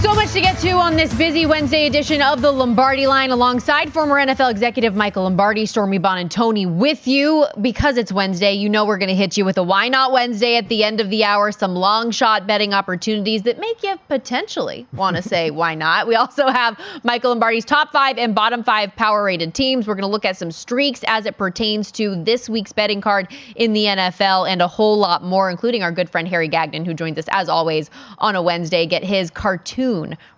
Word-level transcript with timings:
So 0.00 0.14
much 0.14 0.30
to 0.34 0.40
get 0.40 0.56
to 0.58 0.70
on 0.70 0.94
this 0.94 1.12
busy 1.12 1.44
Wednesday 1.44 1.88
edition 1.88 2.22
of 2.22 2.40
the 2.40 2.52
Lombardi 2.52 3.08
line 3.08 3.32
alongside 3.32 3.92
former 3.92 4.14
NFL 4.14 4.48
executive 4.48 4.94
Michael 4.94 5.24
Lombardi, 5.24 5.66
Stormy 5.66 5.98
Buonantony 5.98 6.72
with 6.72 7.08
you 7.08 7.46
because 7.60 7.96
it's 7.96 8.12
Wednesday. 8.12 8.52
You 8.52 8.68
know 8.68 8.84
we're 8.84 8.96
going 8.96 9.08
to 9.08 9.16
hit 9.16 9.36
you 9.36 9.44
with 9.44 9.58
a 9.58 9.62
why 9.64 9.88
not 9.88 10.12
Wednesday 10.12 10.54
at 10.54 10.68
the 10.68 10.84
end 10.84 11.00
of 11.00 11.10
the 11.10 11.24
hour, 11.24 11.50
some 11.50 11.74
long 11.74 12.12
shot 12.12 12.46
betting 12.46 12.72
opportunities 12.72 13.42
that 13.42 13.58
make 13.58 13.82
you 13.82 13.98
potentially 14.06 14.86
want 14.92 15.16
to 15.16 15.22
say 15.22 15.50
why 15.58 15.74
not. 15.74 16.06
We 16.06 16.14
also 16.14 16.46
have 16.46 16.78
Michael 17.02 17.30
Lombardi's 17.30 17.64
top 17.64 17.90
5 17.90 18.18
and 18.18 18.36
bottom 18.36 18.62
5 18.62 18.94
power 18.94 19.24
rated 19.24 19.52
teams. 19.52 19.88
We're 19.88 19.96
going 19.96 20.02
to 20.02 20.08
look 20.08 20.24
at 20.24 20.36
some 20.36 20.52
streaks 20.52 21.02
as 21.08 21.26
it 21.26 21.36
pertains 21.36 21.90
to 21.92 22.14
this 22.22 22.48
week's 22.48 22.72
betting 22.72 23.00
card 23.00 23.32
in 23.56 23.72
the 23.72 23.86
NFL 23.86 24.48
and 24.48 24.62
a 24.62 24.68
whole 24.68 24.96
lot 24.96 25.24
more 25.24 25.50
including 25.50 25.82
our 25.82 25.90
good 25.90 26.08
friend 26.08 26.28
Harry 26.28 26.46
Gagnon 26.46 26.84
who 26.84 26.94
joins 26.94 27.18
us 27.18 27.26
as 27.32 27.48
always 27.48 27.90
on 28.18 28.36
a 28.36 28.42
Wednesday 28.42 28.86
get 28.86 29.02
his 29.02 29.28
cartoon 29.30 29.87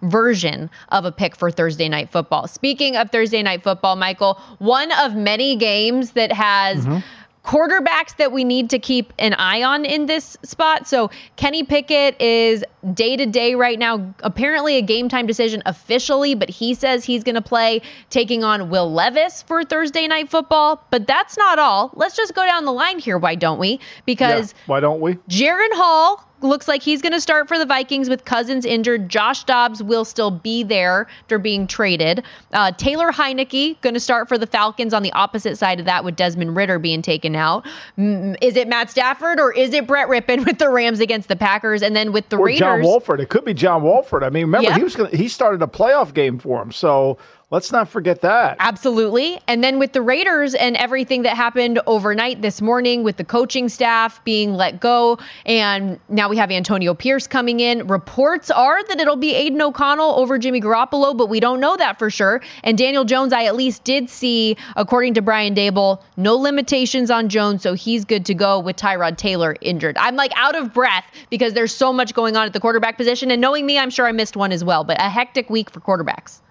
version 0.03 0.71
of 0.91 1.05
a 1.05 1.13
pick 1.13 1.37
for 1.37 1.51
Thursday 1.51 1.89
night 1.89 2.11
football. 2.11 2.47
Speaking 2.47 2.97
of 2.97 3.11
Thursday 3.11 3.43
night 3.43 3.63
football, 3.63 3.97
Michael, 3.97 4.35
one 4.59 4.91
of 4.93 5.15
many 5.15 5.57
games 5.57 6.13
that 6.13 6.33
has 6.33 6.87
mm-hmm. 6.87 6.99
quarterbacks 7.45 8.17
that 8.17 8.33
we 8.33 8.45
need 8.45 8.71
to 8.71 8.79
keep 8.79 9.13
an 9.19 9.35
eye 9.35 9.63
on 9.63 9.85
in 9.85 10.07
this 10.07 10.37
spot. 10.43 10.87
So 10.87 11.11
Kenny 11.37 11.63
Pickett 11.65 12.21
is 12.21 12.65
day 12.95 13.17
to 13.17 13.27
day 13.27 13.55
right 13.55 13.79
now, 13.79 14.15
apparently 14.21 14.77
a 14.77 14.83
game 14.83 15.09
time 15.09 15.27
decision 15.27 15.63
officially, 15.67 16.35
but 16.35 16.49
he 16.49 16.75
says 16.75 17.05
he's 17.05 17.25
going 17.25 17.35
to 17.35 17.43
play 17.43 17.83
taking 18.09 18.45
on 18.45 18.71
Will 18.71 18.91
Levis 18.93 19.43
for 19.43 19.65
Thursday 19.65 20.07
night 20.07 20.31
football. 20.31 20.85
But 20.91 21.07
that's 21.07 21.37
not 21.37 21.59
all. 21.59 21.91
Let's 21.95 22.17
just 22.17 22.35
go 22.35 22.45
down 22.45 22.65
the 22.65 22.73
line 22.73 22.99
here. 22.99 23.19
Why 23.19 23.35
don't 23.35 23.59
we? 23.59 23.81
Because 24.07 24.53
yeah, 24.53 24.59
why 24.67 24.81
don't 24.81 25.01
we? 25.01 25.15
Jaren 25.29 25.73
Hall 25.73 26.27
looks 26.43 26.69
like 26.69 26.83
he's 26.83 27.03
going 27.03 27.13
to 27.13 27.21
start 27.21 27.49
for 27.49 27.59
the 27.59 27.67
Vikings 27.67 28.09
with 28.09 28.25
Cousins 28.25 28.65
injured. 28.65 29.09
Josh 29.09 29.45
Dobbs 29.45 29.83
will 29.83 30.05
still 30.05 30.31
be 30.31 30.63
there 30.63 31.07
after 31.23 31.39
being 31.39 31.67
traded. 31.67 32.25
Uh, 32.53 32.73
Taylor 32.73 33.11
Heinicke 33.11 33.81
going 33.81 33.95
to 33.95 34.01
start 34.01 34.29
for 34.29 34.39
the 34.39 34.47
Falcons 34.47 34.95
on 34.95 35.03
the 35.03 35.13
opposite 35.13 35.57
side 35.57 35.79
of 35.81 35.87
that 35.87 36.05
with 36.05 36.17
Desmond 36.17 36.57
Ridder 36.57 36.79
being 36.79 37.03
taken 37.03 37.37
out. 37.37 37.67
is 37.97 38.57
it 38.57 38.69
Matt 38.69 38.91
Stafford 38.91 39.41
or 39.41 39.53
is 39.53 39.73
it 39.73 39.87
Brett 39.87 40.09
Rypien 40.09 40.45
with 40.47 40.59
the 40.59 40.69
Rams 40.69 41.01
against 41.01 41.29
the 41.29 41.37
Packers? 41.37 41.83
And 41.83 41.95
then 41.95 42.13
with 42.13 42.29
the 42.29 42.37
or 42.37 42.47
Raiders. 42.47 42.61
John 42.61 42.83
Wolford. 42.83 43.21
It 43.21 43.29
could 43.29 43.45
be 43.45 43.55
John 43.55 43.83
Wolford. 43.83 44.23
I 44.23 44.31
mean, 44.31 44.47
remember, 44.47 44.69
yep. 44.69 44.77
he 44.77 44.85
was 44.85 44.97
gonna, 44.97 45.17
he 45.17 45.29
started 45.29 45.63
a 45.63 45.67
playoff 45.67 46.15
game 46.15 46.39
for 46.39 46.63
him. 46.63 46.73
So 46.73 47.19
Let's 47.51 47.73
not 47.73 47.89
forget 47.89 48.21
that. 48.21 48.59
Absolutely. 48.61 49.41
And 49.49 49.65
then 49.65 49.81
with 49.81 49.93
the 49.93 50.03
Raiders 50.03 50.55
and 50.55 50.77
everything 50.77 51.23
that 51.23 51.37
happened 51.37 51.81
overnight 51.85 52.43
this 52.43 52.63
morning 52.63 53.03
with 53.03 53.17
the 53.17 53.25
coaching 53.25 53.69
staff 53.69 54.23
being 54.23 54.55
let 54.55 54.79
go, 54.79 55.19
and 55.45 55.99
now 56.09 56.29
we 56.29 56.37
have 56.37 56.53
Antonio 56.53 56.95
Pierce 56.95 57.27
coming 57.27 57.59
in. 57.59 57.89
Reports 57.89 58.53
are 58.53 58.85
that 58.85 59.01
it'll 59.01 59.17
be 59.17 59.35
Aidan 59.35 59.61
O'Connell 59.61 60.13
over 60.13 60.39
Jimmy 60.39 60.61
Garoppolo, 60.61 61.17
but 61.17 61.29
we 61.29 61.41
don't 61.41 61.59
know 61.59 61.77
that 61.77 61.99
for 61.99 62.09
sure. 62.09 62.41
And 62.63 62.79
Daniel 62.79 63.05
Jones, 63.05 63.33
I 63.33 63.47
at 63.47 63.57
least 63.57 63.83
did 63.83 64.09
see, 64.09 64.57
according 64.77 65.15
to 65.15 65.23
Brian 65.23 65.53
Daboll, 65.53 66.01
no 66.17 66.37
limitations 66.37 67.11
on 67.11 67.29
Jones, 67.29 67.65
so 67.65 67.75
he's 67.75 68.05
good 68.05 68.25
to 68.27 68.35
go 68.35 68.61
with 68.61 68.77
Tyrod 68.77 69.17
Taylor 69.17 69.57
injured. 69.61 69.99
I'm 69.99 70.15
like 70.15 70.31
out 70.37 70.55
of 70.55 70.73
breath 70.73 71.11
because 71.31 71.55
there's 71.55 71.75
so 71.75 71.93
much 71.93 72.15
going 72.15 72.37
on 72.37 72.47
at 72.47 72.53
the 72.53 72.61
quarterback 72.61 72.97
position. 72.97 73.33
And 73.33 73.41
knowing 73.41 73.67
me, 73.67 73.77
I'm 73.77 73.91
sure 73.91 74.07
I 74.07 74.13
missed 74.13 74.37
one 74.37 74.53
as 74.53 74.63
well, 74.63 74.85
but 74.85 75.01
a 75.01 75.09
hectic 75.09 75.51
week 75.51 75.69
for 75.69 75.81
quarterbacks. 75.81 76.43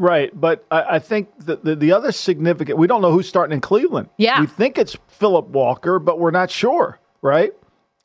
Right, 0.00 0.30
but 0.32 0.64
I, 0.70 0.82
I 0.82 0.98
think 0.98 1.28
the, 1.38 1.56
the, 1.56 1.76
the 1.76 1.92
other 1.92 2.10
significant 2.10 2.78
we 2.78 2.86
don't 2.86 3.02
know 3.02 3.12
who's 3.12 3.28
starting 3.28 3.52
in 3.52 3.60
Cleveland. 3.60 4.08
Yeah, 4.16 4.40
we 4.40 4.46
think 4.46 4.78
it's 4.78 4.96
Philip 5.08 5.48
Walker, 5.48 5.98
but 5.98 6.18
we're 6.18 6.30
not 6.30 6.50
sure. 6.50 6.98
Right? 7.20 7.52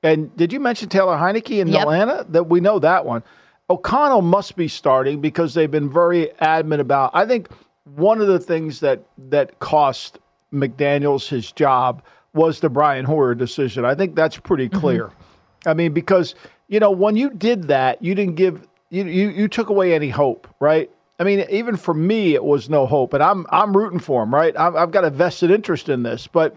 And 0.04 0.36
did 0.36 0.52
you 0.52 0.60
mention 0.60 0.90
Taylor 0.90 1.16
Heinicke 1.16 1.58
in 1.58 1.70
yep. 1.70 1.84
Atlanta? 1.84 2.26
That 2.28 2.50
we 2.50 2.60
know 2.60 2.80
that 2.80 3.06
one. 3.06 3.24
O'Connell 3.70 4.22
must 4.22 4.58
be 4.58 4.68
starting 4.68 5.22
because 5.22 5.54
they've 5.54 5.72
been 5.72 5.90
very 5.90 6.34
adamant 6.42 6.82
about. 6.82 7.12
I 7.14 7.26
think 7.26 7.48
one 7.86 8.20
of 8.20 8.28
the 8.28 8.40
things 8.40 8.82
that 8.82 9.06
that 9.18 9.60
cost 9.60 10.20
McDaniels 10.54 11.30
his 11.30 11.50
job 11.54 12.04
was 12.34 12.60
the 12.60 12.70
Brian 12.70 13.06
Hoyer 13.06 13.36
decision. 13.36 13.86
I 13.86 13.96
think 13.96 14.16
that's 14.16 14.36
pretty 14.36 14.68
mm-hmm. 14.68 14.80
clear. 14.82 15.04
Mm-hmm. 15.06 15.70
I 15.70 15.74
mean, 15.74 15.94
because 15.94 16.36
you 16.68 16.82
know 16.82 16.92
when 16.92 17.16
you 17.16 17.30
did 17.30 17.70
that, 17.70 18.04
you 18.04 18.16
didn't 18.16 18.36
give 18.36 18.68
you, 18.90 19.06
you 19.06 19.30
you 19.30 19.48
took 19.48 19.70
away 19.70 19.94
any 19.94 20.10
hope, 20.10 20.46
right? 20.60 20.92
I 21.18 21.24
mean, 21.24 21.46
even 21.50 21.78
for 21.78 21.94
me, 21.94 22.36
it 22.36 22.44
was 22.44 22.70
no 22.70 22.86
hope, 22.86 23.14
and 23.14 23.24
I'm 23.24 23.46
I'm 23.50 23.76
rooting 23.76 24.00
for 24.00 24.24
him, 24.24 24.34
right? 24.34 24.56
I've, 24.58 24.76
I've 24.76 24.92
got 24.92 25.06
a 25.06 25.10
vested 25.10 25.50
interest 25.50 25.88
in 25.88 26.04
this, 26.04 26.28
but 26.28 26.56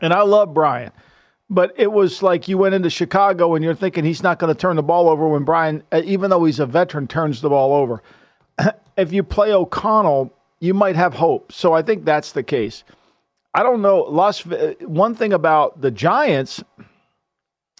and 0.00 0.12
I 0.12 0.22
love 0.22 0.52
Brian, 0.52 0.90
but 1.48 1.72
it 1.76 1.92
was 1.92 2.22
like 2.22 2.48
you 2.48 2.58
went 2.58 2.74
into 2.74 2.90
Chicago 2.90 3.54
and 3.54 3.64
you're 3.64 3.74
thinking 3.74 4.04
he's 4.04 4.22
not 4.22 4.38
going 4.38 4.52
to 4.52 4.58
turn 4.58 4.76
the 4.76 4.82
ball 4.82 5.08
over 5.08 5.28
when 5.28 5.44
Brian, 5.44 5.82
uh, 5.92 6.02
even 6.04 6.30
though 6.30 6.44
he's 6.44 6.60
a 6.60 6.66
veteran, 6.66 7.06
turns 7.06 7.40
the 7.40 7.48
ball 7.48 7.72
over. 7.72 8.02
if 8.96 9.12
you 9.12 9.22
play 9.22 9.52
O'Connell, 9.52 10.32
you 10.60 10.74
might 10.74 10.96
have 10.96 11.14
hope. 11.14 11.52
So 11.52 11.72
I 11.72 11.82
think 11.82 12.04
that's 12.04 12.32
the 12.32 12.42
case. 12.42 12.84
I 13.54 13.62
don't 13.62 13.82
know. 13.82 14.00
Las 14.02 14.44
one 14.80 15.14
thing 15.14 15.32
about 15.32 15.80
the 15.80 15.90
Giants, 15.90 16.62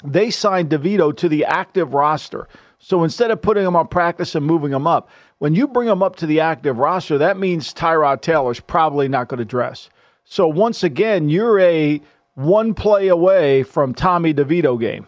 they 0.02 0.30
signed 0.30 0.70
DeVito 0.70 1.16
to 1.16 1.28
the 1.28 1.44
active 1.44 1.92
roster. 1.94 2.48
So 2.78 3.04
instead 3.04 3.30
of 3.30 3.42
putting 3.42 3.66
him 3.66 3.76
on 3.76 3.88
practice 3.88 4.34
and 4.34 4.46
moving 4.46 4.72
him 4.72 4.86
up, 4.86 5.10
when 5.38 5.54
you 5.54 5.68
bring 5.68 5.88
him 5.88 6.02
up 6.02 6.16
to 6.16 6.26
the 6.26 6.40
active 6.40 6.78
roster, 6.78 7.18
that 7.18 7.38
means 7.38 7.72
Tyrod 7.72 8.20
Taylor's 8.22 8.60
probably 8.60 9.08
not 9.08 9.28
going 9.28 9.38
to 9.38 9.44
dress. 9.44 9.88
So 10.24 10.46
once 10.48 10.82
again, 10.82 11.28
you're 11.28 11.58
a 11.60 12.00
one 12.34 12.74
play 12.74 13.08
away 13.08 13.62
from 13.62 13.94
Tommy 13.94 14.34
DeVito 14.34 14.78
game. 14.78 15.06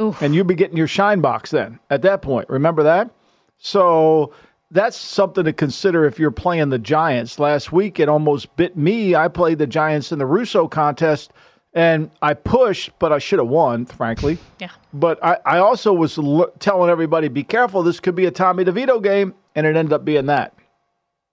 Oof. 0.00 0.20
And 0.22 0.34
you'll 0.34 0.44
be 0.44 0.54
getting 0.54 0.76
your 0.76 0.86
shine 0.86 1.20
box 1.20 1.50
then 1.50 1.80
at 1.90 2.02
that 2.02 2.22
point. 2.22 2.48
Remember 2.48 2.82
that? 2.82 3.10
So 3.56 4.32
that's 4.70 4.96
something 4.96 5.44
to 5.44 5.52
consider 5.52 6.04
if 6.04 6.18
you're 6.18 6.30
playing 6.30 6.68
the 6.68 6.78
Giants. 6.78 7.38
Last 7.38 7.72
week, 7.72 7.98
it 7.98 8.08
almost 8.08 8.54
bit 8.56 8.76
me. 8.76 9.14
I 9.14 9.28
played 9.28 9.58
the 9.58 9.66
Giants 9.66 10.12
in 10.12 10.18
the 10.18 10.26
Russo 10.26 10.68
contest, 10.68 11.32
And 11.74 12.10
I 12.22 12.34
pushed, 12.34 12.90
but 12.98 13.12
I 13.12 13.18
should 13.18 13.38
have 13.38 13.48
won, 13.48 13.86
frankly. 13.86 14.38
Yeah. 14.58 14.70
But 14.92 15.22
I, 15.24 15.38
I 15.44 15.58
also 15.58 15.92
was 15.92 16.16
l- 16.18 16.50
telling 16.58 16.90
everybody, 16.90 17.28
be 17.28 17.44
careful. 17.44 17.82
This 17.82 18.00
could 18.00 18.14
be 18.14 18.26
a 18.26 18.30
Tommy 18.30 18.64
DeVito 18.64 19.02
game. 19.02 19.34
And 19.58 19.66
it 19.66 19.74
ended 19.76 19.92
up 19.92 20.04
being 20.04 20.26
that. 20.26 20.54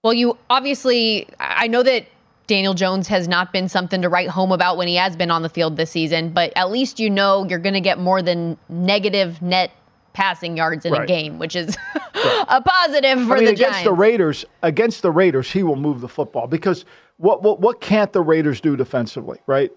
Well, 0.02 0.12
you 0.12 0.36
obviously, 0.50 1.28
I 1.38 1.68
know 1.68 1.84
that 1.84 2.06
Daniel 2.48 2.74
Jones 2.74 3.06
has 3.06 3.28
not 3.28 3.52
been 3.52 3.68
something 3.68 4.02
to 4.02 4.08
write 4.08 4.28
home 4.28 4.50
about 4.50 4.76
when 4.76 4.88
he 4.88 4.96
has 4.96 5.14
been 5.14 5.30
on 5.30 5.42
the 5.42 5.48
field 5.48 5.76
this 5.76 5.92
season, 5.92 6.30
but 6.30 6.52
at 6.56 6.70
least 6.70 6.98
you 6.98 7.08
know 7.08 7.46
you're 7.48 7.60
going 7.60 7.74
to 7.74 7.80
get 7.80 8.00
more 8.00 8.22
than 8.22 8.58
negative 8.68 9.40
net 9.40 9.70
passing 10.12 10.56
yards 10.56 10.84
in 10.84 10.92
Right. 10.92 11.02
a 11.02 11.06
game, 11.06 11.38
which 11.38 11.54
is 11.54 11.76
a 12.48 12.60
positive 12.62 13.26
for 13.26 13.34
I 13.34 13.36
mean, 13.36 13.44
the 13.44 13.50
against 13.52 13.60
Giants. 13.60 13.84
the 13.84 13.92
Raiders, 13.92 14.44
against 14.62 15.02
the 15.02 15.10
Raiders, 15.12 15.52
he 15.52 15.62
will 15.62 15.76
move 15.76 16.00
the 16.00 16.08
football 16.08 16.48
because 16.48 16.84
what 17.18 17.42
what 17.44 17.60
what 17.60 17.80
can't 17.80 18.12
the 18.12 18.22
Raiders 18.22 18.60
do 18.60 18.76
defensively, 18.76 19.38
right? 19.46 19.70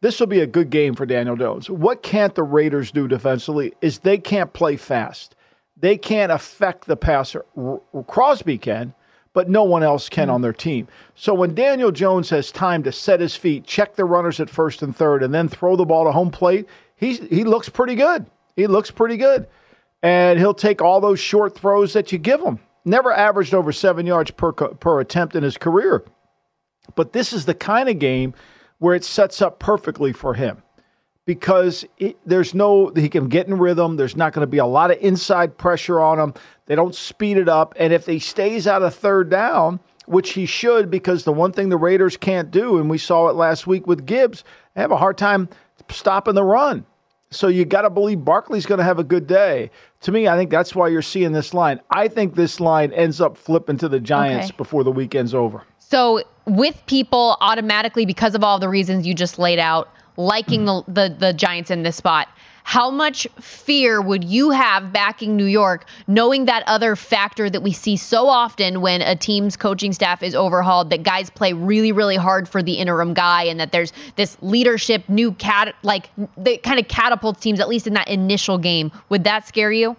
This 0.00 0.20
will 0.20 0.26
be 0.28 0.40
a 0.40 0.46
good 0.46 0.70
game 0.70 0.94
for 0.94 1.06
Daniel 1.06 1.34
Jones. 1.36 1.68
What 1.70 2.02
can't 2.02 2.34
the 2.36 2.42
Raiders 2.44 2.92
do 2.92 3.08
defensively 3.08 3.72
is 3.80 4.00
they 4.00 4.18
can't 4.18 4.52
play 4.52 4.76
fast. 4.76 5.34
They 5.76 5.98
can't 5.98 6.32
affect 6.32 6.86
the 6.86 6.96
passer. 6.96 7.44
R- 7.56 7.80
Crosby 8.06 8.58
can, 8.58 8.94
but 9.32 9.48
no 9.48 9.64
one 9.64 9.82
else 9.82 10.08
can 10.08 10.28
hmm. 10.28 10.34
on 10.34 10.42
their 10.42 10.52
team. 10.52 10.88
So 11.14 11.34
when 11.34 11.54
Daniel 11.54 11.92
Jones 11.92 12.30
has 12.30 12.50
time 12.50 12.82
to 12.84 12.92
set 12.92 13.20
his 13.20 13.36
feet, 13.36 13.64
check 13.64 13.96
the 13.96 14.04
runners 14.04 14.40
at 14.40 14.50
first 14.50 14.82
and 14.82 14.96
third, 14.96 15.22
and 15.22 15.34
then 15.34 15.48
throw 15.48 15.76
the 15.76 15.84
ball 15.84 16.04
to 16.04 16.12
home 16.12 16.30
plate, 16.30 16.66
he's 16.94 17.18
he 17.18 17.44
looks 17.44 17.68
pretty 17.68 17.94
good. 17.94 18.26
He 18.54 18.66
looks 18.66 18.90
pretty 18.90 19.16
good 19.16 19.46
and 20.02 20.38
he'll 20.38 20.54
take 20.54 20.80
all 20.80 21.00
those 21.00 21.18
short 21.18 21.56
throws 21.56 21.92
that 21.92 22.12
you 22.12 22.18
give 22.18 22.40
him. 22.40 22.60
Never 22.84 23.12
averaged 23.12 23.54
over 23.54 23.72
seven 23.72 24.06
yards 24.06 24.30
per 24.30 24.52
per 24.52 25.00
attempt 25.00 25.34
in 25.34 25.42
his 25.42 25.58
career, 25.58 26.04
but 26.94 27.12
this 27.12 27.32
is 27.32 27.46
the 27.46 27.54
kind 27.54 27.88
of 27.88 27.98
game 27.98 28.34
where 28.78 28.94
it 28.94 29.04
sets 29.04 29.42
up 29.42 29.58
perfectly 29.58 30.12
for 30.12 30.34
him 30.34 30.62
because 31.26 31.84
it, 31.98 32.16
there's 32.24 32.54
no 32.54 32.90
he 32.96 33.08
can 33.10 33.28
get 33.28 33.46
in 33.48 33.58
rhythm. 33.58 33.96
There's 33.96 34.16
not 34.16 34.32
going 34.32 34.44
to 34.44 34.50
be 34.50 34.58
a 34.58 34.66
lot 34.66 34.90
of 34.90 34.98
inside 35.00 35.58
pressure 35.58 36.00
on 36.00 36.18
him. 36.18 36.34
They 36.66 36.74
don't 36.74 36.94
speed 36.94 37.36
it 37.36 37.48
up, 37.48 37.74
and 37.76 37.92
if 37.92 38.06
he 38.06 38.18
stays 38.18 38.66
out 38.66 38.82
of 38.82 38.94
third 38.94 39.28
down, 39.28 39.80
which 40.06 40.30
he 40.32 40.46
should, 40.46 40.90
because 40.90 41.24
the 41.24 41.32
one 41.32 41.52
thing 41.52 41.68
the 41.68 41.76
Raiders 41.76 42.16
can't 42.16 42.50
do, 42.50 42.78
and 42.78 42.88
we 42.88 42.96
saw 42.98 43.28
it 43.28 43.34
last 43.34 43.66
week 43.66 43.86
with 43.86 44.06
Gibbs, 44.06 44.42
they 44.74 44.80
have 44.80 44.90
a 44.92 44.96
hard 44.96 45.18
time 45.18 45.48
stopping 45.90 46.34
the 46.34 46.44
run. 46.44 46.86
So 47.30 47.48
you 47.48 47.64
got 47.64 47.82
to 47.82 47.90
believe 47.90 48.24
Barkley's 48.24 48.66
going 48.66 48.78
to 48.78 48.84
have 48.84 49.00
a 49.00 49.04
good 49.04 49.26
day. 49.26 49.72
To 50.02 50.12
me, 50.12 50.28
I 50.28 50.36
think 50.36 50.48
that's 50.48 50.76
why 50.76 50.86
you're 50.88 51.02
seeing 51.02 51.32
this 51.32 51.52
line. 51.52 51.80
I 51.90 52.06
think 52.06 52.36
this 52.36 52.60
line 52.60 52.92
ends 52.92 53.20
up 53.20 53.36
flipping 53.36 53.76
to 53.78 53.88
the 53.88 53.98
Giants 53.98 54.46
Okay. 54.48 54.56
before 54.56 54.84
the 54.84 54.92
weekend's 54.92 55.34
over. 55.34 55.64
So, 55.78 56.22
with 56.46 56.80
people 56.86 57.36
automatically, 57.40 58.06
because 58.06 58.36
of 58.36 58.44
all 58.44 58.60
the 58.60 58.68
reasons 58.68 59.06
you 59.08 59.14
just 59.14 59.40
laid 59.40 59.58
out, 59.58 59.88
liking 60.16 60.64
the, 60.64 60.82
the, 60.88 61.16
the 61.18 61.32
Giants 61.32 61.70
in 61.70 61.82
this 61.82 61.96
spot, 61.96 62.28
how 62.64 62.90
much 62.90 63.28
fear 63.40 64.02
would 64.02 64.24
you 64.24 64.50
have 64.50 64.92
backing 64.92 65.36
New 65.36 65.44
York, 65.44 65.86
knowing 66.08 66.46
that 66.46 66.64
other 66.66 66.96
factor 66.96 67.48
that 67.48 67.62
we 67.62 67.72
see 67.72 67.96
so 67.96 68.26
often 68.26 68.80
when 68.80 69.02
a 69.02 69.14
team's 69.14 69.56
coaching 69.56 69.92
staff 69.92 70.20
is 70.20 70.34
overhauled, 70.34 70.90
that 70.90 71.04
guys 71.04 71.30
play 71.30 71.52
really, 71.52 71.92
really 71.92 72.16
hard 72.16 72.48
for 72.48 72.64
the 72.64 72.72
interim 72.72 73.14
guy, 73.14 73.44
and 73.44 73.60
that 73.60 73.70
there's 73.70 73.92
this 74.16 74.36
leadership, 74.40 75.08
new 75.08 75.30
cat, 75.30 75.76
like 75.84 76.10
that 76.36 76.64
kind 76.64 76.80
of 76.80 76.88
catapults 76.88 77.38
teams, 77.38 77.60
at 77.60 77.68
least 77.68 77.86
in 77.86 77.94
that 77.94 78.08
initial 78.08 78.58
game? 78.58 78.90
Would 79.10 79.22
that 79.22 79.46
scare 79.46 79.70
you? 79.70 79.96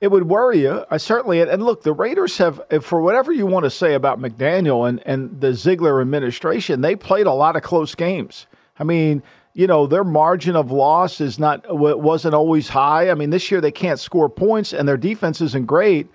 It 0.00 0.10
would 0.10 0.28
worry 0.28 0.62
you. 0.62 0.84
I 0.90 0.96
certainly 0.96 1.40
and 1.40 1.62
look, 1.62 1.82
the 1.82 1.92
Raiders 1.92 2.38
have 2.38 2.60
for 2.82 3.00
whatever 3.00 3.32
you 3.32 3.46
want 3.46 3.64
to 3.64 3.70
say 3.70 3.94
about 3.94 4.20
McDaniel 4.20 4.88
and 4.88 5.00
and 5.06 5.40
the 5.40 5.54
Ziegler 5.54 6.00
administration, 6.00 6.80
they 6.80 6.96
played 6.96 7.26
a 7.26 7.32
lot 7.32 7.54
of 7.54 7.62
close 7.62 7.94
games. 7.94 8.46
I 8.78 8.84
mean, 8.84 9.22
you 9.54 9.66
know, 9.66 9.86
their 9.86 10.04
margin 10.04 10.56
of 10.56 10.70
loss 10.70 11.20
is 11.20 11.38
not 11.38 11.64
wasn't 11.68 12.34
always 12.34 12.68
high. 12.68 13.10
I 13.10 13.14
mean, 13.14 13.30
this 13.30 13.50
year 13.50 13.60
they 13.60 13.72
can't 13.72 13.98
score 13.98 14.28
points 14.28 14.72
and 14.72 14.86
their 14.86 14.96
defense 14.96 15.40
isn't 15.40 15.66
great, 15.66 16.08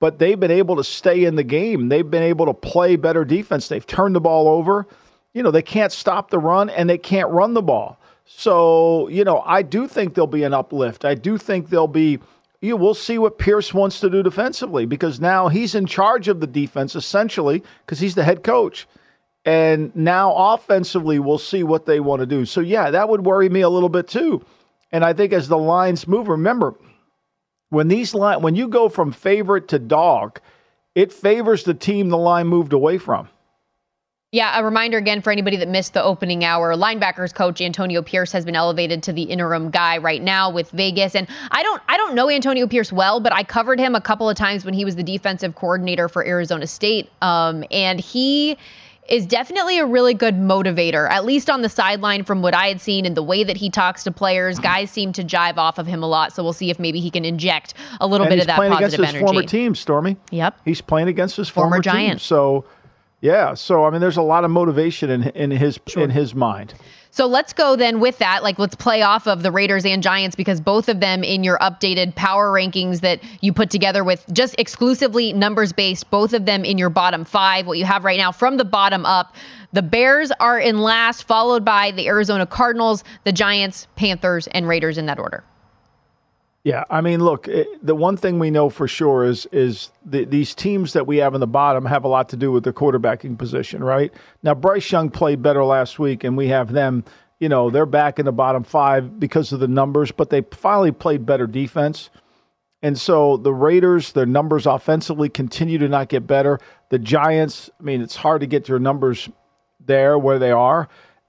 but 0.00 0.18
they've 0.18 0.38
been 0.38 0.50
able 0.50 0.76
to 0.76 0.84
stay 0.84 1.24
in 1.24 1.36
the 1.36 1.44
game. 1.44 1.88
They've 1.88 2.10
been 2.10 2.22
able 2.22 2.46
to 2.46 2.54
play 2.54 2.96
better 2.96 3.24
defense. 3.24 3.68
They've 3.68 3.86
turned 3.86 4.14
the 4.14 4.20
ball 4.20 4.48
over. 4.48 4.86
You 5.34 5.42
know, 5.42 5.50
they 5.50 5.62
can't 5.62 5.92
stop 5.92 6.30
the 6.30 6.38
run 6.38 6.70
and 6.70 6.88
they 6.88 6.98
can't 6.98 7.28
run 7.30 7.54
the 7.54 7.62
ball. 7.62 8.00
So, 8.24 9.08
you 9.08 9.24
know, 9.24 9.42
I 9.44 9.62
do 9.62 9.86
think 9.86 10.14
there'll 10.14 10.26
be 10.26 10.44
an 10.44 10.54
uplift. 10.54 11.04
I 11.04 11.14
do 11.14 11.38
think 11.38 11.70
there'll 11.70 11.88
be 11.88 12.18
you 12.60 12.70
know, 12.70 12.76
we'll 12.76 12.94
see 12.94 13.18
what 13.18 13.38
Pierce 13.38 13.72
wants 13.72 14.00
to 14.00 14.10
do 14.10 14.22
defensively 14.22 14.84
because 14.84 15.20
now 15.20 15.48
he's 15.48 15.74
in 15.74 15.86
charge 15.86 16.26
of 16.26 16.40
the 16.40 16.46
defense 16.46 16.96
essentially 16.96 17.62
because 17.84 18.00
he's 18.00 18.16
the 18.16 18.24
head 18.24 18.42
coach. 18.42 18.86
And 19.44 19.94
now 19.96 20.34
offensively, 20.34 21.18
we'll 21.18 21.38
see 21.38 21.62
what 21.62 21.86
they 21.86 22.00
want 22.00 22.20
to 22.20 22.26
do. 22.26 22.44
So, 22.44 22.60
yeah, 22.60 22.90
that 22.90 23.08
would 23.08 23.24
worry 23.24 23.48
me 23.48 23.60
a 23.60 23.68
little 23.68 23.88
bit 23.88 24.08
too. 24.08 24.44
And 24.92 25.04
I 25.04 25.12
think 25.12 25.32
as 25.32 25.48
the 25.48 25.58
lines 25.58 26.06
move, 26.06 26.28
remember, 26.28 26.74
when 27.70 27.88
these 27.88 28.14
line 28.14 28.42
when 28.42 28.54
you 28.54 28.68
go 28.68 28.88
from 28.88 29.12
favorite 29.12 29.68
to 29.68 29.78
dog, 29.78 30.40
it 30.94 31.12
favors 31.12 31.64
the 31.64 31.74
team 31.74 32.08
the 32.08 32.18
line 32.18 32.46
moved 32.46 32.72
away 32.72 32.98
from. 32.98 33.28
Yeah, 34.30 34.58
a 34.58 34.62
reminder 34.62 34.98
again 34.98 35.22
for 35.22 35.30
anybody 35.30 35.56
that 35.56 35.68
missed 35.68 35.94
the 35.94 36.02
opening 36.02 36.44
hour. 36.44 36.74
Linebackers 36.74 37.32
coach 37.32 37.62
Antonio 37.62 38.02
Pierce 38.02 38.30
has 38.32 38.44
been 38.44 38.56
elevated 38.56 39.02
to 39.04 39.12
the 39.14 39.22
interim 39.22 39.70
guy 39.70 39.96
right 39.96 40.22
now 40.22 40.50
with 40.50 40.70
Vegas. 40.70 41.14
And 41.14 41.26
I 41.50 41.62
don't 41.62 41.82
I 41.88 41.96
don't 41.96 42.14
know 42.14 42.28
Antonio 42.28 42.66
Pierce 42.66 42.92
well, 42.92 43.20
but 43.20 43.32
I 43.32 43.42
covered 43.42 43.78
him 43.78 43.94
a 43.94 44.02
couple 44.02 44.28
of 44.28 44.36
times 44.36 44.66
when 44.66 44.74
he 44.74 44.84
was 44.84 44.96
the 44.96 45.02
defensive 45.02 45.54
coordinator 45.54 46.10
for 46.10 46.26
Arizona 46.26 46.66
State. 46.66 47.10
Um, 47.22 47.64
and 47.70 48.00
he 48.00 48.58
is 49.08 49.26
definitely 49.26 49.78
a 49.78 49.86
really 49.86 50.14
good 50.14 50.34
motivator, 50.34 51.08
at 51.10 51.24
least 51.24 51.48
on 51.48 51.62
the 51.62 51.68
sideline 51.68 52.24
from 52.24 52.42
what 52.42 52.54
I 52.54 52.68
had 52.68 52.80
seen 52.80 53.06
and 53.06 53.16
the 53.16 53.22
way 53.22 53.42
that 53.42 53.56
he 53.56 53.70
talks 53.70 54.04
to 54.04 54.10
players. 54.12 54.58
Guys 54.58 54.90
seem 54.90 55.12
to 55.14 55.24
jive 55.24 55.56
off 55.56 55.78
of 55.78 55.86
him 55.86 56.02
a 56.02 56.06
lot. 56.06 56.32
So 56.32 56.42
we'll 56.42 56.52
see 56.52 56.70
if 56.70 56.78
maybe 56.78 57.00
he 57.00 57.10
can 57.10 57.24
inject 57.24 57.74
a 58.00 58.06
little 58.06 58.26
and 58.26 58.30
bit 58.32 58.40
of 58.40 58.46
that 58.46 58.56
playing 58.56 58.72
against 58.74 58.96
his 58.96 59.08
energy. 59.08 59.24
former 59.24 59.42
team, 59.42 59.74
Stormy. 59.74 60.16
Yep. 60.30 60.60
He's 60.64 60.80
playing 60.80 61.08
against 61.08 61.36
his 61.36 61.48
Former 61.48 61.76
former, 61.76 61.82
team. 61.82 61.92
Giant. 61.92 62.20
So, 62.20 62.66
yeah. 63.20 63.54
So 63.54 63.84
I 63.84 63.90
mean, 63.90 64.00
there's 64.00 64.16
a 64.16 64.22
lot 64.22 64.44
of 64.44 64.50
motivation 64.50 65.10
in 65.10 65.24
in 65.30 65.50
his 65.50 65.78
in 65.96 66.10
his 66.10 66.34
mind. 66.34 66.74
So 67.10 67.26
let's 67.26 67.52
go 67.52 67.74
then 67.74 68.00
with 68.00 68.18
that. 68.18 68.42
Like, 68.42 68.58
let's 68.58 68.76
play 68.76 69.02
off 69.02 69.26
of 69.26 69.42
the 69.42 69.50
Raiders 69.50 69.84
and 69.84 70.02
Giants 70.02 70.36
because 70.36 70.60
both 70.60 70.88
of 70.88 71.00
them 71.00 71.24
in 71.24 71.42
your 71.42 71.58
updated 71.58 72.14
power 72.14 72.52
rankings 72.52 73.00
that 73.00 73.20
you 73.40 73.52
put 73.52 73.70
together 73.70 74.04
with 74.04 74.24
just 74.32 74.54
exclusively 74.58 75.32
numbers 75.32 75.72
based, 75.72 76.10
both 76.10 76.32
of 76.32 76.44
them 76.44 76.64
in 76.64 76.78
your 76.78 76.90
bottom 76.90 77.24
five. 77.24 77.66
What 77.66 77.78
you 77.78 77.86
have 77.86 78.04
right 78.04 78.18
now 78.18 78.30
from 78.30 78.56
the 78.56 78.64
bottom 78.64 79.04
up, 79.04 79.34
the 79.72 79.82
Bears 79.82 80.30
are 80.38 80.60
in 80.60 80.78
last, 80.78 81.24
followed 81.24 81.64
by 81.64 81.90
the 81.90 82.06
Arizona 82.06 82.46
Cardinals, 82.46 83.02
the 83.24 83.32
Giants, 83.32 83.88
Panthers, 83.96 84.46
and 84.48 84.68
Raiders 84.68 84.96
in 84.96 85.06
that 85.06 85.18
order. 85.18 85.42
Yeah, 86.64 86.84
I 86.90 87.00
mean, 87.00 87.20
look, 87.20 87.48
it, 87.48 87.66
the 87.84 87.94
one 87.94 88.16
thing 88.16 88.38
we 88.38 88.50
know 88.50 88.68
for 88.68 88.88
sure 88.88 89.24
is 89.24 89.46
is 89.52 89.90
the, 90.04 90.24
these 90.24 90.54
teams 90.54 90.92
that 90.92 91.06
we 91.06 91.18
have 91.18 91.34
in 91.34 91.40
the 91.40 91.46
bottom 91.46 91.86
have 91.86 92.04
a 92.04 92.08
lot 92.08 92.28
to 92.30 92.36
do 92.36 92.50
with 92.52 92.64
the 92.64 92.72
quarterbacking 92.72 93.38
position, 93.38 93.82
right? 93.82 94.12
Now, 94.42 94.54
Bryce 94.54 94.90
Young 94.90 95.10
played 95.10 95.40
better 95.40 95.64
last 95.64 95.98
week, 95.98 96.24
and 96.24 96.36
we 96.36 96.48
have 96.48 96.72
them. 96.72 97.04
You 97.38 97.48
know, 97.48 97.70
they're 97.70 97.86
back 97.86 98.18
in 98.18 98.24
the 98.24 98.32
bottom 98.32 98.64
five 98.64 99.20
because 99.20 99.52
of 99.52 99.60
the 99.60 99.68
numbers, 99.68 100.10
but 100.10 100.30
they 100.30 100.42
finally 100.50 100.90
played 100.90 101.24
better 101.24 101.46
defense. 101.46 102.10
And 102.82 102.98
so 102.98 103.36
the 103.36 103.52
Raiders, 103.52 104.12
their 104.12 104.26
numbers 104.26 104.66
offensively 104.66 105.28
continue 105.28 105.78
to 105.78 105.88
not 105.88 106.08
get 106.08 106.26
better. 106.26 106.58
The 106.90 106.98
Giants, 106.98 107.70
I 107.78 107.82
mean, 107.82 108.02
it's 108.02 108.16
hard 108.16 108.40
to 108.40 108.46
get 108.46 108.68
your 108.68 108.78
numbers 108.78 109.28
there 109.84 110.18
where 110.18 110.38
they 110.38 110.50
are. 110.50 110.88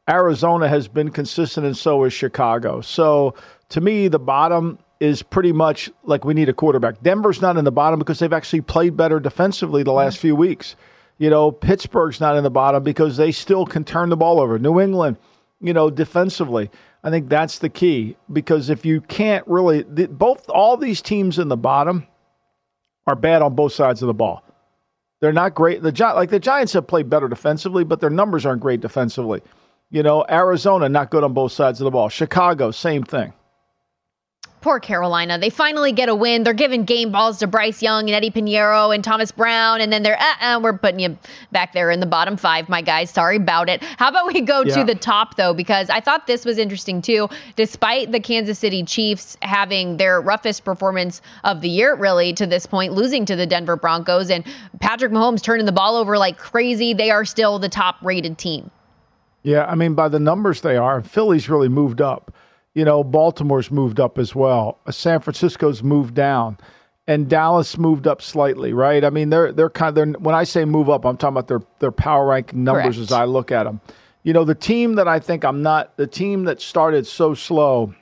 Arizona 0.10 0.68
has 0.68 0.88
been 0.88 1.12
consistent, 1.12 1.66
and 1.66 1.78
so 1.78 2.04
is 2.04 2.14
Chicago. 2.14 2.82
So 2.82 3.36
to 3.70 3.82
me, 3.82 4.08
the 4.08 4.20
bottom 4.20 4.80
is 5.00 5.24
pretty 5.24 5.52
much 5.52 5.90
like 6.04 6.26
we 6.26 6.34
need 6.34 6.50
a 6.50 6.54
quarterback. 6.54 7.02
Denver's 7.02 7.42
not 7.42 7.58
in 7.58 7.66
the 7.66 7.72
bottom 7.72 8.00
because 8.00 8.20
they've 8.20 8.34
actually 8.34 8.62
played 8.62 8.98
better 8.98 9.20
defensively 9.20 9.84
the 9.84 9.94
last 9.94 10.18
few 10.18 10.36
weeks. 10.36 10.76
You 11.18 11.30
know, 11.30 11.52
Pittsburgh's 11.52 12.20
not 12.20 12.36
in 12.36 12.44
the 12.44 12.50
bottom 12.50 12.84
because 12.84 13.18
they 13.18 13.32
still 13.32 13.66
can 13.66 13.84
turn 13.84 14.10
the 14.10 14.18
ball 14.18 14.40
over. 14.40 14.60
New 14.60 14.80
England, 14.80 15.18
you 15.62 15.74
know, 15.74 15.90
defensively. 15.90 16.70
I 17.04 17.10
think 17.10 17.30
that's 17.30 17.60
the 17.60 17.70
key 17.70 18.18
because 18.32 18.70
if 18.70 18.86
you 18.86 19.02
can't 19.02 19.46
really, 19.48 19.84
both 19.84 20.50
all 20.50 20.76
these 20.76 21.02
teams 21.02 21.40
in 21.40 21.48
the 21.48 21.58
bottom 21.58 22.08
are 23.08 23.16
bad 23.16 23.42
on 23.42 23.56
both 23.56 23.74
sides 23.74 24.02
of 24.02 24.08
the 24.08 24.14
ball. 24.14 24.44
They're 25.22 25.34
not 25.34 25.56
great. 25.56 25.82
The 25.82 25.92
like 26.16 26.30
the 26.30 26.40
Giants 26.40 26.74
have 26.74 26.88
played 26.88 27.10
better 27.10 27.28
defensively, 27.28 27.84
but 27.84 28.00
their 28.00 28.10
numbers 28.10 28.46
aren't 28.46 28.62
great 28.62 28.80
defensively. 28.80 29.42
You 29.90 30.04
know, 30.04 30.26
Arizona 30.30 30.88
not 30.88 31.10
good 31.10 31.24
on 31.24 31.34
both 31.34 31.52
sides 31.52 31.82
of 31.82 31.86
the 31.86 31.92
ball. 31.92 32.10
Chicago, 32.10 32.72
same 32.72 33.04
thing. 33.04 33.34
Poor 34.62 34.80
Carolina. 34.82 35.38
They 35.38 35.50
finally 35.50 35.94
get 35.94 36.10
a 36.10 36.16
win. 36.16 36.44
They're 36.44 36.54
giving 36.54 36.84
game 36.84 37.12
balls 37.14 37.40
to 37.40 37.48
Bryce 37.48 37.82
Young 37.82 38.10
and 38.10 38.12
Eddy 38.16 38.30
Piñeiro 38.30 38.94
and 38.94 39.02
Thomas 39.02 39.32
Brown, 39.32 39.80
and 39.80 39.92
then 39.92 40.04
they're, 40.04 40.20
uh, 40.20 40.34
uh, 40.58 40.60
we're 40.62 40.78
putting 40.78 41.00
you 41.00 41.18
back 41.54 41.72
there 41.72 41.90
in 41.92 42.02
the 42.02 42.06
bottom 42.06 42.36
five, 42.36 42.68
my 42.68 42.82
guys. 42.82 43.10
Sorry 43.10 43.38
about 43.38 43.70
it. 43.70 43.82
How 43.98 44.10
about 44.10 44.28
we 44.28 44.42
go 44.42 44.62
Yeah. 44.64 44.76
to 44.80 44.84
the 44.84 44.96
top, 44.96 45.36
though, 45.38 45.54
because 45.54 45.90
I 45.90 46.02
thought 46.02 46.28
this 46.28 46.44
was 46.44 46.58
interesting, 46.58 47.02
too. 47.02 47.30
Despite 47.56 48.12
the 48.12 48.20
Kansas 48.20 48.60
City 48.60 48.84
Chiefs 48.84 49.38
having 49.42 49.96
their 49.96 50.20
roughest 50.20 50.66
performance 50.66 51.22
of 51.46 51.62
the 51.62 51.70
year, 51.70 51.96
really, 51.96 52.34
to 52.34 52.46
this 52.46 52.66
point, 52.66 52.92
losing 52.92 53.26
to 53.28 53.38
the 53.38 53.46
Denver 53.46 53.78
Broncos, 53.78 54.30
and 54.30 54.44
Patrick 54.82 55.14
Mahomes 55.14 55.42
turning 55.42 55.68
the 55.68 55.72
ball 55.72 55.96
over 55.96 56.18
like 56.18 56.38
crazy, 56.38 56.94
they 56.94 57.12
are 57.12 57.24
still 57.24 57.60
the 57.60 57.70
top 57.70 57.96
rated 58.02 58.38
team. 58.38 58.72
Yeah, 59.42 59.66
I 59.68 59.76
mean, 59.76 59.94
by 59.94 60.10
the 60.10 60.20
numbers 60.20 60.60
they 60.60 60.76
are, 60.76 61.02
Philly's 61.02 61.48
really 61.50 61.70
moved 61.70 62.02
up. 62.02 62.34
You 62.76 62.86
know, 62.86 63.04
Baltimore's 63.04 63.72
moved 63.72 64.00
up 64.00 64.18
as 64.18 64.36
well. 64.36 64.80
San 64.92 65.20
Francisco's 65.22 65.82
moved 65.82 66.14
down, 66.14 66.58
and 67.08 67.28
Dallas 67.28 67.78
moved 67.78 68.06
up 68.06 68.22
slightly, 68.22 68.74
right? 68.74 69.04
I 69.04 69.10
mean, 69.10 69.30
they're 69.32 69.52
they're 69.52 69.70
kind 69.70 69.90
of 69.90 69.96
they're, 69.96 70.20
when 70.20 70.36
I 70.36 70.44
say 70.44 70.66
move 70.66 70.90
up, 70.90 71.06
I'm 71.06 71.18
talking 71.18 71.34
about 71.34 71.48
their 71.48 71.62
their 71.80 71.92
power 71.92 72.28
ranking 72.28 72.64
numbers 72.64 72.98
Correct. 72.98 73.12
as 73.12 73.12
I 73.12 73.26
look 73.26 73.52
at 73.52 73.64
them. 73.64 73.82
You 74.22 74.34
know, 74.34 74.44
the 74.44 74.56
team 74.56 74.96
that 74.96 75.08
I 75.08 75.20
think 75.20 75.44
I'm 75.44 75.64
not 75.64 75.98
the 75.98 76.06
team 76.08 76.44
that 76.44 76.62
started 76.62 77.08
so 77.08 77.34
slow, 77.34 77.96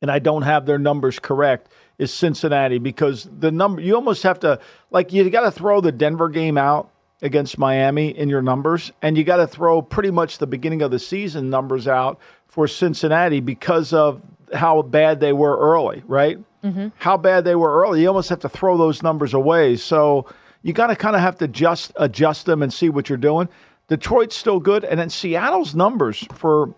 and 0.00 0.10
I 0.10 0.18
don't 0.18 0.42
have 0.42 0.66
their 0.66 0.78
numbers 0.78 1.18
correct 1.18 1.70
is 1.98 2.12
Cincinnati 2.12 2.78
because 2.78 3.28
the 3.38 3.52
number 3.52 3.80
you 3.80 3.94
almost 3.94 4.24
have 4.24 4.40
to 4.40 4.58
like 4.90 5.12
you 5.12 5.28
got 5.30 5.42
to 5.42 5.52
throw 5.52 5.80
the 5.80 5.92
Denver 5.92 6.28
game 6.28 6.58
out 6.58 6.90
against 7.22 7.56
Miami 7.56 8.08
in 8.08 8.28
your 8.28 8.42
numbers, 8.42 8.90
and 9.00 9.16
you 9.16 9.22
got 9.22 9.36
to 9.36 9.46
throw 9.46 9.80
pretty 9.80 10.10
much 10.10 10.38
the 10.38 10.46
beginning 10.46 10.82
of 10.82 10.90
the 10.90 10.98
season 10.98 11.48
numbers 11.48 11.86
out 11.86 12.18
for 12.52 12.68
Cincinnati 12.68 13.40
because 13.40 13.94
of 13.94 14.20
how 14.52 14.82
bad 14.82 15.20
they 15.20 15.32
were 15.32 15.56
early, 15.58 16.02
right? 16.06 16.38
Mm-hmm. 16.62 16.88
How 16.98 17.16
bad 17.16 17.46
they 17.46 17.54
were 17.54 17.80
early. 17.80 18.02
You 18.02 18.08
almost 18.08 18.28
have 18.28 18.40
to 18.40 18.48
throw 18.48 18.76
those 18.76 19.02
numbers 19.02 19.32
away. 19.32 19.76
So 19.76 20.26
you 20.60 20.74
got 20.74 20.88
to 20.88 20.96
kind 20.96 21.16
of 21.16 21.22
have 21.22 21.38
to 21.38 21.48
just 21.48 21.92
adjust 21.96 22.44
them 22.44 22.62
and 22.62 22.70
see 22.70 22.90
what 22.90 23.08
you're 23.08 23.16
doing. 23.16 23.48
Detroit's 23.88 24.36
still 24.36 24.60
good, 24.60 24.84
and 24.84 25.00
then 25.00 25.08
Seattle's 25.08 25.74
numbers 25.74 26.26
for 26.34 26.74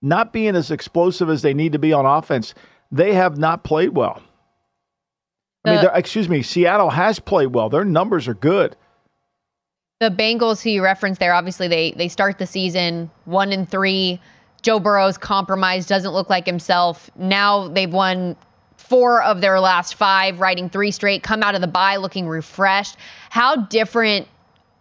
not 0.00 0.32
being 0.32 0.54
as 0.54 0.70
explosive 0.70 1.28
as 1.28 1.42
they 1.42 1.52
need 1.52 1.72
to 1.72 1.80
be 1.80 1.92
on 1.92 2.06
offense, 2.06 2.54
they 2.92 3.14
have 3.14 3.36
not 3.36 3.64
played 3.64 3.90
well. 3.90 4.22
I 5.64 5.82
mean, 5.82 5.90
excuse 5.94 6.28
me, 6.28 6.42
Seattle 6.42 6.90
has 6.90 7.18
played 7.18 7.48
well. 7.48 7.68
Their 7.68 7.84
numbers 7.84 8.28
are 8.28 8.34
good. 8.34 8.76
The 9.98 10.10
Bengals, 10.10 10.62
who 10.62 10.70
you 10.70 10.84
referenced 10.84 11.18
there, 11.18 11.34
obviously 11.34 11.66
they 11.66 11.90
they 11.90 12.06
start 12.06 12.38
the 12.38 12.46
season 12.46 13.10
one 13.24 13.50
and 13.50 13.68
three. 13.68 14.20
Joe 14.66 14.80
Burrow's 14.80 15.16
compromised, 15.16 15.88
doesn't 15.88 16.10
look 16.10 16.28
like 16.28 16.44
himself. 16.44 17.08
Now 17.14 17.68
they've 17.68 17.92
won 17.92 18.34
four 18.76 19.22
of 19.22 19.40
their 19.40 19.60
last 19.60 19.94
five, 19.94 20.40
riding 20.40 20.68
three 20.68 20.90
straight, 20.90 21.22
come 21.22 21.44
out 21.44 21.54
of 21.54 21.60
the 21.60 21.68
bye 21.68 21.94
looking 21.94 22.26
refreshed. 22.26 22.96
How 23.30 23.54
different 23.54 24.26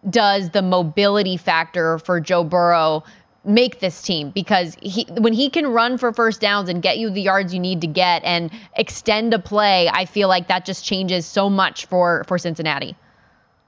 does 0.10 0.50
the 0.50 0.64
mobility 0.64 1.38
factor 1.38 2.00
for 2.00 2.20
Joe 2.20 2.44
Burrow 2.44 3.04
make 3.44 3.80
this 3.80 4.02
team? 4.02 4.32
Because 4.32 4.76
he, 4.82 5.06
when 5.20 5.34
he 5.34 5.52
can 5.52 5.68
run 5.68 6.00
for 6.00 6.12
first 6.12 6.42
downs 6.42 6.68
and 6.68 6.82
get 6.82 6.98
you 6.98 7.12
the 7.12 7.22
yards 7.22 7.54
you 7.54 7.60
need 7.60 7.80
to 7.82 7.88
get 7.88 8.24
and 8.24 8.50
extend 8.78 9.36
a 9.36 9.40
play, 9.40 9.88
I 9.90 10.06
feel 10.06 10.28
like 10.28 10.48
that 10.48 10.66
just 10.66 10.84
changes 10.84 11.28
so 11.28 11.48
much 11.48 11.86
for, 11.86 12.24
for 12.24 12.40
Cincinnati. 12.40 12.96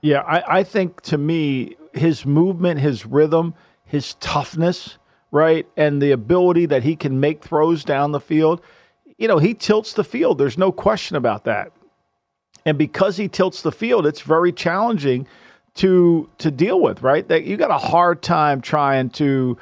Yeah, 0.01 0.21
I, 0.21 0.61
I 0.61 0.63
think 0.63 0.99
to 1.01 1.19
me, 1.19 1.75
his 1.93 2.25
movement, 2.25 2.79
his 2.79 3.05
rhythm, 3.05 3.53
his 3.85 4.15
toughness, 4.15 4.97
right? 5.31 5.67
And 5.75 6.01
the 6.01 6.11
ability 6.11 6.65
that 6.67 6.83
he 6.83 6.95
can 6.95 7.19
make 7.19 7.43
throws 7.43 7.83
down 7.83 8.11
the 8.11 8.19
field. 8.19 8.61
You 9.17 9.27
know, 9.27 9.39
he 9.39 9.53
tilts 9.53 9.93
the 9.93 10.03
field. 10.03 10.37
There's 10.37 10.57
no 10.57 10.71
question 10.71 11.15
about 11.15 11.43
that. 11.45 11.71
And 12.65 12.77
because 12.77 13.17
he 13.17 13.27
tilts 13.27 13.61
the 13.61 13.71
field, 13.71 14.05
it's 14.05 14.21
very 14.21 14.51
challenging 14.51 15.27
to 15.75 16.29
to 16.39 16.51
deal 16.51 16.81
with, 16.81 17.01
right? 17.01 17.27
That 17.27 17.45
you 17.45 17.55
got 17.55 17.71
a 17.71 17.77
hard 17.77 18.21
time 18.21 18.61
trying 18.61 19.09
to 19.11 19.57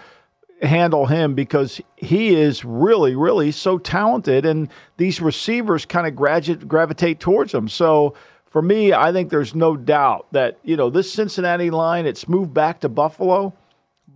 handle 0.61 1.05
him 1.05 1.35
because 1.35 1.81
he 1.97 2.33
is 2.33 2.65
really, 2.65 3.15
really 3.15 3.51
so 3.51 3.77
talented, 3.77 4.45
and 4.45 4.69
these 4.97 5.21
receivers 5.21 5.85
kind 5.85 6.07
of 6.07 6.15
gravitate 6.15 7.19
towards 7.19 7.53
him. 7.53 7.67
So 7.67 8.15
for 8.45 8.61
me, 8.61 8.93
I 8.93 9.11
think 9.11 9.29
there's 9.29 9.53
no 9.53 9.75
doubt 9.75 10.27
that 10.31 10.57
you 10.63 10.75
know 10.75 10.89
this 10.89 11.11
Cincinnati 11.11 11.69
line. 11.69 12.05
It's 12.05 12.27
moved 12.27 12.53
back 12.53 12.79
to 12.79 12.89
Buffalo 12.89 13.53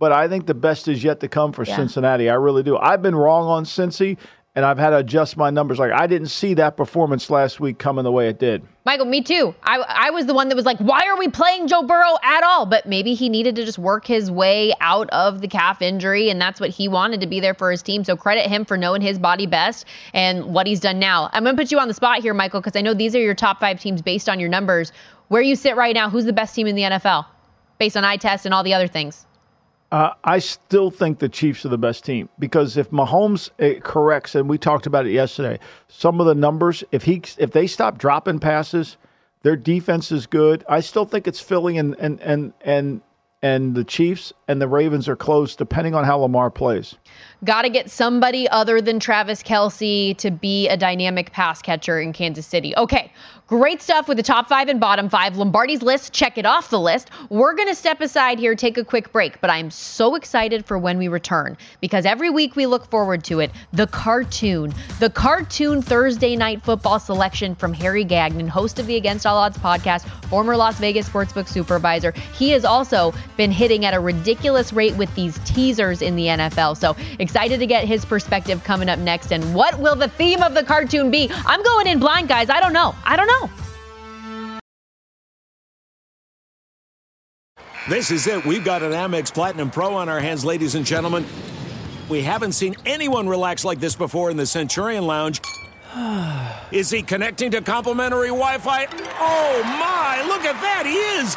but 0.00 0.12
I 0.12 0.26
think 0.28 0.46
the 0.46 0.54
best 0.54 0.88
is 0.88 1.04
yet 1.04 1.20
to 1.20 1.28
come 1.28 1.52
for 1.52 1.62
yeah. 1.62 1.76
Cincinnati. 1.76 2.30
I 2.30 2.34
really 2.34 2.62
do. 2.62 2.78
I've 2.78 3.02
been 3.02 3.14
wrong 3.14 3.46
on 3.46 3.64
Cincy, 3.64 4.16
and 4.54 4.64
I've 4.64 4.78
had 4.78 4.90
to 4.90 4.96
adjust 4.96 5.36
my 5.36 5.50
numbers. 5.50 5.78
Like 5.78 5.92
I 5.92 6.06
didn't 6.06 6.28
see 6.28 6.54
that 6.54 6.74
performance 6.74 7.28
last 7.28 7.60
week 7.60 7.78
coming 7.78 8.02
the 8.02 8.10
way 8.10 8.28
it 8.28 8.38
did. 8.38 8.66
Michael, 8.86 9.04
me 9.04 9.20
too. 9.20 9.54
I, 9.62 9.84
I 9.86 10.10
was 10.10 10.24
the 10.24 10.32
one 10.32 10.48
that 10.48 10.56
was 10.56 10.64
like, 10.64 10.78
why 10.78 11.06
are 11.06 11.18
we 11.18 11.28
playing 11.28 11.68
Joe 11.68 11.82
Burrow 11.82 12.16
at 12.24 12.42
all? 12.42 12.64
But 12.64 12.86
maybe 12.86 13.12
he 13.12 13.28
needed 13.28 13.54
to 13.56 13.64
just 13.64 13.78
work 13.78 14.06
his 14.06 14.30
way 14.30 14.72
out 14.80 15.10
of 15.10 15.42
the 15.42 15.48
calf 15.48 15.82
injury, 15.82 16.30
and 16.30 16.40
that's 16.40 16.60
what 16.60 16.70
he 16.70 16.88
wanted 16.88 17.20
to 17.20 17.26
be 17.26 17.38
there 17.38 17.54
for 17.54 17.70
his 17.70 17.82
team. 17.82 18.02
So 18.02 18.16
credit 18.16 18.46
him 18.46 18.64
for 18.64 18.78
knowing 18.78 19.02
his 19.02 19.18
body 19.18 19.46
best 19.46 19.84
and 20.14 20.46
what 20.46 20.66
he's 20.66 20.80
done 20.80 20.98
now. 20.98 21.28
I'm 21.34 21.44
going 21.44 21.54
to 21.54 21.62
put 21.62 21.70
you 21.70 21.78
on 21.78 21.88
the 21.88 21.94
spot 21.94 22.20
here, 22.22 22.32
Michael, 22.32 22.62
because 22.62 22.74
I 22.74 22.80
know 22.80 22.94
these 22.94 23.14
are 23.14 23.20
your 23.20 23.34
top 23.34 23.60
five 23.60 23.78
teams 23.78 24.00
based 24.00 24.30
on 24.30 24.40
your 24.40 24.48
numbers. 24.48 24.92
Where 25.28 25.42
you 25.42 25.56
sit 25.56 25.76
right 25.76 25.94
now, 25.94 26.08
who's 26.08 26.24
the 26.24 26.32
best 26.32 26.54
team 26.54 26.66
in 26.66 26.74
the 26.74 26.82
NFL 26.82 27.26
based 27.78 27.98
on 27.98 28.02
eye 28.02 28.16
test 28.16 28.46
and 28.46 28.54
all 28.54 28.64
the 28.64 28.74
other 28.74 28.88
things? 28.88 29.26
Uh, 29.92 30.12
I 30.22 30.38
still 30.38 30.90
think 30.90 31.18
the 31.18 31.28
Chiefs 31.28 31.64
are 31.64 31.68
the 31.68 31.78
best 31.78 32.04
team 32.04 32.28
because 32.38 32.76
if 32.76 32.90
Mahomes 32.90 33.50
uh, 33.58 33.80
corrects, 33.80 34.36
and 34.36 34.48
we 34.48 34.56
talked 34.56 34.86
about 34.86 35.06
it 35.06 35.12
yesterday, 35.12 35.58
some 35.88 36.20
of 36.20 36.26
the 36.26 36.34
numbers, 36.34 36.84
if 36.92 37.04
he 37.04 37.22
if 37.38 37.50
they 37.50 37.66
stop 37.66 37.98
dropping 37.98 38.38
passes, 38.38 38.96
their 39.42 39.56
defense 39.56 40.12
is 40.12 40.26
good. 40.26 40.64
I 40.68 40.80
still 40.80 41.06
think 41.06 41.26
it's 41.26 41.40
Philly 41.40 41.76
and 41.76 41.96
and 41.98 42.20
and 42.20 42.52
and 42.60 43.00
and 43.42 43.74
the 43.74 43.84
Chiefs 43.84 44.32
and 44.50 44.60
the 44.60 44.66
Ravens 44.66 45.08
are 45.08 45.14
close, 45.14 45.54
depending 45.54 45.94
on 45.94 46.02
how 46.02 46.18
Lamar 46.18 46.50
plays. 46.50 46.96
Got 47.44 47.62
to 47.62 47.68
get 47.68 47.88
somebody 47.88 48.48
other 48.48 48.80
than 48.80 48.98
Travis 48.98 49.44
Kelce 49.44 50.16
to 50.18 50.30
be 50.32 50.68
a 50.68 50.76
dynamic 50.76 51.30
pass 51.30 51.62
catcher 51.62 52.00
in 52.00 52.12
Kansas 52.12 52.46
City. 52.46 52.76
Okay, 52.76 53.12
great 53.46 53.80
stuff 53.80 54.08
with 54.08 54.16
the 54.16 54.24
top 54.24 54.48
five 54.48 54.68
and 54.68 54.80
bottom 54.80 55.08
five. 55.08 55.36
Lombardi's 55.36 55.82
list, 55.82 56.12
check 56.12 56.36
it 56.36 56.44
off 56.44 56.68
the 56.68 56.80
list. 56.80 57.10
We're 57.28 57.54
going 57.54 57.68
to 57.68 57.74
step 57.76 58.00
aside 58.00 58.40
here, 58.40 58.56
take 58.56 58.76
a 58.76 58.84
quick 58.84 59.12
break, 59.12 59.40
but 59.40 59.50
I'm 59.50 59.70
so 59.70 60.16
excited 60.16 60.66
for 60.66 60.78
when 60.78 60.98
we 60.98 61.06
return 61.06 61.56
because 61.80 62.04
every 62.04 62.28
week 62.28 62.56
we 62.56 62.66
look 62.66 62.90
forward 62.90 63.22
to 63.24 63.38
it. 63.38 63.52
The 63.72 63.86
cartoon, 63.86 64.74
the 64.98 65.10
cartoon 65.10 65.80
Thursday 65.80 66.34
night 66.34 66.60
football 66.62 66.98
selection 66.98 67.54
from 67.54 67.72
Harry 67.72 68.04
Gagnon, 68.04 68.48
host 68.48 68.80
of 68.80 68.86
the 68.86 68.96
Against 68.96 69.26
All 69.26 69.38
Odds 69.38 69.58
podcast, 69.58 70.08
former 70.28 70.56
Las 70.56 70.78
Vegas 70.78 71.08
sportsbook 71.08 71.48
supervisor. 71.48 72.12
He 72.34 72.50
has 72.50 72.64
also 72.64 73.14
been 73.36 73.52
hitting 73.52 73.84
at 73.84 73.94
a 73.94 74.00
ridiculous 74.00 74.39
rate 74.72 74.96
with 74.96 75.14
these 75.14 75.38
teasers 75.40 76.02
in 76.02 76.16
the 76.16 76.26
NFL. 76.26 76.76
So 76.76 76.96
excited 77.18 77.60
to 77.60 77.66
get 77.66 77.84
his 77.84 78.04
perspective 78.04 78.62
coming 78.64 78.88
up 78.88 78.98
next. 78.98 79.32
And 79.32 79.54
what 79.54 79.78
will 79.78 79.96
the 79.96 80.08
theme 80.08 80.42
of 80.42 80.54
the 80.54 80.64
cartoon 80.64 81.10
be? 81.10 81.30
I'm 81.46 81.62
going 81.62 81.86
in 81.86 81.98
blind, 81.98 82.28
guys. 82.28 82.50
I 82.50 82.60
don't 82.60 82.72
know. 82.72 82.94
I 83.04 83.16
don't 83.16 83.26
know. 83.26 83.50
This 87.88 88.10
is 88.10 88.26
it. 88.26 88.44
We've 88.44 88.64
got 88.64 88.82
an 88.82 88.92
Amex 88.92 89.32
Platinum 89.32 89.70
Pro 89.70 89.94
on 89.94 90.08
our 90.08 90.20
hands, 90.20 90.44
ladies 90.44 90.74
and 90.74 90.84
gentlemen. 90.84 91.24
We 92.08 92.22
haven't 92.22 92.52
seen 92.52 92.76
anyone 92.84 93.28
relax 93.28 93.64
like 93.64 93.80
this 93.80 93.96
before 93.96 94.30
in 94.30 94.36
the 94.36 94.46
Centurion 94.46 95.06
Lounge. 95.06 95.40
Is 96.72 96.90
he 96.90 97.02
connecting 97.02 97.50
to 97.52 97.60
complimentary 97.60 98.28
Wi 98.28 98.58
Fi? 98.58 98.86
Oh 99.18 99.62
my, 99.64 100.22
look 100.28 100.44
at 100.44 100.60
that! 100.60 100.84
He 100.86 100.94
is! 100.94 101.36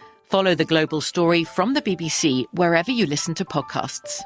Follow 0.31 0.55
the 0.55 0.63
global 0.63 1.01
story 1.01 1.43
from 1.43 1.73
the 1.73 1.81
BBC 1.81 2.45
wherever 2.53 2.89
you 2.89 3.05
listen 3.05 3.33
to 3.33 3.43
podcasts. 3.43 4.21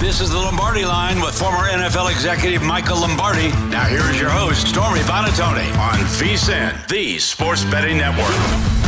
This 0.00 0.20
is 0.20 0.30
the 0.30 0.38
Lombardi 0.38 0.84
line 0.84 1.20
with 1.20 1.38
former 1.38 1.68
NFL 1.68 2.10
executive 2.10 2.64
Michael 2.64 2.98
Lombardi. 2.98 3.50
Now, 3.70 3.84
here 3.84 4.10
is 4.10 4.20
your 4.20 4.30
host, 4.30 4.66
Stormy 4.66 5.02
Buonantony, 5.02 5.70
on 5.78 6.00
VSIN, 6.18 6.88
the 6.88 7.20
Sports 7.20 7.64
Betting 7.66 7.98
Network. 7.98 8.85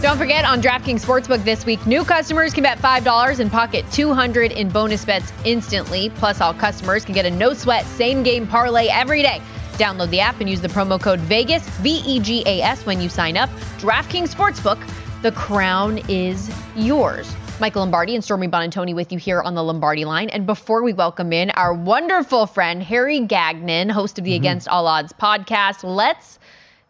Don't 0.00 0.16
forget 0.16 0.44
on 0.44 0.62
DraftKings 0.62 1.04
Sportsbook 1.04 1.42
this 1.42 1.66
week, 1.66 1.84
new 1.84 2.04
customers 2.04 2.54
can 2.54 2.62
bet 2.62 2.78
$5 2.78 3.40
and 3.40 3.50
pocket 3.50 3.84
200 3.90 4.52
in 4.52 4.68
bonus 4.68 5.04
bets 5.04 5.32
instantly. 5.44 6.10
Plus, 6.10 6.40
all 6.40 6.54
customers 6.54 7.04
can 7.04 7.14
get 7.14 7.26
a 7.26 7.30
no 7.30 7.52
sweat 7.52 7.84
same 7.84 8.22
game 8.22 8.46
parlay 8.46 8.86
every 8.86 9.22
day. 9.22 9.42
Download 9.72 10.08
the 10.10 10.20
app 10.20 10.38
and 10.40 10.48
use 10.48 10.60
the 10.60 10.68
promo 10.68 11.02
code 11.02 11.18
VEGAS, 11.18 11.68
V 11.80 12.00
E 12.06 12.20
G 12.20 12.44
A 12.46 12.62
S, 12.62 12.86
when 12.86 13.00
you 13.00 13.08
sign 13.08 13.36
up. 13.36 13.50
DraftKings 13.78 14.32
Sportsbook, 14.32 14.78
the 15.22 15.32
crown 15.32 15.98
is 16.08 16.48
yours. 16.76 17.34
Michael 17.58 17.82
Lombardi 17.82 18.14
and 18.14 18.22
Stormy 18.22 18.46
Buonantony 18.46 18.94
with 18.94 19.10
you 19.10 19.18
here 19.18 19.42
on 19.42 19.56
the 19.56 19.64
Lombardi 19.64 20.04
line. 20.04 20.28
And 20.28 20.46
before 20.46 20.84
we 20.84 20.92
welcome 20.92 21.32
in 21.32 21.50
our 21.50 21.74
wonderful 21.74 22.46
friend, 22.46 22.84
Harry 22.84 23.18
Gagnon, 23.18 23.88
host 23.88 24.16
of 24.16 24.24
the 24.24 24.30
mm-hmm. 24.30 24.42
Against 24.42 24.68
All 24.68 24.86
Odds 24.86 25.12
podcast, 25.12 25.82
let's 25.82 26.38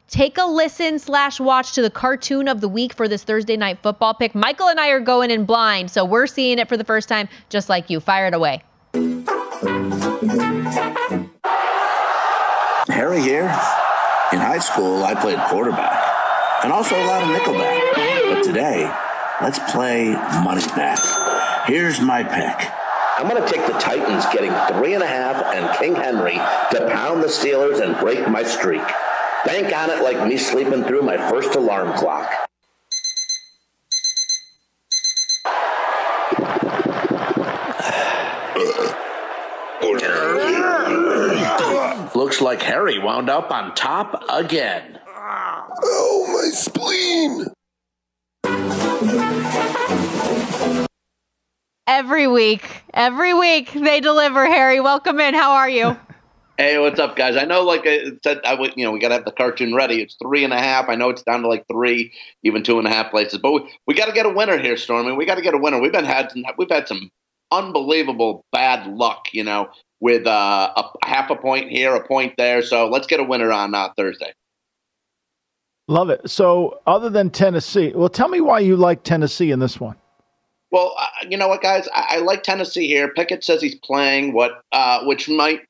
take 0.09 0.39
a 0.39 0.45
listen 0.45 0.99
slash 0.99 1.39
watch 1.39 1.73
to 1.73 1.83
the 1.83 1.91
cartoon 1.91 2.49
of 2.49 2.61
the 2.61 2.69
week 2.69 2.95
for 2.95 3.07
this 3.07 3.23
Thursday 3.23 3.57
night 3.57 3.79
football 3.83 4.15
pick. 4.15 4.35
Michael 4.35 4.69
and 4.69 4.81
I 4.81 4.89
are 4.89 5.01
going 5.01 5.31
in 5.31 5.45
blind, 5.45 5.91
so 5.91 6.05
we're 6.05 6.27
seeing 6.27 6.59
it 6.59 6.69
for 6.69 6.77
the 6.77 6.85
first 6.85 7.09
time, 7.09 7.29
just 7.49 7.69
like 7.69 7.91
you. 7.91 8.01
Fire 8.01 8.27
it 8.27 8.35
away. 8.35 8.63
Harry 12.89 13.21
here. 13.21 13.45
In 14.31 14.39
high 14.39 14.59
school, 14.59 15.05
I 15.05 15.15
played 15.15 15.39
quarterback 15.49 16.65
and 16.65 16.73
also 16.73 16.95
a 16.97 17.07
lot 17.07 17.23
of 17.23 17.29
nickelback. 17.29 18.35
But 18.35 18.43
today, 18.43 18.93
let's 19.41 19.59
play 19.73 20.13
money 20.43 20.67
back. 20.77 20.99
Here's 21.67 22.01
my 22.01 22.23
pick. 22.23 22.71
I'm 23.19 23.29
going 23.29 23.43
to 23.43 23.49
take 23.51 23.67
the 23.67 23.73
Titans 23.79 24.25
getting 24.27 24.53
three 24.75 24.95
and 24.95 25.03
a 25.03 25.07
half 25.07 25.43
and 25.55 25.77
King 25.79 25.95
Henry 25.95 26.35
to 26.35 26.89
pound 26.93 27.23
the 27.23 27.27
Steelers 27.27 27.81
and 27.81 27.99
break 27.99 28.29
my 28.29 28.43
streak. 28.43 28.83
Bank 29.45 29.75
on 29.75 29.91
it 29.91 30.03
like 30.03 30.27
me 30.27 30.37
sleeping 30.37 30.85
through 30.85 31.03
my 31.03 31.17
first 31.31 31.55
alarm 31.55 31.97
clock. 31.97 32.31
Looks 42.15 42.41
like 42.41 42.61
Harry 42.63 42.99
wound 42.99 43.31
up 43.31 43.51
on 43.51 43.75
top 43.75 44.25
again. 44.29 44.99
Oh, 45.17 46.27
my 46.33 46.51
spleen! 46.51 47.47
Every 51.87 52.27
week, 52.27 52.83
every 52.93 53.35
week 53.35 53.73
they 53.73 54.01
deliver. 54.01 54.47
Harry, 54.47 54.81
welcome 54.81 55.21
in. 55.21 55.35
How 55.35 55.53
are 55.53 55.71
you? 55.71 55.97
Hey, 56.61 56.77
what's 56.77 56.99
up, 56.99 57.15
guys? 57.15 57.37
I 57.37 57.45
know, 57.45 57.63
like 57.63 57.87
I 57.87 58.11
said, 58.25 58.41
I 58.45 58.55
would, 58.55 58.73
you 58.77 58.85
know, 58.85 58.91
we 58.91 58.99
got 58.99 59.11
to 59.11 59.15
have 59.15 59.25
the 59.25 59.31
cartoon 59.31 59.77
ready. 59.77 60.03
It's 60.03 60.17
three 60.21 60.43
and 60.43 60.53
a 60.53 60.59
half. 60.59 60.89
I 60.89 60.97
know 60.97 61.09
it's 61.09 61.23
down 61.23 61.43
to 61.43 61.49
like 61.49 61.65
three, 61.71 62.13
even 62.43 62.65
two 62.65 62.81
and 62.81 62.89
a 62.89 62.91
half 62.91 63.13
places, 63.13 63.39
but 63.39 63.53
we, 63.53 63.73
we 63.87 63.95
got 63.95 64.07
to 64.07 64.13
get 64.13 64.27
a 64.27 64.29
winner 64.29 64.59
here, 64.59 64.77
Stormy. 64.77 65.13
We 65.13 65.25
got 65.25 65.37
to 65.37 65.41
get 65.41 65.55
a 65.55 65.59
winner. 65.59 65.81
We've 65.81 65.93
been 65.93 66.05
had 66.05 66.33
some, 66.33 66.43
we've 66.59 66.69
had 66.69 66.89
some 66.89 67.13
unbelievable 67.53 68.45
bad 68.51 68.89
luck, 68.89 69.27
you 69.33 69.45
know, 69.45 69.69
with 70.01 70.27
uh, 70.27 70.73
a, 70.77 71.07
half 71.07 71.31
a 71.31 71.37
point 71.37 71.71
here, 71.71 71.95
a 71.95 72.05
point 72.05 72.35
there. 72.37 72.61
So 72.63 72.89
let's 72.89 73.07
get 73.07 73.21
a 73.21 73.25
winner 73.25 73.53
on 73.53 73.73
uh, 73.73 73.91
Thursday. 73.97 74.33
Love 75.87 76.11
it. 76.11 76.29
So, 76.29 76.81
other 76.89 77.09
than 77.09 77.31
Tennessee, 77.31 77.93
well, 77.95 78.09
tell 78.09 78.29
me 78.29 78.41
why 78.41 78.59
you 78.59 78.77
like 78.77 79.05
Tennessee 79.05 79.53
in 79.53 79.61
this 79.61 79.79
one. 79.79 79.95
Well, 80.73 80.95
uh, 80.99 81.07
you 81.31 81.37
know 81.37 81.47
what, 81.47 81.63
guys, 81.63 81.89
I, 81.95 82.17
I, 82.17 82.19
like 82.19 82.43
Tennessee 82.43 82.89
here. 82.89 83.09
Pickett 83.15 83.45
says 83.45 83.63
he's 83.63 83.77
playing 83.77 84.35
what, 84.35 84.61
uh, 84.73 85.05
which 85.05 85.29
might 85.29 85.61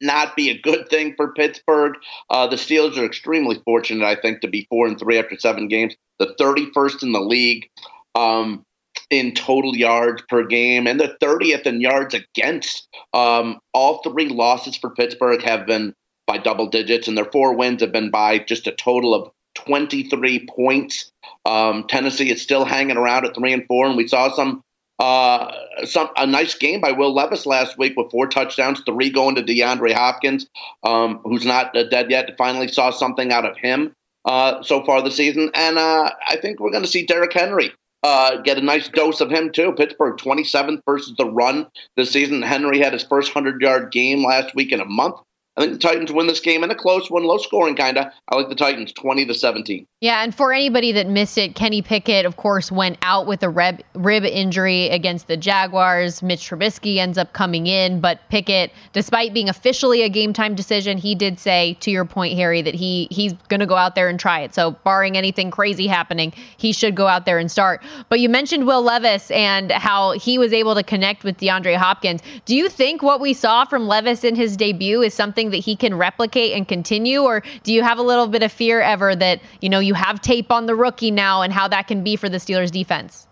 not 0.00 0.36
be 0.36 0.50
a 0.50 0.60
good 0.60 0.88
thing 0.88 1.14
for 1.16 1.32
Pittsburgh. 1.32 1.94
Uh, 2.30 2.46
the 2.46 2.56
Steelers 2.56 2.96
are 2.96 3.04
extremely 3.04 3.60
fortunate, 3.64 4.04
I 4.04 4.20
think, 4.20 4.40
to 4.40 4.48
be 4.48 4.66
four 4.70 4.86
and 4.86 4.98
three 4.98 5.18
after 5.18 5.38
seven 5.38 5.68
games, 5.68 5.94
the 6.18 6.34
31st 6.40 7.02
in 7.02 7.12
the 7.12 7.20
league 7.20 7.68
um, 8.14 8.64
in 9.10 9.34
total 9.34 9.74
yards 9.76 10.22
per 10.28 10.44
game, 10.44 10.86
and 10.86 11.00
the 11.00 11.16
30th 11.22 11.66
in 11.66 11.80
yards 11.80 12.14
against. 12.14 12.88
Um, 13.12 13.58
all 13.72 14.02
three 14.02 14.28
losses 14.28 14.76
for 14.76 14.90
Pittsburgh 14.90 15.42
have 15.42 15.66
been 15.66 15.94
by 16.26 16.38
double 16.38 16.68
digits, 16.68 17.08
and 17.08 17.16
their 17.16 17.24
four 17.24 17.54
wins 17.54 17.80
have 17.80 17.92
been 17.92 18.10
by 18.10 18.38
just 18.38 18.66
a 18.66 18.72
total 18.72 19.14
of 19.14 19.30
23 19.54 20.46
points. 20.46 21.10
Um, 21.44 21.84
Tennessee 21.88 22.30
is 22.30 22.42
still 22.42 22.64
hanging 22.64 22.96
around 22.96 23.24
at 23.24 23.34
three 23.34 23.52
and 23.52 23.66
four, 23.66 23.86
and 23.86 23.96
we 23.96 24.06
saw 24.06 24.32
some 24.34 24.62
uh, 24.98 25.52
some 25.84 26.08
a 26.16 26.26
nice 26.26 26.54
game 26.54 26.80
by 26.80 26.92
Will 26.92 27.14
Levis 27.14 27.46
last 27.46 27.78
week 27.78 27.94
with 27.96 28.10
four 28.10 28.26
touchdowns, 28.26 28.82
three 28.84 29.10
going 29.10 29.34
to 29.36 29.42
DeAndre 29.42 29.92
Hopkins, 29.92 30.46
um, 30.82 31.20
who's 31.24 31.44
not 31.44 31.76
uh, 31.76 31.84
dead 31.84 32.10
yet. 32.10 32.36
Finally 32.36 32.68
saw 32.68 32.90
something 32.90 33.32
out 33.32 33.44
of 33.44 33.56
him 33.56 33.92
uh, 34.24 34.62
so 34.62 34.84
far 34.84 35.02
this 35.02 35.16
season, 35.16 35.50
and 35.54 35.78
uh, 35.78 36.10
I 36.28 36.36
think 36.36 36.60
we're 36.60 36.72
going 36.72 36.84
to 36.84 36.90
see 36.90 37.06
Derrick 37.06 37.32
Henry 37.32 37.72
uh, 38.02 38.36
get 38.42 38.58
a 38.58 38.62
nice 38.62 38.88
dose 38.88 39.20
of 39.20 39.30
him 39.30 39.50
too. 39.50 39.72
Pittsburgh 39.72 40.16
27th 40.16 40.80
versus 40.86 41.14
the 41.16 41.30
run 41.30 41.66
this 41.96 42.10
season. 42.10 42.42
Henry 42.42 42.78
had 42.78 42.92
his 42.92 43.02
first 43.02 43.34
100 43.34 43.60
yard 43.60 43.92
game 43.92 44.24
last 44.24 44.54
week 44.54 44.72
in 44.72 44.80
a 44.80 44.84
month. 44.84 45.16
I 45.58 45.62
think 45.62 45.72
the 45.72 45.78
Titans 45.80 46.12
win 46.12 46.28
this 46.28 46.38
game 46.38 46.62
in 46.62 46.70
a 46.70 46.74
close 46.74 47.10
one, 47.10 47.24
low 47.24 47.36
scoring 47.38 47.74
kind 47.74 47.98
of. 47.98 48.06
I 48.28 48.36
like 48.36 48.48
the 48.48 48.54
Titans 48.54 48.92
20 48.92 49.26
to 49.26 49.34
17. 49.34 49.84
Yeah, 50.00 50.22
and 50.22 50.32
for 50.32 50.52
anybody 50.52 50.92
that 50.92 51.08
missed 51.08 51.36
it, 51.36 51.56
Kenny 51.56 51.82
Pickett, 51.82 52.24
of 52.24 52.36
course, 52.36 52.70
went 52.70 52.96
out 53.02 53.26
with 53.26 53.42
a 53.42 53.48
rib, 53.48 53.80
rib 53.94 54.22
injury 54.22 54.88
against 54.90 55.26
the 55.26 55.36
Jaguars. 55.36 56.22
Mitch 56.22 56.48
Trubisky 56.48 56.98
ends 56.98 57.18
up 57.18 57.32
coming 57.32 57.66
in, 57.66 58.00
but 58.00 58.20
Pickett, 58.28 58.70
despite 58.92 59.34
being 59.34 59.48
officially 59.48 60.02
a 60.02 60.08
game 60.08 60.32
time 60.32 60.54
decision, 60.54 60.96
he 60.96 61.16
did 61.16 61.40
say, 61.40 61.76
to 61.80 61.90
your 61.90 62.04
point, 62.04 62.36
Harry, 62.36 62.62
that 62.62 62.76
he 62.76 63.08
he's 63.10 63.32
going 63.48 63.58
to 63.58 63.66
go 63.66 63.74
out 63.74 63.96
there 63.96 64.08
and 64.08 64.20
try 64.20 64.38
it. 64.42 64.54
So, 64.54 64.70
barring 64.84 65.16
anything 65.16 65.50
crazy 65.50 65.88
happening, 65.88 66.32
he 66.56 66.70
should 66.70 66.94
go 66.94 67.08
out 67.08 67.26
there 67.26 67.38
and 67.38 67.50
start. 67.50 67.82
But 68.08 68.20
you 68.20 68.28
mentioned 68.28 68.64
Will 68.64 68.82
Levis 68.82 69.32
and 69.32 69.72
how 69.72 70.12
he 70.12 70.38
was 70.38 70.52
able 70.52 70.76
to 70.76 70.84
connect 70.84 71.24
with 71.24 71.38
DeAndre 71.38 71.74
Hopkins. 71.74 72.22
Do 72.44 72.54
you 72.54 72.68
think 72.68 73.02
what 73.02 73.20
we 73.20 73.34
saw 73.34 73.64
from 73.64 73.88
Levis 73.88 74.22
in 74.22 74.36
his 74.36 74.56
debut 74.56 75.02
is 75.02 75.12
something 75.12 75.47
something 75.48 75.58
that 75.58 75.64
he 75.64 75.76
can 75.76 75.96
replicate 75.96 76.52
and 76.52 76.66
continue? 76.66 77.22
Or 77.22 77.42
do 77.62 77.72
you 77.72 77.82
have 77.82 77.98
a 77.98 78.02
little 78.02 78.26
bit 78.26 78.42
of 78.42 78.52
fear 78.52 78.80
ever 78.80 79.16
that, 79.16 79.40
you 79.60 79.68
know, 79.68 79.80
you 79.80 79.94
have 79.94 80.20
tape 80.20 80.50
on 80.50 80.66
the 80.66 80.74
rookie 80.74 81.10
now 81.10 81.42
and 81.42 81.52
how 81.52 81.68
that 81.68 81.86
can 81.86 82.02
be 82.04 82.16
for 82.16 82.28
the 82.28 82.38
Steelers 82.38 82.70
defense? 82.70 83.26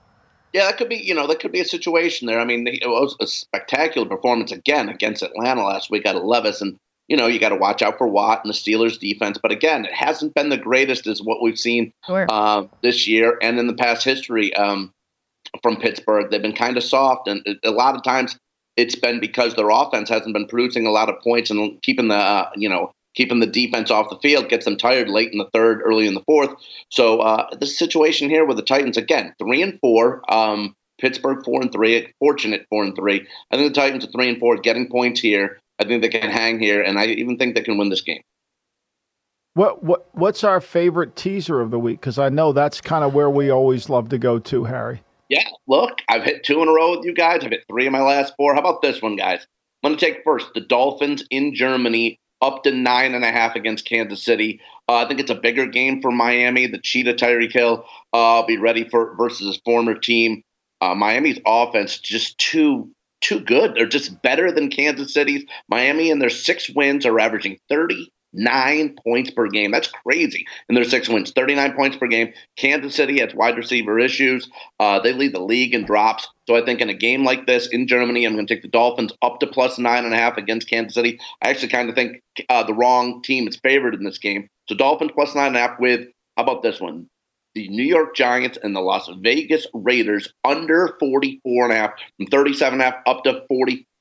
Yeah, 0.53 0.67
that 0.67 0.79
could 0.79 0.89
be, 0.89 0.97
you 0.97 1.15
know, 1.15 1.27
that 1.27 1.41
could 1.41 1.53
be 1.53 1.61
a 1.61 1.65
situation 1.65 2.27
there. 2.27 2.41
I 2.41 2.45
mean, 2.45 2.67
it 2.67 2.87
was 2.87 3.17
a 3.21 3.27
spectacular 3.27 4.09
performance 4.09 4.53
again 4.53 4.89
against 4.89 5.23
Atlanta 5.23 5.63
last 5.63 5.91
week 5.91 6.07
of 6.07 6.23
Levis. 6.23 6.63
And, 6.63 6.79
you 7.09 7.17
know, 7.17 7.27
you 7.27 7.39
got 7.39 7.51
to 7.51 7.57
watch 7.57 7.83
out 7.83 7.99
for 7.99 8.09
Watt 8.09 8.43
and 8.43 8.53
the 8.53 8.57
Steelers 8.57 8.99
defense. 8.99 9.39
But 9.41 9.53
again, 9.53 9.85
it 9.85 9.93
hasn't 9.93 10.35
been 10.35 10.49
the 10.49 10.57
greatest 10.57 11.07
as 11.07 11.21
what 11.21 11.43
we've 11.43 11.59
seen 11.59 11.93
sure. 12.07 12.27
uh, 12.31 12.65
this 12.83 13.07
year 13.07 13.37
and 13.43 13.59
in 13.59 13.67
the 13.67 13.75
past 13.75 14.03
history 14.05 14.55
um, 14.55 14.93
from 15.63 15.77
Pittsburgh. 15.77 16.31
They've 16.31 16.41
been 16.41 16.55
kind 16.55 16.77
of 16.77 16.83
soft. 16.83 17.29
And 17.29 17.47
a 17.63 17.71
lot 17.71 17.95
of 17.95 18.03
times 18.03 18.39
it's 18.77 18.95
been 18.95 19.21
because 19.21 19.55
their 19.55 19.71
offense 19.71 20.09
hasn't 20.09 20.35
been 20.35 20.47
producing 20.47 20.87
a 20.87 20.91
lot 20.91 21.09
of 21.09 21.21
points 21.21 21.51
and 21.51 21.81
keeping 21.83 22.09
the 22.09 22.17
uh, 22.17 22.51
you 22.57 22.69
know 22.69 22.93
keeping 23.15 23.41
the 23.41 23.47
defense 23.47 23.91
off 23.91 24.11
the 24.11 24.19
field 24.19 24.49
gets 24.49 24.67
them 24.67 24.77
tired 24.77 25.09
late 25.09 25.33
in 25.33 25.39
the 25.39 25.49
third, 25.53 25.81
early 25.85 26.07
in 26.07 26.15
the 26.15 26.23
fourth. 26.27 26.51
So 26.91 27.21
uh, 27.21 27.55
this 27.57 27.79
situation 27.79 28.29
here 28.29 28.45
with 28.45 28.59
the 28.59 28.62
Titans 28.62 28.97
again, 28.97 29.35
three 29.39 29.62
and 29.62 29.79
four. 29.81 30.23
Um, 30.33 30.75
Pittsburgh 30.99 31.45
four 31.45 31.61
and 31.61 31.73
three, 31.73 32.12
fortunate 32.19 32.67
four 32.71 32.85
and 32.85 32.95
three. 32.95 33.27
I 33.51 33.57
think 33.57 33.75
the 33.75 33.81
Titans 33.81 34.05
are 34.05 34.11
three 34.11 34.29
and 34.29 34.39
four, 34.39 34.57
getting 34.57 34.89
points 34.89 35.21
here. 35.21 35.59
I 35.79 35.85
think 35.85 36.01
they 36.01 36.09
can 36.09 36.31
hang 36.31 36.59
here, 36.59 36.81
and 36.81 36.99
I 36.99 37.07
even 37.07 37.37
think 37.37 37.55
they 37.55 37.62
can 37.62 37.77
win 37.77 37.91
this 37.91 38.01
game. 38.01 38.23
What 39.53 39.83
what 39.83 40.09
what's 40.12 40.45
our 40.45 40.61
favorite 40.61 41.17
teaser 41.17 41.61
of 41.61 41.71
the 41.71 41.79
week? 41.79 42.01
Because 42.01 42.19
I 42.19 42.29
know 42.29 42.53
that's 42.53 42.81
kind 42.81 43.05
of 43.05 43.15
where 43.15 43.31
we 43.31 43.51
always 43.51 43.89
love 43.89 44.09
to 44.11 44.19
go 44.19 44.39
to, 44.39 44.65
Harry. 44.65 45.03
Yeah, 45.29 45.49
look, 45.67 46.03
I've 46.09 46.23
hit 46.23 46.45
two 46.45 46.62
in 46.62 46.69
a 46.69 46.73
row 46.73 46.97
with 46.97 47.05
you 47.05 47.15
guys. 47.15 47.43
I've 47.43 47.51
hit 47.51 47.65
three 47.69 47.87
of 47.87 47.93
my 47.93 48.03
last 48.03 48.35
four. 48.37 48.55
How 48.55 48.61
about 48.61 48.83
this 48.83 49.03
one, 49.03 49.17
guys? 49.17 49.47
I'm 49.83 49.91
going 49.91 49.99
to 49.99 50.05
take 50.05 50.25
first 50.25 50.55
the 50.55 50.61
Dolphins 50.61 51.25
in 51.31 51.55
Germany 51.55 52.21
up 52.41 52.62
to 52.62 52.71
nine 52.71 53.15
and 53.15 53.25
a 53.25 53.31
half 53.33 53.57
against 53.57 53.87
Kansas 53.87 54.23
City. 54.23 54.61
Uh, 54.89 54.97
I 54.97 55.09
think 55.09 55.21
it's 55.21 55.31
a 55.31 55.35
bigger 55.35 55.67
game 55.67 56.01
for 56.01 56.11
Miami. 56.11 56.67
The 56.67 56.79
Cheetah 56.79 57.15
Tyreek 57.15 57.53
Hill 57.53 57.85
uh, 58.12 58.45
be 58.45 58.57
ready 58.57 58.89
for 58.89 59.17
versus 59.17 59.47
his 59.47 59.61
former 59.65 59.95
team. 59.95 60.43
Uh, 60.81 60.95
Miami's 60.95 61.41
offense 61.47 61.99
just 61.99 62.39
too 62.39 62.91
too 63.23 63.41
good. 63.41 63.75
They're 63.75 63.87
just 63.87 64.21
better 64.23 64.53
than 64.53 64.69
Kansas 64.71 65.15
City's. 65.15 65.45
Miami 65.69 66.11
and 66.11 66.21
their 66.21 66.31
six 66.31 66.69
wins 66.69 67.07
are 67.07 67.19
averaging 67.19 67.59
30 67.69 68.12
nine 68.33 68.97
points 69.05 69.31
per 69.31 69.49
game. 69.49 69.71
That's 69.71 69.89
crazy. 69.89 70.47
And 70.69 70.77
their 70.77 70.85
six 70.85 71.09
wins, 71.09 71.33
39 71.33 71.75
points 71.75 71.97
per 71.97 72.07
game. 72.07 72.33
Kansas 72.57 72.95
City 72.95 73.21
has 73.21 73.35
wide 73.35 73.57
receiver 73.57 73.99
issues. 73.99 74.49
Uh, 74.79 75.01
they 75.01 75.12
lead 75.12 75.35
the 75.35 75.41
league 75.41 75.75
in 75.75 75.85
drops. 75.85 76.29
So 76.47 76.57
I 76.57 76.65
think 76.65 76.81
in 76.81 76.91
a 76.91 76.95
game 76.95 77.25
like 77.25 77.47
this 77.47 77.69
in 77.69 77.87
Germany, 77.87 78.25
I'm 78.25 78.35
going 78.35 78.47
to 78.47 78.55
take 78.55 78.62
the 78.62 78.69
Dolphins 78.69 79.12
up 79.23 79.41
to 79.41 79.47
plus 79.47 79.79
nine 79.79 80.05
and 80.05 80.15
a 80.15 80.19
half 80.19 80.37
against 80.37 80.69
Kansas 80.69 80.95
City. 80.95 81.19
I 81.43 81.51
actually 81.51 81.69
kind 81.69 81.89
of 81.89 81.95
think 81.95 82.23
uh, 82.49 82.62
the 82.62 82.75
wrong 82.75 83.23
team 83.23 83.49
is 83.49 83.57
favored 83.57 83.95
in 83.95 84.05
this 84.05 84.19
game. 84.19 84.49
So 84.69 84.75
Dolphins 84.75 85.12
plus 85.15 85.35
nine 85.35 85.49
and 85.49 85.57
a 85.57 85.61
half 85.61 85.81
with, 85.81 86.09
how 86.37 86.43
about 86.45 86.62
this 86.62 86.81
one? 86.81 87.09
the 87.57 87.69
New 87.71 87.85
York 87.85 88.15
Giants 88.15 88.59
and 88.62 88.77
the 88.77 88.81
Las 88.81 89.09
Vegas 89.21 89.67
Raiders 89.73 90.29
under 90.45 90.95
44 91.01 91.65
and 91.65 91.73
a 91.73 91.77
half, 91.77 91.93
from 92.19 92.27
37 92.27 92.75
and 92.75 92.83
a 92.83 92.85
half 92.85 93.03
up 93.07 93.25
to 93.25 93.45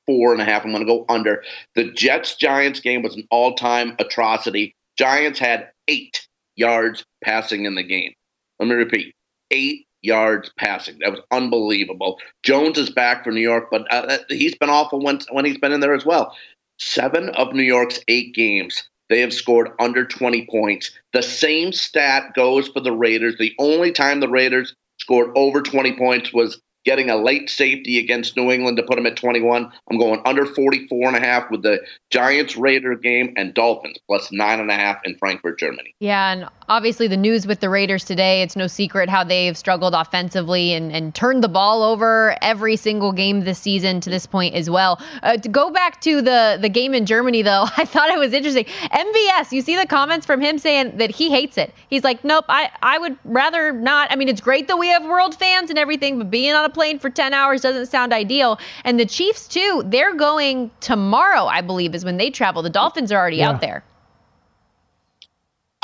44 0.06 0.32
and 0.32 0.42
a 0.42 0.44
half. 0.44 0.64
I'm 0.64 0.72
going 0.72 0.86
to 0.86 0.92
go 0.92 1.04
under. 1.08 1.42
The 1.74 1.90
Jets 1.92 2.36
Giants 2.36 2.80
game 2.80 3.02
was 3.02 3.16
an 3.16 3.26
all 3.30 3.54
time 3.54 3.96
atrocity. 3.98 4.74
Giants 4.98 5.38
had 5.38 5.70
eight 5.88 6.26
yards 6.56 7.04
passing 7.22 7.64
in 7.64 7.74
the 7.74 7.82
game. 7.82 8.12
Let 8.58 8.68
me 8.68 8.74
repeat 8.74 9.14
eight 9.50 9.86
yards 10.02 10.50
passing. 10.58 10.98
That 11.00 11.12
was 11.12 11.20
unbelievable. 11.30 12.18
Jones 12.42 12.78
is 12.78 12.90
back 12.90 13.24
for 13.24 13.30
New 13.30 13.40
York, 13.40 13.68
but 13.70 13.92
uh, 13.92 14.18
he's 14.28 14.56
been 14.56 14.70
awful 14.70 15.00
when, 15.00 15.20
when 15.30 15.44
he's 15.44 15.58
been 15.58 15.72
in 15.72 15.80
there 15.80 15.94
as 15.94 16.06
well. 16.06 16.34
Seven 16.78 17.30
of 17.30 17.52
New 17.52 17.62
York's 17.62 18.00
eight 18.08 18.34
games, 18.34 18.88
they 19.08 19.20
have 19.20 19.32
scored 19.32 19.70
under 19.78 20.04
20 20.04 20.46
points. 20.50 20.90
The 21.12 21.22
same 21.22 21.72
stat 21.72 22.34
goes 22.34 22.68
for 22.68 22.80
the 22.80 22.92
Raiders. 22.92 23.36
The 23.38 23.54
only 23.58 23.92
time 23.92 24.20
the 24.20 24.28
Raiders 24.28 24.74
scored 25.00 25.30
over 25.36 25.62
20 25.62 25.96
points 25.96 26.32
was 26.32 26.60
getting 26.86 27.10
a 27.10 27.16
late 27.16 27.50
safety 27.50 27.98
against 27.98 28.36
New 28.36 28.50
England 28.50 28.78
to 28.78 28.82
put 28.82 28.94
them 28.94 29.06
at 29.06 29.16
21. 29.16 29.70
I'm 29.90 29.98
going 29.98 30.22
under 30.24 30.46
44 30.46 31.08
and 31.08 31.16
a 31.16 31.20
half 31.20 31.50
with 31.50 31.62
the 31.62 31.80
Giants 32.10 32.56
Raider 32.56 32.94
game 32.94 33.34
and 33.36 33.52
Dolphins 33.52 33.98
plus 34.06 34.30
nine 34.32 34.60
and 34.60 34.70
a 34.70 34.74
half 34.74 34.98
in 35.04 35.18
Frankfurt, 35.18 35.58
Germany. 35.58 35.94
Yeah, 35.98 36.32
and 36.32 36.48
obviously 36.68 37.08
the 37.08 37.16
news 37.16 37.46
with 37.46 37.60
the 37.60 37.68
Raiders 37.68 38.04
today, 38.04 38.42
it's 38.42 38.56
no 38.56 38.66
secret 38.66 39.08
how 39.08 39.24
they've 39.24 39.56
struggled 39.56 39.94
offensively 39.94 40.72
and, 40.72 40.92
and 40.92 41.14
turned 41.14 41.42
the 41.42 41.48
ball 41.48 41.82
over 41.82 42.36
every 42.42 42.76
single 42.76 43.12
game 43.12 43.44
this 43.44 43.58
season 43.58 44.00
to 44.00 44.10
this 44.10 44.26
point 44.26 44.54
as 44.54 44.68
well. 44.68 45.00
Uh, 45.22 45.36
to 45.36 45.48
go 45.48 45.70
back 45.70 46.00
to 46.02 46.20
the, 46.22 46.58
the 46.60 46.68
game 46.68 46.94
in 46.94 47.06
Germany, 47.06 47.42
though, 47.42 47.66
I 47.76 47.84
thought 47.84 48.10
it 48.10 48.18
was 48.18 48.32
interesting. 48.32 48.64
MVS, 48.64 49.52
you 49.52 49.62
see 49.62 49.76
the 49.76 49.86
comments 49.86 50.26
from 50.26 50.40
him 50.40 50.58
saying 50.58 50.96
that 50.98 51.10
he 51.10 51.30
hates 51.30 51.58
it. 51.58 51.72
He's 51.88 52.04
like, 52.04 52.24
nope, 52.24 52.44
I, 52.48 52.70
I 52.82 52.98
would 52.98 53.16
rather 53.24 53.72
not. 53.72 54.10
I 54.10 54.16
mean, 54.16 54.28
it's 54.28 54.40
great 54.40 54.68
that 54.68 54.76
we 54.76 54.88
have 54.88 55.04
world 55.04 55.34
fans 55.34 55.70
and 55.70 55.78
everything, 55.78 56.18
but 56.18 56.30
being 56.30 56.54
on 56.54 56.64
a 56.64 56.70
plane 56.70 56.98
for 56.98 57.10
10 57.10 57.34
hours 57.34 57.60
doesn't 57.62 57.86
sound 57.86 58.12
ideal. 58.12 58.58
And 58.84 58.98
the 58.98 59.06
Chiefs, 59.06 59.48
too, 59.48 59.82
they're 59.86 60.14
going 60.14 60.70
tomorrow, 60.80 61.44
I 61.44 61.60
believe, 61.60 61.94
is 61.94 62.04
when 62.04 62.16
they 62.16 62.30
travel. 62.30 62.62
The 62.62 62.70
Dolphins 62.70 63.12
are 63.12 63.18
already 63.18 63.38
yeah. 63.38 63.50
out 63.50 63.60
there. 63.60 63.84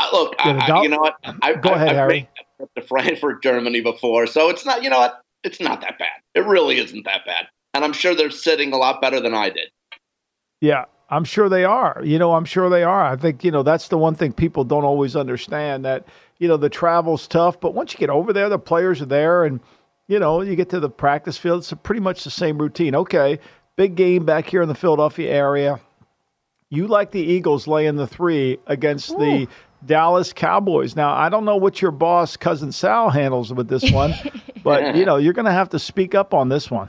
Uh, 0.02 0.08
look, 0.12 0.34
I, 0.38 0.82
you 0.82 0.88
know 0.88 0.98
what? 0.98 1.16
I, 1.42 1.54
Go 1.54 1.70
I, 1.70 1.76
ahead, 1.76 1.88
I've 1.90 1.96
Harry. 1.96 2.28
To 2.76 2.82
Frankfurt, 2.82 3.42
Germany 3.42 3.80
before, 3.80 4.26
so 4.26 4.48
it's 4.48 4.64
not. 4.64 4.82
You 4.82 4.90
know 4.90 4.98
what? 4.98 5.20
It's 5.42 5.60
not 5.60 5.80
that 5.80 5.98
bad. 5.98 6.20
It 6.34 6.46
really 6.46 6.78
isn't 6.78 7.04
that 7.04 7.26
bad, 7.26 7.46
and 7.74 7.84
I'm 7.84 7.92
sure 7.92 8.14
they're 8.14 8.30
sitting 8.30 8.72
a 8.72 8.76
lot 8.76 9.00
better 9.00 9.20
than 9.20 9.34
I 9.34 9.50
did. 9.50 9.68
Yeah, 10.60 10.84
I'm 11.10 11.24
sure 11.24 11.48
they 11.48 11.64
are. 11.64 12.00
You 12.04 12.18
know, 12.20 12.34
I'm 12.34 12.44
sure 12.44 12.70
they 12.70 12.84
are. 12.84 13.04
I 13.04 13.16
think 13.16 13.42
you 13.42 13.50
know 13.50 13.64
that's 13.64 13.88
the 13.88 13.98
one 13.98 14.14
thing 14.14 14.32
people 14.32 14.62
don't 14.62 14.84
always 14.84 15.16
understand 15.16 15.84
that 15.84 16.06
you 16.38 16.46
know 16.46 16.56
the 16.56 16.68
travel's 16.68 17.26
tough, 17.26 17.60
but 17.60 17.74
once 17.74 17.92
you 17.92 17.98
get 17.98 18.10
over 18.10 18.32
there, 18.32 18.48
the 18.48 18.60
players 18.60 19.02
are 19.02 19.06
there, 19.06 19.44
and 19.44 19.58
you 20.08 20.18
know, 20.18 20.40
you 20.42 20.56
get 20.56 20.68
to 20.70 20.80
the 20.80 20.90
practice 20.90 21.38
field, 21.38 21.60
it's 21.60 21.72
pretty 21.82 22.00
much 22.00 22.24
the 22.24 22.30
same 22.30 22.58
routine. 22.58 22.94
Okay, 22.94 23.38
big 23.76 23.94
game 23.94 24.24
back 24.24 24.46
here 24.46 24.62
in 24.62 24.68
the 24.68 24.74
Philadelphia 24.74 25.30
area. 25.30 25.80
You 26.70 26.86
like 26.86 27.10
the 27.10 27.20
Eagles 27.20 27.66
laying 27.66 27.96
the 27.96 28.06
three 28.06 28.58
against 28.66 29.10
Ooh. 29.10 29.18
the 29.18 29.48
Dallas 29.87 30.33
Cowboys. 30.33 30.97
Now, 30.97 31.12
I 31.12 31.29
don't 31.29 31.45
know 31.45 31.57
what 31.57 31.83
your 31.83 31.90
boss, 31.90 32.37
cousin 32.37 32.73
Sal, 32.73 33.11
handles 33.11 33.53
with 33.53 33.68
this 33.68 33.90
one, 33.90 34.14
but 34.64 34.97
you 34.97 35.05
know, 35.05 35.16
you're 35.16 35.33
going 35.33 35.47
to 35.47 35.53
have 35.53 35.71
to 35.71 35.79
speak 35.79 36.14
up 36.14 36.35
on 36.35 36.49
this 36.49 36.71
one. 36.71 36.88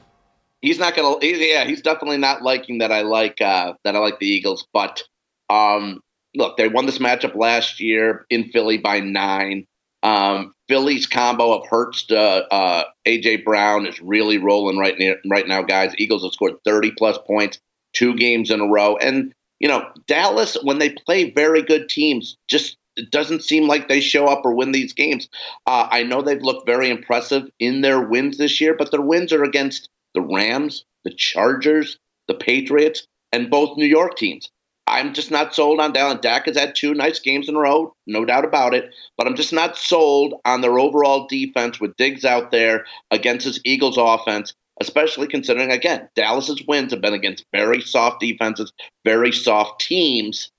He's 0.62 0.80
not 0.80 0.96
going 0.96 1.20
to. 1.20 1.28
Yeah, 1.28 1.66
he's 1.66 1.82
definitely 1.82 2.18
not 2.18 2.42
liking 2.42 2.78
that. 2.78 2.92
I 2.92 3.02
like 3.02 3.42
uh, 3.42 3.74
that. 3.84 3.96
I 3.96 4.00
like 4.00 4.20
the 4.20 4.28
Eagles, 4.28 4.66
but 4.72 5.04
um, 5.50 6.02
look, 6.36 6.58
they 6.58 6.68
won 6.68 6.86
this 6.86 7.00
matchup 7.00 7.36
last 7.36 7.80
year 7.80 8.26
in 8.30 8.50
Philly 8.52 8.78
by 8.78 9.00
nine. 9.00 9.68
Um, 10.04 10.54
Philly's 10.68 11.06
combo 11.06 11.54
of 11.54 11.68
Hurts 11.68 12.06
to 12.08 12.18
uh, 12.20 12.84
AJ 13.06 13.44
Brown 13.44 13.86
is 13.86 14.02
really 14.02 14.38
rolling 14.38 14.78
right 14.78 14.98
near, 14.98 15.18
right 15.30 15.48
now, 15.48 15.62
guys. 15.62 15.94
Eagles 15.98 16.24
have 16.24 16.34
scored 16.34 16.56
30 16.66 16.92
plus 16.98 17.18
points 17.26 17.60
two 17.94 18.16
games 18.16 18.52
in 18.52 18.60
a 18.60 18.68
row, 18.68 18.98
and 18.98 19.34
you 19.60 19.68
know 19.68 19.86
Dallas 20.08 20.58
when 20.64 20.80
they 20.80 20.90
play 20.90 21.32
very 21.32 21.62
good 21.62 21.88
teams 21.90 22.38
just 22.48 22.78
it 22.96 23.12
doesn't 23.12 23.44
seem 23.44 23.68
like 23.68 23.88
they 23.88 24.00
show 24.00 24.28
up 24.28 24.46
or 24.46 24.54
win 24.54 24.72
these 24.72 24.94
games. 24.94 25.28
Uh, 25.66 25.88
I 25.90 26.04
know 26.04 26.22
they've 26.22 26.42
looked 26.42 26.66
very 26.66 26.90
impressive 26.90 27.50
in 27.60 27.82
their 27.82 28.02
wins 28.02 28.38
this 28.38 28.60
year, 28.62 28.76
but 28.76 28.92
their 28.92 29.02
wins 29.02 29.34
are 29.34 29.44
against 29.44 29.90
the 30.14 30.22
Rams, 30.22 30.86
the 31.04 31.14
Chargers, 31.14 31.98
the 32.28 32.36
Patriots, 32.36 33.08
and 33.32 33.50
both 33.50 33.78
New 33.78 33.86
York 33.86 34.16
teams. 34.16 34.50
I'm 34.86 35.14
just 35.14 35.32
not 35.32 35.56
sold 35.56 35.80
on 35.80 35.94
Dallas. 35.94 36.20
Dak 36.22 36.46
has 36.46 36.58
had 36.58 36.76
two 36.76 36.94
nice 36.94 37.20
games 37.20 37.48
in 37.48 37.56
a 37.56 37.60
row, 37.60 37.96
no 38.06 38.26
doubt 38.26 38.44
about 38.44 38.74
it. 38.74 38.94
But 39.18 39.28
I'm 39.28 39.36
just 39.36 39.54
not 39.54 39.78
sold 39.78 40.36
on 40.46 40.62
their 40.62 40.78
overall 40.78 41.26
defense 41.28 41.80
with 41.80 41.96
Diggs 41.96 42.26
out 42.26 42.52
there 42.52 42.86
against 43.10 43.46
this 43.46 43.60
Eagles 43.64 43.98
offense, 43.98 44.54
especially 44.82 45.28
considering, 45.28 45.72
again, 45.72 46.10
Dallas's 46.16 46.62
wins 46.68 46.92
have 46.92 47.02
been 47.02 47.14
against 47.14 47.46
very 47.54 47.82
soft 47.82 48.20
defenses, 48.20 48.74
very 49.06 49.32
soft 49.32 49.80
teams. 49.82 50.52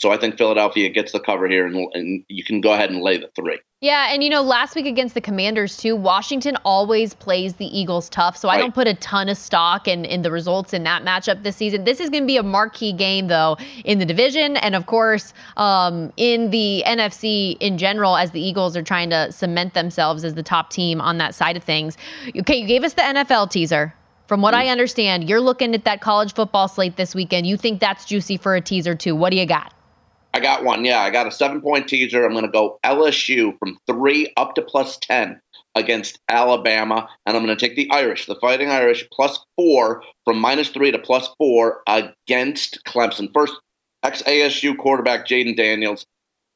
So 0.00 0.10
I 0.10 0.16
think 0.16 0.38
Philadelphia 0.38 0.88
gets 0.88 1.12
the 1.12 1.20
cover 1.20 1.46
here, 1.46 1.66
and, 1.66 1.76
and 1.92 2.24
you 2.28 2.42
can 2.42 2.62
go 2.62 2.72
ahead 2.72 2.88
and 2.88 3.02
lay 3.02 3.18
the 3.18 3.28
three. 3.36 3.58
Yeah, 3.82 4.12
and 4.12 4.24
you 4.24 4.30
know, 4.30 4.40
last 4.40 4.74
week 4.74 4.86
against 4.86 5.14
the 5.14 5.20
Commanders 5.20 5.76
too, 5.76 5.94
Washington 5.94 6.56
always 6.64 7.12
plays 7.12 7.56
the 7.56 7.66
Eagles 7.66 8.08
tough. 8.08 8.34
So 8.34 8.48
right. 8.48 8.54
I 8.54 8.58
don't 8.58 8.74
put 8.74 8.88
a 8.88 8.94
ton 8.94 9.28
of 9.28 9.36
stock 9.36 9.86
in, 9.86 10.06
in 10.06 10.22
the 10.22 10.30
results 10.30 10.72
in 10.72 10.84
that 10.84 11.02
matchup 11.02 11.42
this 11.42 11.56
season. 11.56 11.84
This 11.84 12.00
is 12.00 12.08
going 12.08 12.22
to 12.22 12.26
be 12.26 12.38
a 12.38 12.42
marquee 12.42 12.94
game 12.94 13.26
though 13.26 13.58
in 13.84 13.98
the 13.98 14.06
division, 14.06 14.56
and 14.56 14.74
of 14.74 14.86
course 14.86 15.34
um, 15.58 16.10
in 16.16 16.48
the 16.48 16.82
NFC 16.86 17.58
in 17.60 17.76
general, 17.76 18.16
as 18.16 18.30
the 18.30 18.40
Eagles 18.40 18.78
are 18.78 18.82
trying 18.82 19.10
to 19.10 19.30
cement 19.30 19.74
themselves 19.74 20.24
as 20.24 20.32
the 20.32 20.42
top 20.42 20.70
team 20.70 21.02
on 21.02 21.18
that 21.18 21.34
side 21.34 21.58
of 21.58 21.62
things. 21.62 21.98
Okay, 22.34 22.56
you 22.56 22.66
gave 22.66 22.84
us 22.84 22.94
the 22.94 23.02
NFL 23.02 23.50
teaser. 23.50 23.94
From 24.28 24.40
what 24.40 24.54
mm. 24.54 24.58
I 24.58 24.68
understand, 24.68 25.28
you're 25.28 25.40
looking 25.40 25.74
at 25.74 25.84
that 25.84 26.00
college 26.00 26.32
football 26.34 26.68
slate 26.68 26.96
this 26.96 27.14
weekend. 27.14 27.46
You 27.46 27.58
think 27.58 27.80
that's 27.80 28.06
juicy 28.06 28.38
for 28.38 28.54
a 28.54 28.62
teaser 28.62 28.94
too? 28.94 29.14
What 29.14 29.30
do 29.30 29.36
you 29.36 29.44
got? 29.44 29.74
I 30.32 30.40
got 30.40 30.64
one. 30.64 30.84
Yeah, 30.84 31.00
I 31.00 31.10
got 31.10 31.26
a 31.26 31.32
seven 31.32 31.60
point 31.60 31.88
teaser. 31.88 32.24
I'm 32.24 32.32
going 32.32 32.44
to 32.44 32.50
go 32.50 32.78
LSU 32.84 33.58
from 33.58 33.78
three 33.86 34.32
up 34.36 34.54
to 34.54 34.62
plus 34.62 34.96
10 34.98 35.40
against 35.74 36.18
Alabama. 36.28 37.08
And 37.26 37.36
I'm 37.36 37.44
going 37.44 37.56
to 37.56 37.68
take 37.68 37.76
the 37.76 37.90
Irish, 37.90 38.26
the 38.26 38.36
Fighting 38.36 38.70
Irish, 38.70 39.06
plus 39.12 39.38
four 39.56 40.02
from 40.24 40.38
minus 40.38 40.68
three 40.68 40.90
to 40.90 40.98
plus 40.98 41.28
four 41.38 41.82
against 41.86 42.84
Clemson. 42.84 43.32
First, 43.32 43.54
ex 44.02 44.22
ASU 44.22 44.76
quarterback 44.76 45.26
Jayden 45.26 45.56
Daniels 45.56 46.06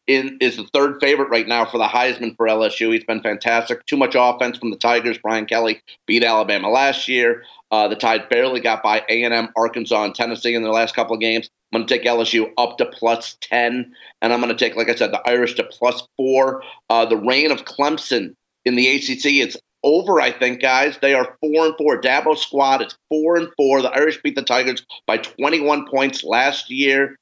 in, 0.06 0.36
is 0.40 0.56
the 0.56 0.68
third 0.72 1.00
favorite 1.00 1.30
right 1.30 1.48
now 1.48 1.64
for 1.64 1.78
the 1.78 1.86
Heisman 1.86 2.36
for 2.36 2.46
LSU. 2.46 2.92
He's 2.92 3.04
been 3.04 3.22
fantastic. 3.22 3.84
Too 3.86 3.96
much 3.96 4.14
offense 4.18 4.58
from 4.58 4.70
the 4.70 4.76
Tigers. 4.76 5.18
Brian 5.18 5.46
Kelly 5.46 5.82
beat 6.06 6.24
Alabama 6.24 6.68
last 6.68 7.08
year. 7.08 7.42
Uh, 7.70 7.88
the 7.88 7.96
Tide 7.96 8.28
barely 8.28 8.60
got 8.60 8.82
by 8.82 9.02
A&M, 9.08 9.48
Arkansas, 9.56 10.04
and 10.04 10.14
Tennessee 10.14 10.54
in 10.54 10.62
their 10.62 10.72
last 10.72 10.94
couple 10.94 11.14
of 11.14 11.20
games. 11.20 11.48
I'm 11.74 11.82
going 11.82 11.88
to 11.88 11.98
take 11.98 12.06
LSU 12.06 12.52
up 12.56 12.78
to 12.78 12.86
plus 12.86 13.36
10, 13.40 13.92
and 14.22 14.32
I'm 14.32 14.40
going 14.40 14.54
to 14.54 14.58
take, 14.58 14.76
like 14.76 14.88
I 14.88 14.94
said, 14.94 15.12
the 15.12 15.28
Irish 15.28 15.54
to 15.54 15.64
plus 15.64 16.06
four. 16.16 16.62
Uh, 16.88 17.04
the 17.04 17.16
reign 17.16 17.50
of 17.50 17.64
Clemson 17.64 18.34
in 18.64 18.76
the 18.76 18.88
ACC 18.88 19.46
is 19.46 19.58
over, 19.82 20.20
I 20.20 20.30
think, 20.30 20.62
guys. 20.62 20.98
They 21.02 21.14
are 21.14 21.36
four 21.40 21.66
and 21.66 21.74
four. 21.76 22.00
Dabo 22.00 22.36
squad 22.36 22.82
is 22.82 22.96
four 23.08 23.36
and 23.36 23.48
four. 23.56 23.82
The 23.82 23.90
Irish 23.90 24.20
beat 24.22 24.36
the 24.36 24.42
Tigers 24.42 24.86
by 25.06 25.18
21 25.18 25.86
points 25.90 26.22
last 26.22 26.70
year. 26.70 27.16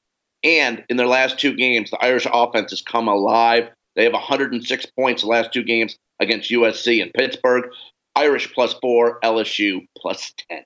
And 0.44 0.84
in 0.88 0.96
their 0.96 1.06
last 1.06 1.38
two 1.38 1.54
games, 1.54 1.90
the 1.90 2.04
Irish 2.04 2.26
offense 2.30 2.72
has 2.72 2.82
come 2.82 3.08
alive. 3.08 3.70
They 3.96 4.04
have 4.04 4.12
106 4.12 4.86
points 4.98 5.22
the 5.22 5.28
last 5.28 5.52
two 5.52 5.64
games 5.64 5.96
against 6.20 6.50
USC 6.50 7.02
and 7.02 7.12
Pittsburgh. 7.12 7.70
Irish 8.14 8.52
plus 8.52 8.74
four, 8.74 9.18
LSU 9.20 9.86
plus 9.96 10.32
10. 10.50 10.64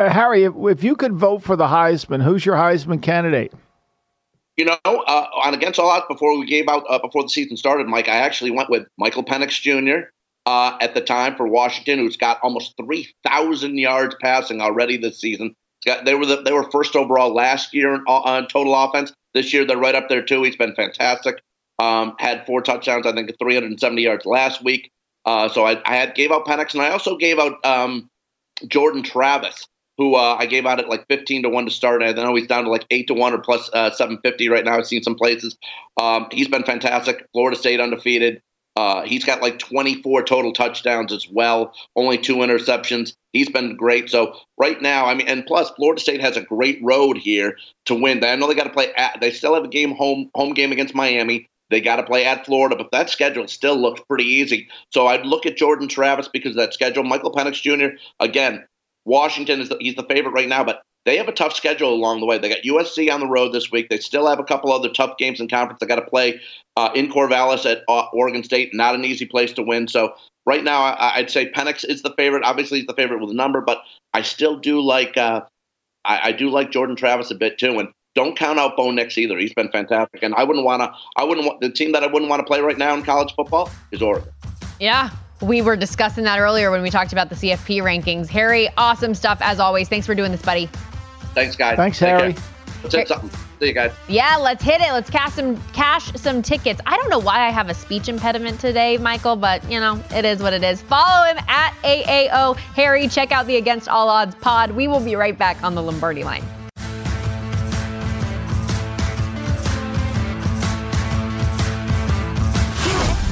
Uh, 0.00 0.08
Harry, 0.08 0.44
if, 0.44 0.54
if, 0.56 0.82
you 0.82 0.96
could 0.96 1.12
vote 1.12 1.42
for 1.42 1.56
the 1.56 1.66
Heisman, 1.66 2.22
who's 2.22 2.46
your 2.46 2.56
Heisman 2.56 3.02
candidate? 3.02 3.52
You 4.56 4.64
know, 4.64 4.78
uh, 4.86 5.26
on 5.44 5.52
Against 5.52 5.78
All 5.78 5.90
Odds, 5.90 6.06
before 6.08 6.38
we 6.38 6.46
gave 6.46 6.68
out, 6.68 6.84
uh, 6.88 6.98
before 6.98 7.22
the 7.22 7.28
season 7.28 7.58
started, 7.58 7.86
Mike, 7.86 8.08
I 8.08 8.16
actually 8.16 8.50
went 8.50 8.70
with 8.70 8.86
Michael 8.96 9.22
Penix 9.22 9.60
Jr. 9.60 10.08
Uh, 10.46 10.78
at 10.80 10.94
the 10.94 11.02
time 11.02 11.36
for 11.36 11.46
Washington, 11.46 11.98
who's 11.98 12.16
got 12.16 12.40
almost 12.42 12.74
3,000 12.78 13.76
yards 13.76 14.16
passing 14.22 14.62
already 14.62 14.96
this 14.96 15.20
season. 15.20 15.54
Got, 15.84 16.06
they 16.06 16.14
were 16.14 16.24
the, 16.24 16.40
they 16.40 16.52
were 16.52 16.70
first 16.70 16.96
overall 16.96 17.34
last 17.34 17.74
year 17.74 17.94
on, 17.94 18.02
on 18.06 18.48
total 18.48 18.74
offense. 18.74 19.12
This 19.34 19.52
year 19.52 19.66
they're 19.66 19.76
right 19.76 19.94
up 19.94 20.08
there 20.08 20.22
too. 20.22 20.42
He's 20.42 20.56
been 20.56 20.74
fantastic. 20.74 21.42
Um, 21.78 22.14
had 22.18 22.46
four 22.46 22.62
touchdowns, 22.62 23.06
I 23.06 23.12
think 23.12 23.30
370 23.38 24.02
yards 24.02 24.24
last 24.24 24.64
week. 24.64 24.90
Uh, 25.26 25.50
so 25.50 25.66
I, 25.66 25.80
I, 25.84 25.96
had 25.96 26.14
gave 26.14 26.32
out 26.32 26.46
Penix, 26.46 26.72
and 26.72 26.82
I 26.82 26.90
also 26.90 27.16
gave 27.18 27.38
out 27.38 27.64
um, 27.64 28.08
Jordan 28.66 29.02
Travis, 29.02 29.66
who 30.00 30.14
uh, 30.14 30.34
I 30.38 30.46
gave 30.46 30.64
out 30.64 30.80
at 30.80 30.88
like 30.88 31.06
15 31.08 31.42
to 31.42 31.50
one 31.50 31.66
to 31.66 31.70
start. 31.70 32.02
And 32.02 32.18
I 32.18 32.24
know 32.24 32.34
he's 32.34 32.46
down 32.46 32.64
to 32.64 32.70
like 32.70 32.86
eight 32.90 33.06
to 33.08 33.14
one 33.14 33.34
or 33.34 33.38
plus, 33.38 33.68
uh, 33.74 33.90
750 33.90 34.48
right 34.48 34.64
now. 34.64 34.78
I've 34.78 34.86
seen 34.86 35.02
some 35.02 35.14
places. 35.14 35.58
Um, 36.00 36.26
he's 36.32 36.48
been 36.48 36.64
fantastic. 36.64 37.28
Florida 37.34 37.54
State 37.54 37.80
undefeated. 37.80 38.40
Uh, 38.76 39.02
he's 39.02 39.26
got 39.26 39.42
like 39.42 39.58
24 39.58 40.22
total 40.22 40.54
touchdowns 40.54 41.12
as 41.12 41.28
well, 41.28 41.74
only 41.96 42.16
two 42.16 42.36
interceptions. 42.36 43.14
He's 43.34 43.50
been 43.50 43.76
great. 43.76 44.08
So 44.08 44.38
right 44.56 44.80
now, 44.80 45.04
I 45.04 45.12
mean, 45.12 45.28
and 45.28 45.44
plus 45.44 45.68
Florida 45.72 46.00
State 46.00 46.22
has 46.22 46.38
a 46.38 46.42
great 46.42 46.78
road 46.82 47.18
here 47.18 47.58
to 47.84 47.94
win. 47.94 48.24
I 48.24 48.36
know 48.36 48.48
they 48.48 48.54
got 48.54 48.64
to 48.64 48.70
play. 48.70 48.94
At, 48.94 49.20
they 49.20 49.32
still 49.32 49.54
have 49.54 49.64
a 49.64 49.68
game 49.68 49.94
home 49.94 50.30
home 50.34 50.54
game 50.54 50.72
against 50.72 50.94
Miami. 50.94 51.50
They 51.68 51.82
got 51.82 51.96
to 51.96 52.04
play 52.04 52.24
at 52.24 52.46
Florida, 52.46 52.74
but 52.74 52.90
that 52.92 53.10
schedule 53.10 53.46
still 53.48 53.76
looks 53.76 54.00
pretty 54.08 54.24
easy. 54.24 54.68
So 54.92 55.08
I'd 55.08 55.26
look 55.26 55.44
at 55.44 55.58
Jordan 55.58 55.88
Travis 55.88 56.28
because 56.28 56.56
that 56.56 56.72
schedule. 56.72 57.04
Michael 57.04 57.32
Penix 57.32 57.60
Jr. 57.60 57.96
again, 58.18 58.64
Washington 59.10 59.60
is 59.60 59.68
the, 59.68 59.76
he's 59.80 59.96
the 59.96 60.04
favorite 60.04 60.32
right 60.32 60.48
now, 60.48 60.62
but 60.62 60.82
they 61.04 61.16
have 61.16 61.26
a 61.26 61.32
tough 61.32 61.52
schedule 61.54 61.92
along 61.92 62.20
the 62.20 62.26
way. 62.26 62.38
They 62.38 62.48
got 62.48 62.62
USC 62.62 63.12
on 63.12 63.18
the 63.18 63.26
road 63.26 63.52
this 63.52 63.72
week. 63.72 63.88
They 63.88 63.98
still 63.98 64.28
have 64.28 64.38
a 64.38 64.44
couple 64.44 64.70
other 64.70 64.88
tough 64.88 65.16
games 65.18 65.40
in 65.40 65.48
conference. 65.48 65.80
They 65.80 65.86
got 65.86 65.96
to 65.96 66.08
play 66.08 66.40
uh, 66.76 66.90
in 66.94 67.10
Corvallis 67.10 67.68
at 67.68 67.82
uh, 67.88 68.06
Oregon 68.12 68.44
State. 68.44 68.72
Not 68.72 68.94
an 68.94 69.04
easy 69.04 69.26
place 69.26 69.52
to 69.54 69.62
win. 69.62 69.88
So 69.88 70.14
right 70.46 70.62
now, 70.62 70.82
I, 70.82 71.20
would 71.20 71.30
say 71.30 71.50
Penix 71.50 71.84
is 71.84 72.02
the 72.02 72.14
favorite. 72.16 72.44
Obviously, 72.44 72.78
he's 72.78 72.86
the 72.86 72.94
favorite 72.94 73.20
with 73.20 73.30
a 73.30 73.34
number, 73.34 73.60
but 73.60 73.82
I 74.14 74.22
still 74.22 74.56
do 74.56 74.80
like 74.80 75.16
uh, 75.16 75.40
I, 76.04 76.28
I, 76.28 76.32
do 76.32 76.48
like 76.48 76.70
Jordan 76.70 76.94
Travis 76.94 77.32
a 77.32 77.34
bit 77.34 77.58
too. 77.58 77.80
And 77.80 77.88
don't 78.14 78.38
count 78.38 78.60
out 78.60 78.76
Bo 78.76 78.92
Nix 78.92 79.18
either. 79.18 79.38
He's 79.38 79.54
been 79.54 79.70
fantastic. 79.70 80.22
And 80.22 80.34
I 80.36 80.44
wouldn't 80.44 80.64
want 80.64 80.82
to. 80.82 80.92
I 81.16 81.24
wouldn't 81.24 81.46
want 81.46 81.60
the 81.60 81.70
team 81.70 81.90
that 81.92 82.04
I 82.04 82.06
wouldn't 82.06 82.30
want 82.30 82.40
to 82.40 82.46
play 82.46 82.60
right 82.60 82.78
now 82.78 82.94
in 82.94 83.02
college 83.02 83.34
football 83.34 83.70
is 83.90 84.02
Oregon. 84.02 84.30
Yeah, 84.78 85.10
we 85.40 85.62
were 85.62 85.76
discussing 85.76 86.24
that 86.24 86.38
earlier 86.38 86.70
when 86.70 86.82
we 86.82 86.90
talked 86.90 87.12
about 87.12 87.28
the 87.28 87.34
CFP 87.34 87.82
rankings. 87.82 88.28
Harry, 88.28 88.68
awesome 88.76 89.14
stuff 89.14 89.38
as 89.40 89.60
always. 89.60 89.88
Thanks 89.88 90.06
for 90.06 90.14
doing 90.14 90.32
this, 90.32 90.42
buddy. 90.42 90.66
Thanks, 91.34 91.56
guys. 91.56 91.76
Thanks, 91.76 91.98
Harry. 91.98 92.36
Let's 92.82 92.94
hit 92.94 93.08
something. 93.08 93.30
See 93.60 93.66
you 93.66 93.74
guys. 93.74 93.92
Yeah, 94.08 94.36
let's 94.36 94.64
hit 94.64 94.80
it. 94.80 94.90
Let's 94.90 95.10
cash 95.10 95.34
some 95.34 95.56
cash 95.72 96.12
some 96.14 96.40
tickets. 96.40 96.80
I 96.86 96.96
don't 96.96 97.10
know 97.10 97.18
why 97.18 97.46
I 97.46 97.50
have 97.50 97.68
a 97.68 97.74
speech 97.74 98.08
impediment 98.08 98.58
today, 98.58 98.96
Michael, 98.96 99.36
but 99.36 99.62
you 99.70 99.78
know, 99.78 100.02
it 100.14 100.24
is 100.24 100.42
what 100.42 100.54
it 100.54 100.64
is. 100.64 100.80
Follow 100.80 101.26
him 101.26 101.36
at 101.46 101.74
AAO 101.82 102.56
Harry. 102.56 103.06
Check 103.06 103.32
out 103.32 103.46
the 103.46 103.56
Against 103.56 103.86
All 103.88 104.08
Odds 104.08 104.34
pod. 104.36 104.70
We 104.70 104.88
will 104.88 105.00
be 105.00 105.14
right 105.14 105.36
back 105.36 105.62
on 105.62 105.74
the 105.74 105.82
Lombardi 105.82 106.24
line. 106.24 106.44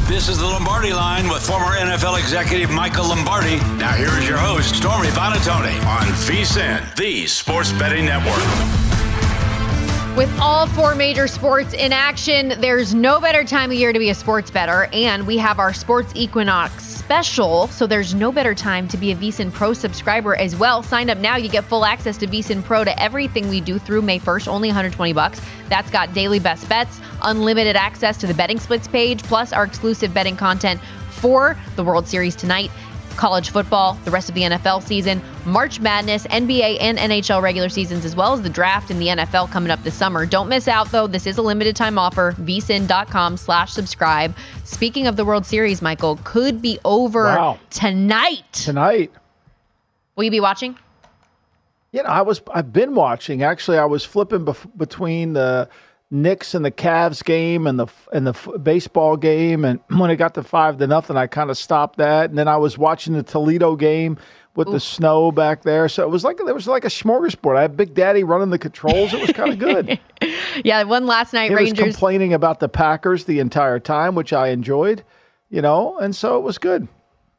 This 0.09 0.31
is 0.31 0.38
the 0.38 0.47
Lombardi 0.47 0.94
line 0.94 1.29
with 1.29 1.47
former 1.47 1.77
NFL 1.77 2.18
executive 2.18 2.71
Michael 2.71 3.09
Lombardi. 3.09 3.57
Now, 3.77 3.92
here 3.92 4.09
is 4.18 4.27
your 4.27 4.38
host, 4.38 4.75
Stormy 4.75 5.09
Buonantony, 5.09 5.77
on 5.85 6.07
VSIN, 6.25 6.97
the 6.97 7.27
Sports 7.27 7.73
Betting 7.73 8.07
Network. 8.07 8.38
With 10.16 10.35
all 10.40 10.66
four 10.66 10.94
major 10.94 11.29
sports 11.29 11.75
in 11.75 11.92
action, 11.92 12.55
there's 12.59 12.94
no 12.94 13.21
better 13.21 13.44
time 13.44 13.71
of 13.71 13.77
year 13.77 13.92
to 13.92 13.99
be 13.99 14.09
a 14.09 14.14
sports 14.14 14.51
better. 14.51 14.88
And 14.94 15.27
we 15.27 15.37
have 15.37 15.59
our 15.59 15.75
Sports 15.75 16.14
Equinox 16.16 16.88
special, 17.09 17.68
so 17.68 17.87
there's 17.87 18.12
no 18.12 18.31
better 18.31 18.55
time 18.55 18.87
to 18.87 18.99
be 18.99 19.12
a 19.12 19.16
VSIN 19.16 19.51
Pro 19.51 19.73
subscriber 19.73 20.37
as 20.37 20.55
well. 20.55 20.83
Sign 20.83 21.09
up 21.09 21.16
now. 21.16 21.37
You 21.37 21.49
get 21.49 21.64
full 21.64 21.87
access 21.87 22.18
to 22.18 22.27
VSIN 22.27 22.62
Pro 22.62 22.85
to 22.85 23.03
everything 23.03 23.49
we 23.49 23.62
do 23.62 23.79
through 23.79 24.03
May 24.03 24.18
1st, 24.18 24.47
only 24.47 24.68
120 24.68 25.14
bucks. 25.14 25.40
That's 25.71 25.90
got 25.90 26.12
daily 26.12 26.38
best 26.38 26.68
bets, 26.68 27.01
unlimited 27.23 27.77
access 27.77 28.18
to 28.18 28.27
the 28.27 28.35
betting 28.35 28.61
splits 28.61 28.87
page, 28.87 29.23
plus 29.23 29.55
our 29.55 29.64
exclusive 29.64 30.12
betting 30.12 30.37
content 30.37 30.83
for 31.09 31.57
the 31.77 31.83
World 31.83 32.07
Series 32.07 32.37
tonight 32.37 32.71
college 33.19 33.51
football, 33.51 33.95
the 34.05 34.11
rest 34.11 34.31
of 34.31 34.35
the 34.35 34.43
NFL 34.43 34.83
season, 34.83 35.21
March 35.45 35.81
Madness, 35.81 36.27
NBA 36.29 36.79
and 36.81 36.97
NHL 36.97 37.43
regular 37.43 37.69
seasons, 37.69 38.07
as 38.07 38.17
well 38.17 38.33
as 38.33 38.41
the 38.41 38.49
draft 38.49 38.91
in 38.91 38.99
the 38.99 39.09
NFL 39.09 39.51
coming 39.51 39.71
up 39.71 39.83
this 39.83 39.95
summer. 39.95 40.25
Don't 40.25 40.49
miss 40.49 40.69
out, 40.69 40.91
though. 40.91 41.07
This 41.07 41.27
is 41.27 41.37
a 41.37 41.43
limited 41.43 41.77
time 41.77 41.99
offer. 41.99 42.33
vsin.com 42.39 43.37
slash 43.37 43.73
subscribe. 43.73 44.35
Speaking 44.65 45.07
of 45.07 45.17
the 45.17 45.25
World 45.25 45.45
Series, 45.45 45.83
Michael, 45.83 46.19
could 46.25 46.63
be 46.63 46.79
over 46.85 47.25
wow. 47.25 47.59
tonight. 47.69 48.53
Tonight. 48.53 49.13
Will 50.17 50.25
you 50.25 50.31
be 50.31 50.41
watching? 50.41 50.77
Yeah, 51.93 52.03
I 52.03 52.23
was. 52.23 52.43
I've 52.53 52.73
been 52.73 52.95
watching. 52.95 53.43
Actually, 53.43 53.79
I 53.79 53.87
was 53.87 54.05
flipping 54.05 54.45
bef- 54.45 54.77
between 54.77 55.33
the 55.33 55.69
Knicks 56.11 56.55
and 56.55 56.64
the 56.64 56.71
Cavs 56.71 57.23
game 57.23 57.66
and 57.66 57.79
the 57.79 57.87
and 58.12 58.27
the 58.27 58.31
f- 58.31 58.49
baseball 58.62 59.16
game, 59.16 59.64
and 59.64 59.81
when 59.99 60.11
it 60.11 60.16
got 60.16 60.35
to 60.35 60.42
five 60.42 60.79
to 60.79 60.87
nothing, 60.87 61.16
I 61.16 61.27
kind 61.27 61.51
of 61.51 61.59
stopped 61.59 61.99
that. 61.99 62.31
And 62.31 62.38
then 62.38 62.49
I 62.49 62.57
was 62.57 62.79
watching 62.79 63.12
the 63.12 63.23
Toledo 63.23 63.77
game 63.77 64.18
with 64.55 64.68
Ooh. 64.68 64.73
the 64.73 64.81
snow 64.81 65.31
back 65.31 65.62
there, 65.62 65.88
so 65.88 66.03
it 66.03 66.11
was 66.11 66.25
like 66.25 66.38
there 66.38 66.55
was 66.55 66.66
like 66.66 66.85
a 66.85 66.88
smorgasbord. 66.88 67.57
I 67.57 67.62
had 67.62 67.77
Big 67.77 67.94
Daddy 67.94 68.25
running 68.25 68.51
the 68.51 68.59
controls. 68.59 69.12
It 69.12 69.21
was 69.21 69.33
kind 69.33 69.53
of 69.53 69.59
good. 69.59 70.01
yeah, 70.64 70.83
one 70.85 71.07
last 71.07 71.33
night. 71.33 71.51
He 71.51 71.55
Rangers 71.55 71.85
was 71.85 71.94
complaining 71.94 72.33
about 72.33 72.61
the 72.61 72.68
Packers 72.68 73.25
the 73.25 73.38
entire 73.38 73.79
time, 73.79 74.14
which 74.14 74.33
I 74.33 74.49
enjoyed. 74.49 75.05
You 75.51 75.62
know, 75.62 75.99
and 75.99 76.14
so 76.14 76.37
it 76.37 76.42
was 76.42 76.59
good. 76.59 76.88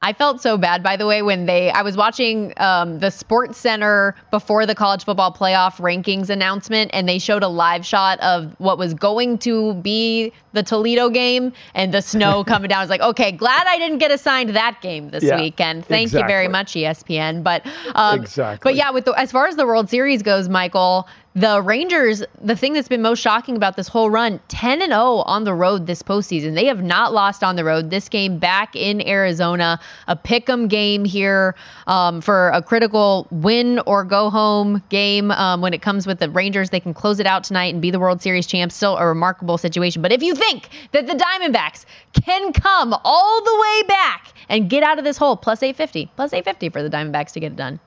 I 0.01 0.13
felt 0.13 0.41
so 0.41 0.57
bad, 0.57 0.81
by 0.81 0.95
the 0.95 1.05
way, 1.05 1.21
when 1.21 1.45
they, 1.45 1.71
I 1.71 1.81
was 1.81 1.97
watching 1.97 2.53
um, 2.55 2.99
the 2.99 3.09
Sports 3.09 3.57
Center 3.57 4.15
before 4.31 4.65
the 4.65 4.73
college 4.73 5.03
football 5.03 5.33
playoff 5.33 5.75
rankings 5.75 6.29
announcement, 6.29 6.91
and 6.93 7.07
they 7.07 7.19
showed 7.19 7.43
a 7.43 7.49
live 7.49 7.85
shot 7.85 8.17
of 8.21 8.55
what 8.59 8.77
was 8.77 8.93
going 8.93 9.37
to 9.39 9.73
be 9.73 10.31
the 10.53 10.63
Toledo 10.63 11.09
game 11.09 11.51
and 11.75 11.93
the 11.93 12.01
snow 12.01 12.43
coming 12.47 12.69
down. 12.69 12.77
I 12.77 12.81
was 12.81 12.89
like, 12.89 13.01
okay, 13.01 13.33
glad 13.33 13.67
I 13.67 13.77
didn't 13.77 13.97
get 13.97 14.09
assigned 14.09 14.51
that 14.51 14.79
game 14.81 15.09
this 15.09 15.25
yeah, 15.25 15.35
weekend. 15.35 15.85
Thank 15.85 16.03
exactly. 16.03 16.21
you 16.21 16.27
very 16.27 16.47
much, 16.47 16.73
ESPN. 16.75 17.43
But, 17.43 17.65
um, 17.93 18.21
exactly. 18.21 18.69
but 18.71 18.75
yeah, 18.75 18.91
with 18.91 19.03
the, 19.03 19.11
as 19.19 19.33
far 19.33 19.47
as 19.47 19.57
the 19.57 19.65
World 19.65 19.89
Series 19.89 20.23
goes, 20.23 20.47
Michael, 20.47 21.09
the 21.35 21.61
Rangers, 21.61 22.23
the 22.41 22.55
thing 22.55 22.73
that's 22.73 22.87
been 22.87 23.03
most 23.03 23.19
shocking 23.19 23.55
about 23.55 23.75
this 23.75 23.87
whole 23.87 24.09
run, 24.09 24.39
10 24.47 24.81
and 24.81 24.91
0 24.91 25.17
on 25.25 25.43
the 25.43 25.53
road 25.53 25.85
this 25.85 26.01
postseason. 26.01 26.55
They 26.55 26.65
have 26.65 26.83
not 26.83 27.13
lost 27.13 27.43
on 27.43 27.55
the 27.55 27.63
road. 27.63 27.91
This 27.91 28.09
game 28.09 28.39
back 28.39 28.75
in 28.75 29.07
Arizona, 29.07 29.79
a 30.07 30.15
pick 30.15 30.49
'em 30.49 30.67
game 30.67 31.05
here 31.05 31.55
um, 31.85 32.19
for 32.19 32.49
a 32.49 32.61
critical 32.61 33.27
win 33.29 33.79
or 33.85 34.03
go 34.03 34.29
home 34.29 34.81
game. 34.89 35.29
Um, 35.31 35.61
when 35.61 35.73
it 35.73 35.81
comes 35.81 36.07
with 36.07 36.19
the 36.19 36.29
Rangers, 36.29 36.71
they 36.71 36.79
can 36.79 36.93
close 36.95 37.19
it 37.19 37.27
out 37.27 37.43
tonight 37.43 37.73
and 37.73 37.81
be 37.81 37.91
the 37.91 37.99
World 37.99 38.21
Series 38.21 38.47
champs. 38.47 38.75
Still 38.75 38.97
a 38.97 39.05
remarkable 39.05 39.57
situation. 39.57 40.01
But 40.01 40.11
if 40.11 40.23
you 40.23 40.33
think 40.33 40.69
that 40.93 41.05
the 41.05 41.13
Diamondbacks 41.13 41.85
can 42.13 42.53
come 42.53 42.95
all 43.03 43.43
the 43.43 43.59
way 43.61 43.87
back 43.87 44.33
and 44.49 44.69
get 44.69 44.81
out 44.81 44.97
of 44.97 45.03
this 45.03 45.17
hole, 45.17 45.37
plus 45.37 45.61
850, 45.61 46.11
plus 46.15 46.33
850 46.33 46.69
for 46.69 46.81
the 46.81 46.89
Diamondbacks 46.89 47.31
to 47.33 47.39
get 47.39 47.51
it 47.51 47.55
done. 47.55 47.79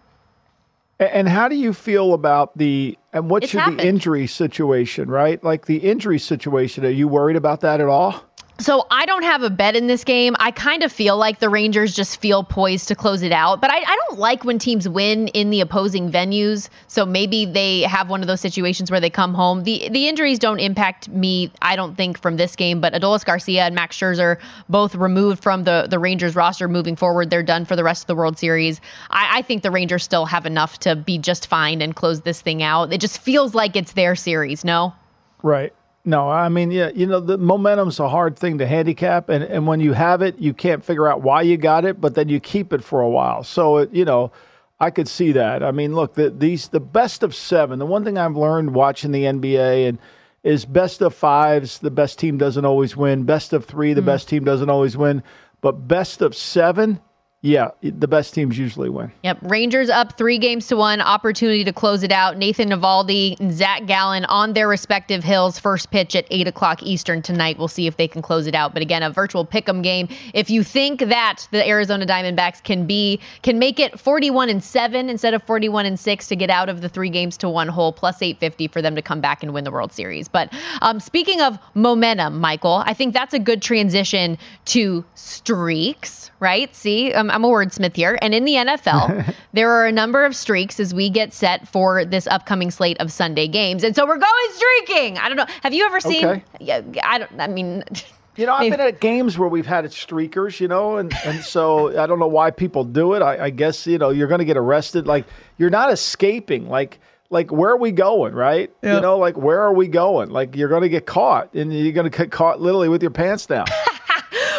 And 1.06 1.28
how 1.28 1.48
do 1.48 1.56
you 1.56 1.72
feel 1.72 2.14
about 2.14 2.56
the 2.56 2.98
and 3.12 3.28
what's 3.28 3.52
your, 3.52 3.70
the 3.70 3.86
injury 3.86 4.26
situation, 4.26 5.10
right? 5.10 5.42
Like 5.42 5.66
the 5.66 5.78
injury 5.78 6.18
situation, 6.18 6.84
are 6.84 6.90
you 6.90 7.08
worried 7.08 7.36
about 7.36 7.60
that 7.60 7.80
at 7.80 7.88
all? 7.88 8.24
So 8.58 8.86
I 8.90 9.06
don't 9.06 9.24
have 9.24 9.42
a 9.42 9.50
bet 9.50 9.74
in 9.74 9.88
this 9.88 10.04
game. 10.04 10.36
I 10.38 10.52
kind 10.52 10.82
of 10.82 10.92
feel 10.92 11.16
like 11.16 11.40
the 11.40 11.48
Rangers 11.48 11.94
just 11.94 12.20
feel 12.20 12.44
poised 12.44 12.86
to 12.88 12.94
close 12.94 13.22
it 13.22 13.32
out. 13.32 13.60
But 13.60 13.72
I, 13.72 13.78
I, 13.78 13.98
don't 14.08 14.20
like 14.20 14.44
when 14.44 14.58
teams 14.58 14.88
win 14.88 15.28
in 15.28 15.50
the 15.50 15.60
opposing 15.60 16.12
venues. 16.12 16.68
So 16.86 17.04
maybe 17.04 17.44
they 17.44 17.80
have 17.82 18.08
one 18.08 18.20
of 18.20 18.28
those 18.28 18.40
situations 18.40 18.90
where 18.90 19.00
they 19.00 19.10
come 19.10 19.34
home. 19.34 19.64
The 19.64 19.88
the 19.88 20.06
injuries 20.06 20.38
don't 20.38 20.60
impact 20.60 21.08
me, 21.08 21.50
I 21.60 21.74
don't 21.74 21.96
think, 21.96 22.20
from 22.20 22.36
this 22.36 22.54
game. 22.54 22.80
But 22.80 22.92
Adolis 22.92 23.24
Garcia 23.24 23.64
and 23.64 23.74
Max 23.74 23.96
Scherzer 23.96 24.38
both 24.68 24.94
removed 24.94 25.42
from 25.42 25.64
the, 25.64 25.86
the 25.90 25.98
Rangers 25.98 26.36
roster 26.36 26.68
moving 26.68 26.94
forward. 26.94 27.30
They're 27.30 27.42
done 27.42 27.64
for 27.64 27.74
the 27.74 27.84
rest 27.84 28.04
of 28.04 28.06
the 28.06 28.14
World 28.14 28.38
Series. 28.38 28.80
I, 29.10 29.38
I 29.38 29.42
think 29.42 29.62
the 29.62 29.70
Rangers 29.70 30.04
still 30.04 30.26
have 30.26 30.46
enough 30.46 30.78
to 30.80 30.94
be 30.94 31.18
just 31.18 31.48
fine 31.48 31.82
and 31.82 31.96
close 31.96 32.20
this 32.20 32.40
thing 32.40 32.62
out. 32.62 32.92
It 32.92 33.00
just 33.00 33.18
feels 33.18 33.54
like 33.54 33.74
it's 33.74 33.92
their 33.92 34.14
series, 34.14 34.64
no? 34.64 34.94
Right. 35.42 35.72
No, 36.04 36.28
I 36.28 36.48
mean, 36.48 36.72
yeah, 36.72 36.90
you 36.92 37.06
know, 37.06 37.20
the 37.20 37.38
momentum's 37.38 38.00
a 38.00 38.08
hard 38.08 38.36
thing 38.36 38.58
to 38.58 38.66
handicap, 38.66 39.28
and, 39.28 39.44
and 39.44 39.68
when 39.68 39.78
you 39.78 39.92
have 39.92 40.20
it, 40.20 40.36
you 40.38 40.52
can't 40.52 40.84
figure 40.84 41.06
out 41.06 41.22
why 41.22 41.42
you 41.42 41.56
got 41.56 41.84
it, 41.84 42.00
but 42.00 42.16
then 42.16 42.28
you 42.28 42.40
keep 42.40 42.72
it 42.72 42.82
for 42.82 43.00
a 43.00 43.08
while. 43.08 43.44
So, 43.44 43.76
it, 43.78 43.92
you 43.92 44.04
know, 44.04 44.32
I 44.80 44.90
could 44.90 45.06
see 45.06 45.30
that. 45.32 45.62
I 45.62 45.70
mean, 45.70 45.94
look, 45.94 46.14
the, 46.14 46.28
these 46.28 46.68
the 46.68 46.80
best 46.80 47.22
of 47.22 47.36
seven. 47.36 47.78
The 47.78 47.86
one 47.86 48.04
thing 48.04 48.18
I've 48.18 48.36
learned 48.36 48.74
watching 48.74 49.12
the 49.12 49.22
NBA 49.22 49.88
and 49.88 49.98
is 50.42 50.64
best 50.64 51.00
of 51.02 51.14
fives. 51.14 51.78
The 51.78 51.90
best 51.92 52.18
team 52.18 52.36
doesn't 52.36 52.64
always 52.64 52.96
win. 52.96 53.22
Best 53.22 53.52
of 53.52 53.64
three, 53.64 53.94
the 53.94 54.00
mm. 54.00 54.06
best 54.06 54.28
team 54.28 54.42
doesn't 54.42 54.68
always 54.68 54.96
win. 54.96 55.22
But 55.60 55.86
best 55.86 56.20
of 56.20 56.34
seven 56.34 57.00
yeah, 57.44 57.72
the 57.82 58.06
best 58.06 58.34
teams 58.34 58.56
usually 58.56 58.88
win. 58.88 59.10
Yep. 59.24 59.38
Rangers 59.42 59.90
up 59.90 60.16
three 60.16 60.38
games 60.38 60.68
to 60.68 60.76
one. 60.76 61.00
Opportunity 61.00 61.64
to 61.64 61.72
close 61.72 62.04
it 62.04 62.12
out. 62.12 62.36
Nathan 62.36 62.70
Eovaldi 62.70 63.38
and 63.40 63.52
Zach 63.52 63.84
Gallen 63.86 64.24
on 64.26 64.52
their 64.52 64.68
respective 64.68 65.24
hills. 65.24 65.58
First 65.58 65.90
pitch 65.90 66.14
at 66.14 66.24
8 66.30 66.46
o'clock 66.46 66.84
Eastern 66.84 67.20
tonight. 67.20 67.58
We'll 67.58 67.66
see 67.66 67.88
if 67.88 67.96
they 67.96 68.06
can 68.06 68.22
close 68.22 68.46
it 68.46 68.54
out. 68.54 68.72
But 68.72 68.82
again, 68.82 69.02
a 69.02 69.10
virtual 69.10 69.44
pick 69.44 69.68
'em 69.68 69.82
game. 69.82 70.06
If 70.34 70.50
you 70.50 70.62
think 70.62 71.00
that 71.00 71.48
the 71.50 71.66
Arizona 71.66 72.06
Diamondbacks 72.06 72.62
can 72.62 72.86
be 72.86 73.18
can 73.42 73.58
make 73.58 73.80
it 73.80 73.98
41 73.98 74.48
and 74.48 74.62
7 74.62 75.10
instead 75.10 75.34
of 75.34 75.42
41 75.42 75.84
and 75.84 75.98
6 75.98 76.28
to 76.28 76.36
get 76.36 76.48
out 76.48 76.68
of 76.68 76.80
the 76.80 76.88
three 76.88 77.10
games 77.10 77.36
to 77.38 77.48
one 77.48 77.66
hole, 77.66 77.92
plus 77.92 78.22
850 78.22 78.68
for 78.68 78.80
them 78.80 78.94
to 78.94 79.02
come 79.02 79.20
back 79.20 79.42
and 79.42 79.52
win 79.52 79.64
the 79.64 79.72
World 79.72 79.92
Series. 79.92 80.28
But 80.28 80.52
um, 80.80 81.00
speaking 81.00 81.40
of 81.40 81.58
momentum, 81.74 82.38
Michael, 82.38 82.84
I 82.86 82.94
think 82.94 83.14
that's 83.14 83.34
a 83.34 83.40
good 83.40 83.62
transition 83.62 84.38
to 84.66 85.04
streaks, 85.16 86.30
right? 86.38 86.72
See, 86.76 87.12
um, 87.12 87.31
I'm 87.32 87.44
a 87.44 87.48
wordsmith 87.48 87.96
here. 87.96 88.18
And 88.22 88.34
in 88.34 88.44
the 88.44 88.54
NFL, 88.54 89.34
there 89.52 89.70
are 89.70 89.86
a 89.86 89.92
number 89.92 90.24
of 90.24 90.36
streaks 90.36 90.78
as 90.78 90.94
we 90.94 91.10
get 91.10 91.32
set 91.32 91.66
for 91.66 92.04
this 92.04 92.26
upcoming 92.26 92.70
slate 92.70 92.98
of 93.00 93.10
Sunday 93.10 93.48
games. 93.48 93.84
And 93.84 93.96
so 93.96 94.06
we're 94.06 94.18
going 94.18 94.50
streaking. 94.52 95.18
I 95.18 95.28
don't 95.28 95.36
know. 95.36 95.46
Have 95.62 95.74
you 95.74 95.84
ever 95.86 96.00
seen? 96.00 96.24
Okay. 96.24 96.44
Yeah, 96.60 96.82
I 97.02 97.18
don't. 97.18 97.40
I 97.40 97.46
mean. 97.48 97.84
You 98.34 98.46
know, 98.46 98.54
I've 98.54 98.70
been 98.70 98.80
at 98.80 98.98
games 98.98 99.36
where 99.36 99.50
we've 99.50 99.66
had 99.66 99.84
streakers, 99.84 100.58
you 100.58 100.66
know, 100.66 100.96
and, 100.96 101.12
and 101.26 101.44
so 101.44 102.00
I 102.00 102.06
don't 102.06 102.18
know 102.18 102.26
why 102.26 102.50
people 102.50 102.82
do 102.82 103.12
it. 103.12 103.20
I, 103.20 103.44
I 103.44 103.50
guess, 103.50 103.86
you 103.86 103.98
know, 103.98 104.08
you're 104.08 104.26
going 104.26 104.38
to 104.38 104.46
get 104.46 104.56
arrested. 104.56 105.06
Like, 105.06 105.26
you're 105.58 105.68
not 105.68 105.92
escaping. 105.92 106.66
Like, 106.66 106.98
like 107.32 107.50
where 107.50 107.70
are 107.70 107.76
we 107.76 107.92
going, 107.92 108.34
right? 108.34 108.70
Yep. 108.82 108.94
You 108.94 109.00
know, 109.00 109.18
like 109.18 109.36
where 109.36 109.60
are 109.60 109.72
we 109.72 109.88
going? 109.88 110.30
Like 110.30 110.54
you're 110.54 110.68
going 110.68 110.82
to 110.82 110.88
get 110.88 111.06
caught, 111.06 111.52
and 111.54 111.72
you're 111.72 111.92
going 111.92 112.08
to 112.08 112.16
get 112.16 112.30
caught 112.30 112.60
literally 112.60 112.88
with 112.88 113.02
your 113.02 113.10
pants 113.10 113.46
down. 113.46 113.66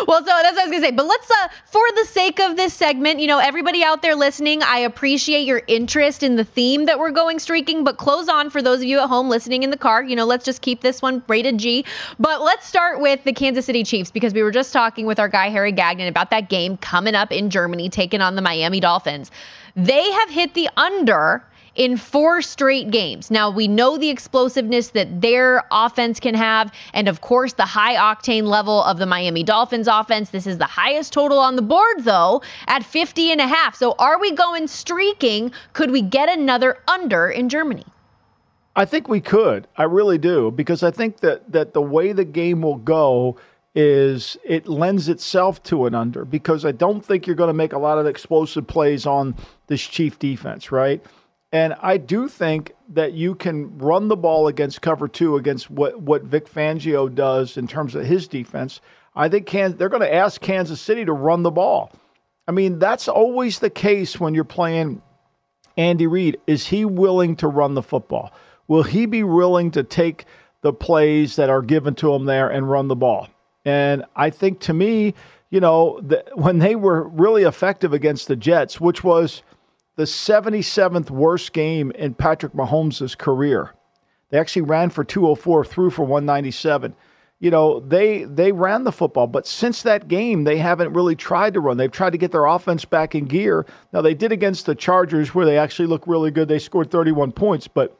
Well, 0.08 0.20
so 0.20 0.26
that's 0.26 0.56
what 0.56 0.60
I 0.60 0.68
was 0.68 0.72
gonna 0.72 0.86
say. 0.86 0.92
But 0.92 1.06
let's, 1.06 1.30
uh, 1.30 1.48
for 1.66 1.84
the 1.96 2.06
sake 2.06 2.40
of 2.40 2.58
this 2.58 2.74
segment, 2.74 3.20
you 3.20 3.28
know, 3.28 3.40
everybody 3.40 3.84
out 3.84 4.02
there 4.02 4.16
listening, 4.16 4.62
I 4.64 4.80
appreciate 4.80 5.46
your 5.46 5.62
interest 5.68 6.24
in 6.24 6.36
the 6.36 6.44
theme 6.44 6.86
that 6.86 7.00
we're 7.00 7.12
going 7.12 7.40
streaking. 7.40 7.84
But 7.84 7.98
close 7.98 8.28
on 8.28 8.50
for 8.50 8.62
those 8.62 8.80
of 8.80 8.86
you 8.86 9.00
at 9.00 9.08
home 9.08 9.30
listening 9.30 9.64
in 9.64 9.70
the 9.70 9.78
car. 9.78 10.04
You 10.04 10.16
know, 10.16 10.26
let's 10.26 10.46
just 10.46 10.62
keep 10.62 10.82
this 10.82 11.02
one 11.02 11.24
rated 11.28 11.58
G. 11.58 11.86
But 12.20 12.42
let's 12.42 12.68
start 12.68 13.00
with 13.00 13.24
the 13.24 13.34
Kansas 13.34 13.66
City 13.66 13.84
Chiefs 13.84 14.12
because 14.12 14.34
we 14.34 14.44
were 14.44 14.52
just 14.52 14.74
talking 14.74 15.06
with 15.06 15.20
our 15.20 15.30
guy 15.30 15.50
Harry 15.50 15.72
Gagnon 15.72 16.08
about 16.08 16.30
that 16.32 16.50
game 16.50 16.78
coming 16.78 17.16
up 17.16 17.32
in 17.32 17.50
Germany, 17.50 17.90
taking 17.90 18.22
on 18.22 18.36
the 18.36 18.42
Miami 18.42 18.80
Dolphins. 18.80 19.32
They 19.76 20.12
have 20.12 20.30
hit 20.30 20.54
the 20.54 20.70
under 20.78 21.46
in 21.76 21.98
four 21.98 22.42
straight 22.42 22.92
games. 22.92 23.32
Now, 23.32 23.50
we 23.50 23.68
know 23.68 23.98
the 23.98 24.10
explosiveness 24.10 24.90
that 24.90 25.22
their 25.22 25.64
offense 25.72 26.20
can 26.20 26.36
have, 26.36 26.72
and 26.94 27.08
of 27.08 27.22
course, 27.22 27.54
the 27.54 27.66
high 27.66 27.96
octane 27.96 28.44
level 28.44 28.84
of 28.84 28.98
the 28.98 29.06
Miami 29.06 29.44
Dolphins 29.44 29.88
offense. 29.88 30.30
This 30.30 30.48
is 30.48 30.58
the 30.58 30.66
highest 30.66 31.14
total 31.14 31.40
on 31.40 31.56
the 31.56 31.62
board, 31.62 32.02
though, 32.02 32.42
at 32.68 32.84
50 32.84 33.32
and 33.32 33.42
a 33.42 33.48
half. 33.48 33.76
So, 33.76 33.96
are 34.00 34.20
we 34.20 34.32
going 34.32 34.68
streaking? 34.68 35.52
Could 35.74 35.92
we 35.92 36.02
get 36.02 36.30
another 36.30 36.78
under 36.88 37.30
in 37.30 37.50
Germany? 37.50 37.86
I 38.76 38.86
think 38.86 39.08
we 39.08 39.22
could. 39.22 39.68
I 39.78 39.84
really 39.84 40.18
do 40.18 40.50
because 40.50 40.82
I 40.82 40.92
think 40.92 41.20
that 41.20 41.52
that 41.52 41.74
the 41.74 41.82
way 41.82 42.12
the 42.12 42.26
game 42.26 42.62
will 42.64 42.78
go 42.78 43.38
is 43.76 44.38
it 44.44 44.68
lends 44.68 45.10
itself 45.10 45.62
to 45.64 45.86
an 45.86 45.96
under 45.96 46.26
because 46.26 46.64
I 46.66 46.72
don't 46.72 47.04
think 47.04 47.26
you're 47.26 47.36
going 47.36 47.50
to 47.50 47.54
make 47.54 47.74
a 47.74 47.80
lot 47.80 47.98
of 47.98 48.06
explosive 48.06 48.68
plays 48.68 49.06
on 49.06 49.36
this 49.68 49.82
Chief 49.82 50.20
defense, 50.20 50.72
right? 50.72 51.04
And 51.54 51.76
I 51.84 51.98
do 51.98 52.28
think 52.28 52.74
that 52.90 53.14
you 53.14 53.36
can 53.36 53.78
run 53.78 54.08
the 54.08 54.18
ball 54.18 54.48
against 54.48 54.82
cover 54.82 55.08
two 55.08 55.36
against 55.36 55.70
what, 55.70 56.02
what 56.02 56.24
Vic 56.24 56.50
Fangio 56.50 57.14
does 57.14 57.58
in 57.58 57.68
terms 57.68 57.94
of 57.94 58.06
his 58.06 58.28
defense. 58.28 58.82
I 59.16 59.30
think 59.30 59.52
they're 59.52 59.88
going 59.88 60.02
to 60.02 60.14
ask 60.14 60.42
Kansas 60.42 60.82
City 60.82 61.06
to 61.06 61.14
run 61.14 61.44
the 61.44 61.52
ball. 61.52 61.92
I 62.48 62.52
mean, 62.54 62.80
that's 62.80 63.08
always 63.08 63.60
the 63.60 63.70
case 63.70 64.20
when 64.20 64.34
you're 64.34 64.44
playing 64.44 65.04
Andy 65.78 66.08
Reid. 66.08 66.40
Is 66.48 66.68
he 66.68 66.86
willing 66.86 67.36
to 67.36 67.48
run 67.48 67.76
the 67.76 67.84
football? 67.84 68.34
Will 68.68 68.84
he 68.84 69.06
be 69.06 69.22
willing 69.22 69.70
to 69.72 69.84
take 69.84 70.26
the 70.62 70.74
plays 70.74 71.36
that 71.36 71.52
are 71.52 71.62
given 71.62 71.94
to 71.96 72.16
him 72.16 72.26
there 72.26 72.50
and 72.50 72.68
run 72.68 72.88
the 72.88 72.96
ball? 72.96 73.28
And 73.64 74.06
I 74.16 74.32
think 74.32 74.60
to 74.62 74.74
me, 74.74 75.14
you 75.52 75.60
know, 75.60 76.00
the, 76.02 76.26
when 76.34 76.58
they 76.58 76.76
were 76.76 77.08
really 77.08 77.44
effective 77.44 77.94
against 77.94 78.28
the 78.28 78.36
Jets, 78.36 78.82
which 78.82 79.04
was– 79.04 79.44
the 79.96 80.04
77th 80.04 81.10
worst 81.10 81.54
game 81.54 81.92
in 81.92 82.14
Patrick 82.14 82.54
Mahomes' 82.54 83.18
career. 83.18 83.74
They 84.30 84.40
actually 84.40 84.64
ran 84.64 84.90
for 84.90 85.04
204, 85.04 85.66
threw 85.66 85.90
for 85.90 86.04
197. 86.04 86.96
You 87.40 87.52
know, 87.52 87.82
they 87.82 88.24
they 88.24 88.54
ran 88.54 88.86
the 88.86 88.92
football, 88.92 89.28
but 89.28 89.46
since 89.46 89.82
that 89.84 90.08
game, 90.08 90.46
they 90.46 90.58
haven't 90.58 90.94
really 90.94 91.16
tried 91.16 91.54
to 91.56 91.60
run. 91.60 91.76
They've 91.76 91.92
tried 91.92 92.12
to 92.12 92.18
get 92.18 92.32
their 92.32 92.46
offense 92.46 92.86
back 92.86 93.16
in 93.16 93.26
gear. 93.26 93.66
Now 93.92 94.02
they 94.02 94.14
did 94.14 94.32
against 94.32 94.66
the 94.66 94.76
Chargers, 94.76 95.36
where 95.36 95.46
they 95.46 95.58
actually 95.58 95.88
look 95.88 96.08
really 96.08 96.32
good. 96.32 96.48
They 96.48 96.58
scored 96.58 96.90
31 96.90 97.34
points, 97.34 97.68
but 97.68 98.00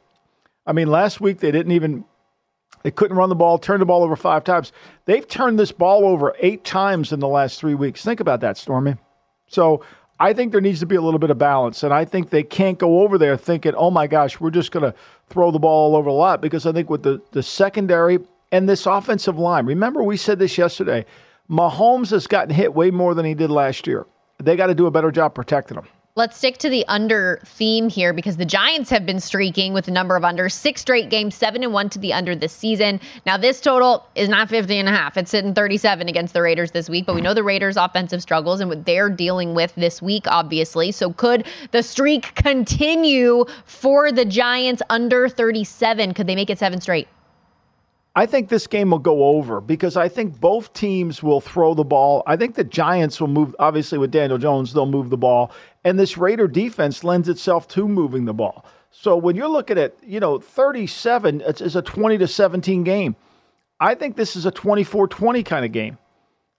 I 0.66 0.72
mean, 0.72 0.88
last 0.88 1.20
week 1.20 1.40
they 1.40 1.50
didn't 1.50 1.72
even 1.72 2.04
they 2.84 2.90
couldn't 2.90 3.16
run 3.16 3.28
the 3.28 3.34
ball, 3.34 3.58
turned 3.58 3.82
the 3.82 3.86
ball 3.86 4.02
over 4.02 4.16
five 4.16 4.44
times. 4.44 4.72
They've 5.04 5.26
turned 5.26 5.58
this 5.58 5.72
ball 5.72 6.06
over 6.06 6.34
eight 6.40 6.64
times 6.64 7.12
in 7.12 7.20
the 7.20 7.28
last 7.28 7.60
three 7.60 7.74
weeks. 7.74 8.02
Think 8.02 8.20
about 8.20 8.40
that, 8.40 8.56
Stormy. 8.56 8.96
So 9.46 9.84
I 10.18 10.32
think 10.32 10.52
there 10.52 10.60
needs 10.60 10.80
to 10.80 10.86
be 10.86 10.94
a 10.94 11.00
little 11.00 11.18
bit 11.18 11.30
of 11.30 11.38
balance, 11.38 11.82
and 11.82 11.92
I 11.92 12.04
think 12.04 12.30
they 12.30 12.42
can't 12.44 12.78
go 12.78 13.00
over 13.00 13.18
there 13.18 13.36
thinking, 13.36 13.74
"Oh 13.74 13.90
my 13.90 14.06
gosh, 14.06 14.40
we're 14.40 14.50
just 14.50 14.70
going 14.70 14.84
to 14.84 14.94
throw 15.28 15.50
the 15.50 15.58
ball 15.58 15.92
all 15.92 15.96
over 15.96 16.08
a 16.08 16.12
lot." 16.12 16.40
Because 16.40 16.66
I 16.66 16.72
think 16.72 16.88
with 16.88 17.02
the 17.02 17.20
the 17.32 17.42
secondary 17.42 18.20
and 18.52 18.68
this 18.68 18.86
offensive 18.86 19.38
line, 19.38 19.66
remember 19.66 20.02
we 20.02 20.16
said 20.16 20.38
this 20.38 20.56
yesterday, 20.56 21.04
Mahomes 21.50 22.10
has 22.10 22.26
gotten 22.26 22.54
hit 22.54 22.74
way 22.74 22.90
more 22.90 23.14
than 23.14 23.24
he 23.24 23.34
did 23.34 23.50
last 23.50 23.86
year. 23.86 24.06
They 24.38 24.56
got 24.56 24.68
to 24.68 24.74
do 24.74 24.86
a 24.86 24.90
better 24.90 25.10
job 25.10 25.34
protecting 25.34 25.78
him. 25.78 25.86
Let's 26.16 26.36
stick 26.36 26.58
to 26.58 26.70
the 26.70 26.86
under 26.86 27.40
theme 27.44 27.88
here 27.88 28.12
because 28.12 28.36
the 28.36 28.44
Giants 28.44 28.88
have 28.90 29.04
been 29.04 29.18
streaking 29.18 29.72
with 29.72 29.88
a 29.88 29.90
number 29.90 30.14
of 30.14 30.22
unders, 30.22 30.52
six 30.52 30.80
straight 30.80 31.10
games, 31.10 31.34
seven 31.34 31.64
and 31.64 31.72
one 31.72 31.88
to 31.88 31.98
the 31.98 32.12
under 32.12 32.36
this 32.36 32.52
season. 32.52 33.00
Now, 33.26 33.36
this 33.36 33.60
total 33.60 34.06
is 34.14 34.28
not 34.28 34.48
50 34.48 34.78
and 34.78 34.88
a 34.88 34.92
half. 34.92 35.16
It's 35.16 35.32
sitting 35.32 35.54
37 35.54 36.08
against 36.08 36.32
the 36.32 36.40
Raiders 36.40 36.70
this 36.70 36.88
week, 36.88 37.04
but 37.04 37.16
we 37.16 37.20
know 37.20 37.34
the 37.34 37.42
Raiders' 37.42 37.76
offensive 37.76 38.22
struggles 38.22 38.60
and 38.60 38.70
what 38.70 38.84
they're 38.84 39.10
dealing 39.10 39.54
with 39.56 39.74
this 39.74 40.00
week, 40.00 40.28
obviously. 40.28 40.92
So, 40.92 41.12
could 41.12 41.48
the 41.72 41.82
streak 41.82 42.36
continue 42.36 43.44
for 43.64 44.12
the 44.12 44.24
Giants 44.24 44.82
under 44.90 45.28
37? 45.28 46.14
Could 46.14 46.28
they 46.28 46.36
make 46.36 46.48
it 46.48 46.60
seven 46.60 46.80
straight? 46.80 47.08
I 48.16 48.26
think 48.26 48.48
this 48.48 48.68
game 48.68 48.90
will 48.90 49.00
go 49.00 49.24
over 49.24 49.60
because 49.60 49.96
I 49.96 50.08
think 50.08 50.40
both 50.40 50.72
teams 50.72 51.20
will 51.20 51.40
throw 51.40 51.74
the 51.74 51.82
ball. 51.82 52.22
I 52.28 52.36
think 52.36 52.54
the 52.54 52.62
Giants 52.62 53.20
will 53.20 53.26
move, 53.26 53.56
obviously, 53.58 53.98
with 53.98 54.12
Daniel 54.12 54.38
Jones, 54.38 54.72
they'll 54.72 54.86
move 54.86 55.10
the 55.10 55.16
ball. 55.16 55.50
And 55.84 55.98
this 55.98 56.16
Raider 56.16 56.48
defense 56.48 57.04
lends 57.04 57.28
itself 57.28 57.68
to 57.68 57.86
moving 57.86 58.24
the 58.24 58.32
ball. 58.32 58.64
So 58.90 59.16
when 59.16 59.36
you're 59.36 59.48
looking 59.48 59.76
at, 59.76 59.94
you 60.02 60.20
know, 60.20 60.38
37, 60.38 61.42
it's, 61.42 61.60
it's 61.60 61.74
a 61.74 61.82
20 61.82 62.18
to 62.18 62.28
17 62.28 62.84
game. 62.84 63.16
I 63.80 63.94
think 63.94 64.16
this 64.16 64.36
is 64.36 64.46
a 64.46 64.50
24 64.50 65.08
20 65.08 65.42
kind 65.42 65.64
of 65.64 65.72
game. 65.72 65.98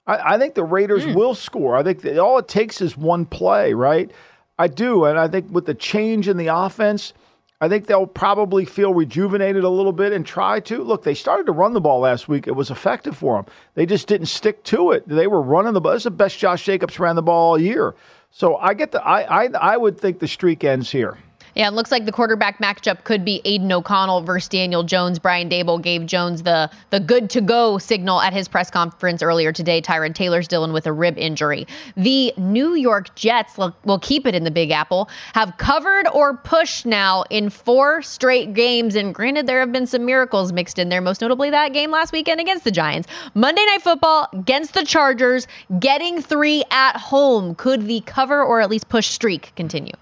I, 0.05 0.35
I 0.35 0.37
think 0.37 0.53
the 0.53 0.63
Raiders 0.63 1.05
mm. 1.05 1.15
will 1.15 1.33
score. 1.33 1.75
I 1.75 1.83
think 1.83 2.01
that 2.01 2.19
all 2.19 2.37
it 2.37 2.47
takes 2.47 2.81
is 2.81 2.97
one 2.97 3.25
play, 3.25 3.73
right? 3.73 4.11
I 4.59 4.67
do. 4.67 5.05
And 5.05 5.17
I 5.17 5.27
think 5.27 5.49
with 5.49 5.65
the 5.65 5.73
change 5.73 6.27
in 6.27 6.37
the 6.37 6.47
offense, 6.47 7.13
I 7.61 7.69
think 7.69 7.87
they'll 7.87 8.05
probably 8.05 8.65
feel 8.65 8.93
rejuvenated 8.93 9.63
a 9.63 9.69
little 9.69 9.93
bit 9.93 10.11
and 10.11 10.25
try 10.25 10.59
to. 10.61 10.83
Look, 10.83 11.03
they 11.03 11.13
started 11.13 11.45
to 11.45 11.53
run 11.53 11.73
the 11.73 11.81
ball 11.81 12.01
last 12.01 12.27
week. 12.27 12.47
It 12.47 12.55
was 12.55 12.69
effective 12.69 13.15
for 13.17 13.37
them. 13.37 13.45
They 13.75 13.85
just 13.85 14.07
didn't 14.07 14.27
stick 14.27 14.63
to 14.65 14.91
it. 14.91 15.07
They 15.07 15.27
were 15.27 15.41
running 15.41 15.73
the 15.73 15.81
ball. 15.81 15.93
It's 15.93 16.03
the 16.03 16.11
best 16.11 16.37
Josh 16.37 16.65
Jacobs 16.65 16.99
ran 16.99 17.15
the 17.15 17.21
ball 17.21 17.51
all 17.51 17.59
year. 17.59 17.95
So 18.37 18.57
I 18.57 18.73
get 18.73 18.91
the 18.91 19.01
I 19.01 19.45
I, 19.45 19.49
I 19.57 19.77
would 19.77 19.97
think 19.97 20.19
the 20.19 20.27
streak 20.27 20.65
ends 20.65 20.91
here. 20.91 21.17
Yeah, 21.55 21.69
it 21.69 21.73
looks 21.73 21.89
like 21.89 22.05
the 22.05 22.11
quarterback 22.11 22.59
matchup 22.59 23.05
could 23.05 23.23
be 23.23 23.41
Aidan 23.45 23.71
O'Connell 23.71 24.21
versus 24.21 24.49
Daniel 24.49 24.83
Jones. 24.83 25.19
Brian 25.19 25.49
Daboll 25.49 25.81
gave 25.81 26.05
Jones 26.05 26.43
the 26.43 26.69
the 26.89 26.99
good 26.99 27.29
to 27.29 27.39
go 27.39 27.77
signal 27.77 28.19
at 28.21 28.33
his 28.33 28.49
press 28.49 28.69
conference 28.69 29.23
earlier 29.23 29.53
today. 29.53 29.81
Tyrod 29.81 30.15
Taylor's 30.15 30.49
dealing 30.49 30.73
with 30.73 30.85
a 30.85 30.91
rib 30.91 31.17
injury. 31.17 31.65
The 31.95 32.33
New 32.37 32.75
York 32.75 33.15
Jets 33.15 33.57
will 33.57 33.99
keep 33.99 34.27
it 34.27 34.35
in 34.35 34.43
the 34.43 34.51
Big 34.51 34.71
Apple. 34.71 35.09
Have 35.33 35.57
covered 35.57 36.09
or 36.13 36.35
pushed 36.35 36.85
now 36.85 37.23
in 37.29 37.49
four 37.49 38.01
straight 38.01 38.53
games. 38.53 38.95
And 38.95 39.15
granted, 39.15 39.47
there 39.47 39.61
have 39.61 39.71
been 39.71 39.87
some 39.87 40.05
miracles 40.05 40.51
mixed 40.51 40.77
in 40.77 40.89
there, 40.89 40.99
most 40.99 41.21
notably 41.21 41.49
that 41.51 41.71
game 41.71 41.89
last 41.89 42.11
weekend 42.11 42.41
against 42.41 42.65
the 42.65 42.71
Giants. 42.71 43.07
Monday 43.33 43.65
Night 43.67 43.81
Football 43.81 44.27
against 44.33 44.73
the 44.73 44.83
Chargers, 44.83 45.47
getting 45.79 46.21
three 46.21 46.65
at 46.69 46.97
home. 46.97 47.55
Could 47.55 47.87
the 47.87 48.01
cover 48.01 48.43
or 48.43 48.59
at 48.59 48.69
least 48.69 48.89
push 48.89 49.07
streak 49.07 49.53
continue? 49.55 49.93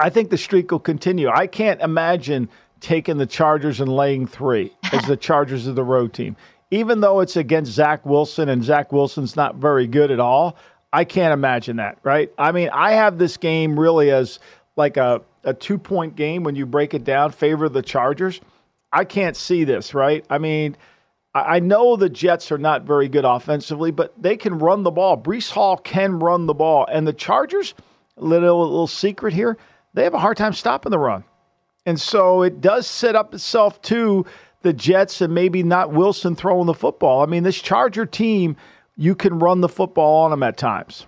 I 0.00 0.10
think 0.10 0.30
the 0.30 0.38
streak 0.38 0.70
will 0.70 0.80
continue. 0.80 1.28
I 1.28 1.46
can't 1.46 1.80
imagine 1.80 2.48
taking 2.80 3.18
the 3.18 3.26
Chargers 3.26 3.80
and 3.80 3.94
laying 3.94 4.26
three 4.26 4.72
as 4.92 5.04
the 5.04 5.16
Chargers 5.18 5.68
are 5.68 5.72
the 5.72 5.84
road 5.84 6.12
team. 6.12 6.36
Even 6.70 7.00
though 7.00 7.20
it's 7.20 7.36
against 7.36 7.72
Zach 7.72 8.06
Wilson 8.06 8.48
and 8.48 8.64
Zach 8.64 8.92
Wilson's 8.92 9.36
not 9.36 9.56
very 9.56 9.86
good 9.86 10.10
at 10.10 10.20
all, 10.20 10.56
I 10.92 11.04
can't 11.04 11.32
imagine 11.32 11.76
that, 11.76 11.98
right? 12.02 12.32
I 12.38 12.52
mean, 12.52 12.70
I 12.72 12.92
have 12.92 13.18
this 13.18 13.36
game 13.36 13.78
really 13.78 14.10
as 14.10 14.38
like 14.76 14.96
a, 14.96 15.22
a 15.44 15.52
two 15.52 15.78
point 15.78 16.16
game 16.16 16.42
when 16.42 16.56
you 16.56 16.66
break 16.66 16.94
it 16.94 17.04
down, 17.04 17.32
favor 17.32 17.68
the 17.68 17.82
Chargers. 17.82 18.40
I 18.92 19.04
can't 19.04 19.36
see 19.36 19.64
this, 19.64 19.94
right? 19.94 20.24
I 20.30 20.38
mean, 20.38 20.76
I 21.32 21.60
know 21.60 21.94
the 21.94 22.08
Jets 22.08 22.50
are 22.50 22.58
not 22.58 22.82
very 22.82 23.08
good 23.08 23.24
offensively, 23.24 23.92
but 23.92 24.12
they 24.20 24.36
can 24.36 24.58
run 24.58 24.82
the 24.82 24.90
ball. 24.90 25.16
Breece 25.16 25.50
Hall 25.50 25.76
can 25.76 26.18
run 26.18 26.46
the 26.46 26.54
ball. 26.54 26.86
And 26.90 27.06
the 27.06 27.12
Chargers, 27.12 27.74
little 28.16 28.60
little 28.60 28.88
secret 28.88 29.34
here, 29.34 29.56
they 29.94 30.04
have 30.04 30.14
a 30.14 30.18
hard 30.18 30.36
time 30.36 30.52
stopping 30.52 30.90
the 30.90 30.98
run. 30.98 31.24
And 31.86 32.00
so 32.00 32.42
it 32.42 32.60
does 32.60 32.86
set 32.86 33.16
up 33.16 33.34
itself 33.34 33.80
to 33.82 34.24
the 34.62 34.72
Jets 34.72 35.20
and 35.20 35.34
maybe 35.34 35.62
not 35.62 35.92
Wilson 35.92 36.36
throwing 36.36 36.66
the 36.66 36.74
football. 36.74 37.22
I 37.22 37.26
mean, 37.26 37.42
this 37.42 37.60
Charger 37.60 38.06
team, 38.06 38.56
you 38.96 39.14
can 39.14 39.38
run 39.38 39.60
the 39.60 39.68
football 39.68 40.24
on 40.24 40.30
them 40.30 40.42
at 40.42 40.56
times. 40.56 41.06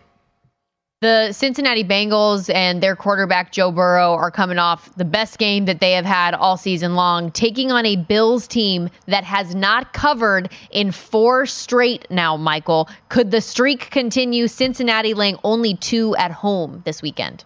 The 1.02 1.32
Cincinnati 1.32 1.82
Bengals 1.82 2.48
and 2.54 2.80
their 2.80 2.94
quarterback 2.94 3.50
Joe 3.50 3.72
Burrow 3.72 4.12
are 4.12 4.30
coming 4.30 4.58
off 4.58 4.94
the 4.94 5.04
best 5.04 5.36
game 5.36 5.64
that 5.64 5.80
they 5.80 5.92
have 5.94 6.04
had 6.04 6.32
all 6.32 6.56
season 6.56 6.94
long, 6.94 7.32
taking 7.32 7.72
on 7.72 7.84
a 7.84 7.96
Bills 7.96 8.46
team 8.46 8.88
that 9.06 9.24
has 9.24 9.52
not 9.52 9.92
covered 9.92 10.48
in 10.70 10.92
four 10.92 11.44
straight 11.44 12.06
now, 12.08 12.36
Michael. 12.36 12.88
Could 13.08 13.32
the 13.32 13.40
streak 13.40 13.90
continue? 13.90 14.46
Cincinnati 14.46 15.12
laying 15.12 15.38
only 15.42 15.74
two 15.74 16.14
at 16.14 16.30
home 16.30 16.82
this 16.86 17.02
weekend. 17.02 17.44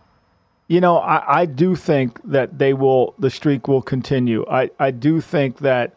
You 0.69 0.81
know, 0.81 0.99
I, 0.99 1.43
I 1.43 1.47
do 1.47 1.77
think 1.77 2.21
that 2.25 2.59
they 2.59 2.75
will, 2.75 3.15
the 3.19 3.31
streak 3.31 3.69
will 3.69 3.83
continue. 3.83 4.45
I, 4.51 4.71
I 4.81 4.91
do 4.91 5.21
think 5.21 5.59
that, 5.59 5.95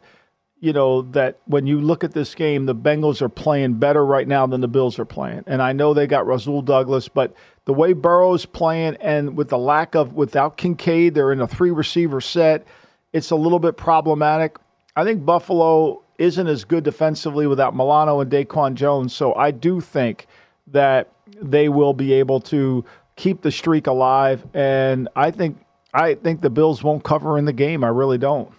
you 0.59 0.73
know, 0.73 1.01
that 1.01 1.39
when 1.45 1.65
you 1.65 1.81
look 1.81 2.03
at 2.03 2.13
this 2.13 2.35
game, 2.35 2.65
the 2.65 2.75
Bengals 2.75 3.21
are 3.21 3.29
playing 3.29 3.75
better 3.75 4.05
right 4.05 4.27
now 4.27 4.45
than 4.45 4.61
the 4.61 4.67
Bills 4.67 4.99
are 4.99 5.05
playing. 5.05 5.43
And 5.47 5.61
I 5.61 5.73
know 5.73 5.93
they 5.93 6.05
got 6.05 6.27
Rasul 6.27 6.61
Douglas, 6.61 7.07
but 7.07 7.33
the 7.65 7.73
way 7.73 7.93
Burrow's 7.93 8.45
playing 8.45 8.97
and 8.97 9.35
with 9.35 9.49
the 9.49 9.57
lack 9.57 9.95
of, 9.95 10.13
without 10.13 10.57
Kincaid, 10.57 11.15
they're 11.15 11.31
in 11.31 11.41
a 11.41 11.47
three 11.47 11.71
receiver 11.71 12.21
set, 12.21 12.67
it's 13.11 13.31
a 13.31 13.35
little 13.35 13.59
bit 13.59 13.75
problematic. 13.75 14.57
I 14.95 15.03
think 15.03 15.25
Buffalo 15.25 16.03
isn't 16.19 16.47
as 16.47 16.65
good 16.65 16.83
defensively 16.83 17.47
without 17.47 17.75
Milano 17.75 18.19
and 18.19 18.29
Daquan 18.29 18.75
Jones. 18.75 19.15
So 19.15 19.33
I 19.33 19.51
do 19.51 19.81
think 19.81 20.27
that 20.67 21.09
they 21.41 21.69
will 21.69 21.93
be 21.93 22.13
able 22.13 22.41
to 22.41 22.83
keep 23.19 23.41
the 23.41 23.51
streak 23.51 23.85
alive. 23.85 24.47
And 24.53 25.09
I 25.15 25.29
think 25.29 25.57
I 25.93 26.15
think 26.15 26.41
the 26.41 26.49
Bills 26.49 26.83
won't 26.83 27.03
cover 27.03 27.37
in 27.37 27.45
the 27.45 27.53
game. 27.53 27.83
I 27.83 27.89
really 27.89 28.17
don't. 28.17 28.49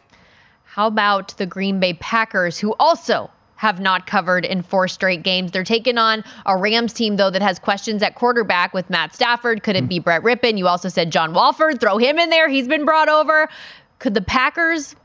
How 0.65 0.87
about 0.87 1.37
the 1.39 1.47
Green 1.47 1.81
Bay 1.81 1.95
Packers, 1.95 2.59
who 2.59 2.75
also 2.79 3.31
have 3.57 3.79
not 3.79 4.07
covered 4.07 4.47
in 4.47 4.63
four 4.63 4.89
straight 4.89 5.23
games. 5.23 5.53
They're 5.53 5.65
taking 5.65 5.99
on 5.99 6.25
a 6.47 6.57
Rams 6.57 6.95
team, 6.95 7.17
though, 7.17 7.29
that 7.29 7.43
has 7.43 7.59
questions 7.59 8.03
at 8.03 8.15
quarterback 8.15 8.73
with 8.73 8.89
Matt 8.89 9.15
Stafford. 9.15 9.63
Could 9.63 9.77
it 9.77 9.87
be 9.87 9.99
hmm. 9.99 10.05
Brett 10.05 10.23
Rypien? 10.23 10.57
You 10.57 10.67
also 10.67 10.89
said 10.89 11.13
John 11.13 11.35
Wolford. 11.35 11.79
Throw 11.79 11.99
him 11.99 12.19
in 12.19 12.31
there. 12.31 12.49
He's 12.49 12.67
been 12.67 12.87
brought 12.87 13.11
over. 13.11 13.51
Could 13.99 14.15
the 14.15 14.23
Packers 14.23 14.97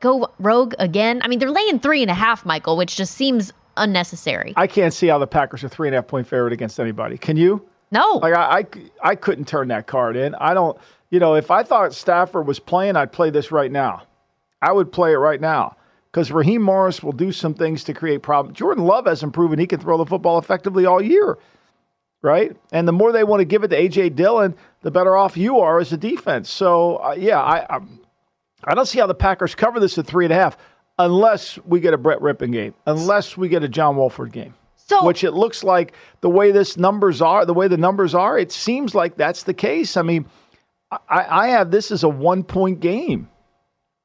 go 0.00 0.30
rogue 0.38 0.74
again? 0.78 1.22
I 1.24 1.28
mean, 1.28 1.38
they're 1.38 1.50
laying 1.50 1.78
three 1.78 2.02
and 2.02 2.10
a 2.10 2.14
half, 2.14 2.44
Michael, 2.44 2.76
which 2.76 2.94
just 2.94 3.14
seems 3.14 3.54
unnecessary. 3.78 4.52
I 4.54 4.66
can't 4.66 4.92
see 4.92 5.06
how 5.06 5.16
the 5.16 5.26
Packers 5.26 5.64
are 5.64 5.68
three 5.68 5.88
and 5.88 5.94
a 5.94 5.98
half 5.98 6.08
point 6.08 6.26
favorite 6.26 6.52
against 6.52 6.78
anybody. 6.78 7.16
Can 7.16 7.38
you? 7.38 7.66
No. 7.92 8.18
Like 8.22 8.34
I, 8.34 8.58
I, 8.58 9.10
I 9.10 9.14
couldn't 9.14 9.46
turn 9.46 9.68
that 9.68 9.86
card 9.86 10.16
in. 10.16 10.34
I 10.34 10.54
don't. 10.54 10.76
You 11.10 11.20
know, 11.20 11.34
if 11.34 11.50
I 11.50 11.62
thought 11.62 11.94
Stafford 11.94 12.46
was 12.46 12.58
playing, 12.58 12.96
I'd 12.96 13.12
play 13.12 13.28
this 13.28 13.52
right 13.52 13.70
now. 13.70 14.04
I 14.62 14.72
would 14.72 14.90
play 14.90 15.12
it 15.12 15.16
right 15.16 15.40
now 15.40 15.76
because 16.10 16.32
Raheem 16.32 16.62
Morris 16.62 17.02
will 17.02 17.12
do 17.12 17.32
some 17.32 17.52
things 17.52 17.84
to 17.84 17.92
create 17.92 18.22
problems. 18.22 18.58
Jordan 18.58 18.84
Love 18.84 19.06
hasn't 19.06 19.34
proven 19.34 19.58
he 19.58 19.66
can 19.66 19.78
throw 19.78 19.98
the 19.98 20.06
football 20.06 20.38
effectively 20.38 20.86
all 20.86 21.02
year, 21.02 21.36
right? 22.22 22.56
And 22.72 22.88
the 22.88 22.92
more 22.92 23.12
they 23.12 23.24
want 23.24 23.40
to 23.40 23.44
give 23.44 23.62
it 23.62 23.68
to 23.68 23.76
AJ 23.76 24.16
Dillon, 24.16 24.54
the 24.80 24.90
better 24.90 25.16
off 25.16 25.36
you 25.36 25.58
are 25.60 25.78
as 25.78 25.92
a 25.92 25.98
defense. 25.98 26.48
So 26.48 26.96
uh, 26.96 27.14
yeah, 27.18 27.40
I, 27.42 27.76
I 27.76 27.80
I 28.64 28.74
don't 28.74 28.86
see 28.86 28.98
how 28.98 29.06
the 29.06 29.14
Packers 29.14 29.54
cover 29.54 29.80
this 29.80 29.98
at 29.98 30.06
three 30.06 30.24
and 30.24 30.32
a 30.32 30.36
half 30.36 30.56
unless 30.98 31.58
we 31.66 31.80
get 31.80 31.92
a 31.92 31.98
Brett 31.98 32.20
Rypien 32.20 32.52
game, 32.52 32.74
unless 32.86 33.36
we 33.36 33.48
get 33.48 33.62
a 33.62 33.68
John 33.68 33.96
Wolford 33.96 34.32
game. 34.32 34.54
So, 34.92 35.06
which 35.06 35.24
it 35.24 35.32
looks 35.32 35.64
like 35.64 35.92
the 36.20 36.30
way 36.30 36.52
this 36.52 36.76
numbers 36.76 37.20
are, 37.20 37.44
the 37.44 37.54
way 37.54 37.68
the 37.68 37.76
numbers 37.76 38.14
are, 38.14 38.38
it 38.38 38.52
seems 38.52 38.94
like 38.94 39.16
that's 39.16 39.42
the 39.42 39.54
case. 39.54 39.96
I 39.96 40.02
mean, 40.02 40.26
I, 40.90 41.26
I 41.28 41.48
have 41.48 41.70
this 41.70 41.90
as 41.90 42.02
a 42.02 42.08
one 42.08 42.44
point 42.44 42.80
game. 42.80 43.28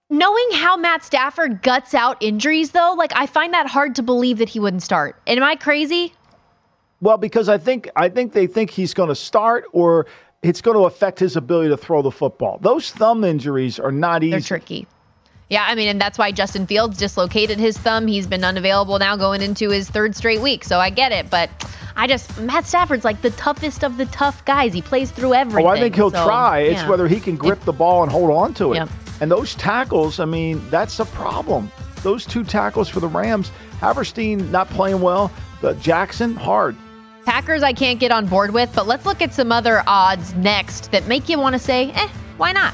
Knowing 0.10 0.48
how 0.54 0.78
Matt 0.78 1.04
Stafford 1.04 1.62
guts 1.62 1.94
out 1.94 2.16
injuries, 2.22 2.72
though, 2.72 2.96
like 2.98 3.12
I 3.16 3.26
find 3.26 3.54
that 3.54 3.68
hard 3.68 3.96
to 3.96 4.04
believe 4.04 4.38
that 4.38 4.50
he 4.50 4.60
wouldn't 4.60 4.84
start. 4.84 5.22
Am 5.28 5.44
I 5.44 5.56
crazy? 5.56 6.14
Well, 7.02 7.18
because 7.18 7.50
I 7.50 7.58
think 7.58 7.90
I 7.96 8.10
think 8.10 8.34
they 8.34 8.48
think 8.48 8.72
he's 8.72 8.94
going 8.94 9.10
to 9.10 9.16
start, 9.16 9.66
or 9.74 10.08
it's 10.42 10.62
going 10.62 10.78
to 10.78 10.86
affect 10.86 11.20
his 11.20 11.36
ability 11.36 11.70
to 11.70 11.78
throw 11.78 12.02
the 12.02 12.12
football. 12.12 12.58
Those 12.62 12.92
thumb 12.92 13.24
injuries 13.24 13.80
are 13.80 13.92
not 13.92 14.24
easy. 14.24 14.32
They're 14.32 14.40
tricky. 14.40 14.88
Yeah, 15.50 15.66
I 15.66 15.76
mean, 15.76 15.88
and 15.88 16.02
that's 16.02 16.18
why 16.18 16.32
Justin 16.32 16.68
Fields 16.68 16.98
dislocated 16.98 17.58
his 17.58 17.78
thumb. 17.78 18.08
He's 18.08 18.28
been 18.28 18.44
unavailable 18.44 19.00
now 19.00 19.16
going 19.16 19.42
into 19.42 19.70
his 19.70 19.90
third 19.90 20.16
straight 20.16 20.42
week. 20.42 20.66
So 20.66 20.80
I 20.80 20.90
get 20.90 21.14
it. 21.14 21.30
But 21.30 21.50
I 21.96 22.06
just, 22.06 22.38
Matt 22.42 22.66
Stafford's 22.66 23.06
like 23.06 23.22
the 23.22 23.32
toughest 23.32 23.84
of 23.84 23.98
the 23.98 24.06
tough 24.08 24.44
guys. 24.44 24.74
He 24.74 24.82
plays 24.82 25.10
through 25.10 25.34
everything. 25.34 25.66
Oh, 25.66 25.70
I 25.70 25.80
think 25.80 25.96
he'll 25.96 26.12
so, 26.12 26.26
try. 26.26 26.60
Yeah. 26.60 26.72
It's 26.72 26.90
whether 26.90 27.08
he 27.08 27.22
can 27.22 27.38
grip 27.38 27.62
the 27.62 27.72
ball 27.72 28.04
and 28.04 28.12
hold 28.12 28.30
on 28.30 28.54
to 28.56 28.74
it. 28.74 28.76
Yep. 28.76 28.90
And 29.22 29.32
those 29.32 29.56
tackles, 29.56 30.20
I 30.20 30.26
mean, 30.26 30.62
that's 30.70 31.00
a 31.00 31.06
problem. 31.06 31.72
Those 32.04 32.26
two 32.26 32.44
tackles 32.44 32.90
for 32.90 33.00
the 33.00 33.08
Rams, 33.08 33.52
Havenstein 33.80 34.52
not 34.52 34.70
playing 34.70 35.02
well, 35.02 35.32
but 35.62 35.80
Jackson, 35.80 36.36
hard. 36.36 36.76
Packers, 37.26 37.64
I 37.64 37.74
can't 37.74 38.00
get 38.00 38.12
on 38.12 38.26
board 38.26 38.52
with, 38.52 38.72
but 38.76 38.86
let's 38.86 39.06
look 39.06 39.22
at 39.22 39.34
some 39.34 39.52
other 39.52 39.82
odds 39.88 40.34
next 40.36 40.92
that 40.92 41.08
make 41.08 41.28
you 41.30 41.40
want 41.40 41.54
to 41.54 41.60
say, 41.60 41.92
eh, 41.92 42.08
why 42.38 42.52
not? 42.52 42.74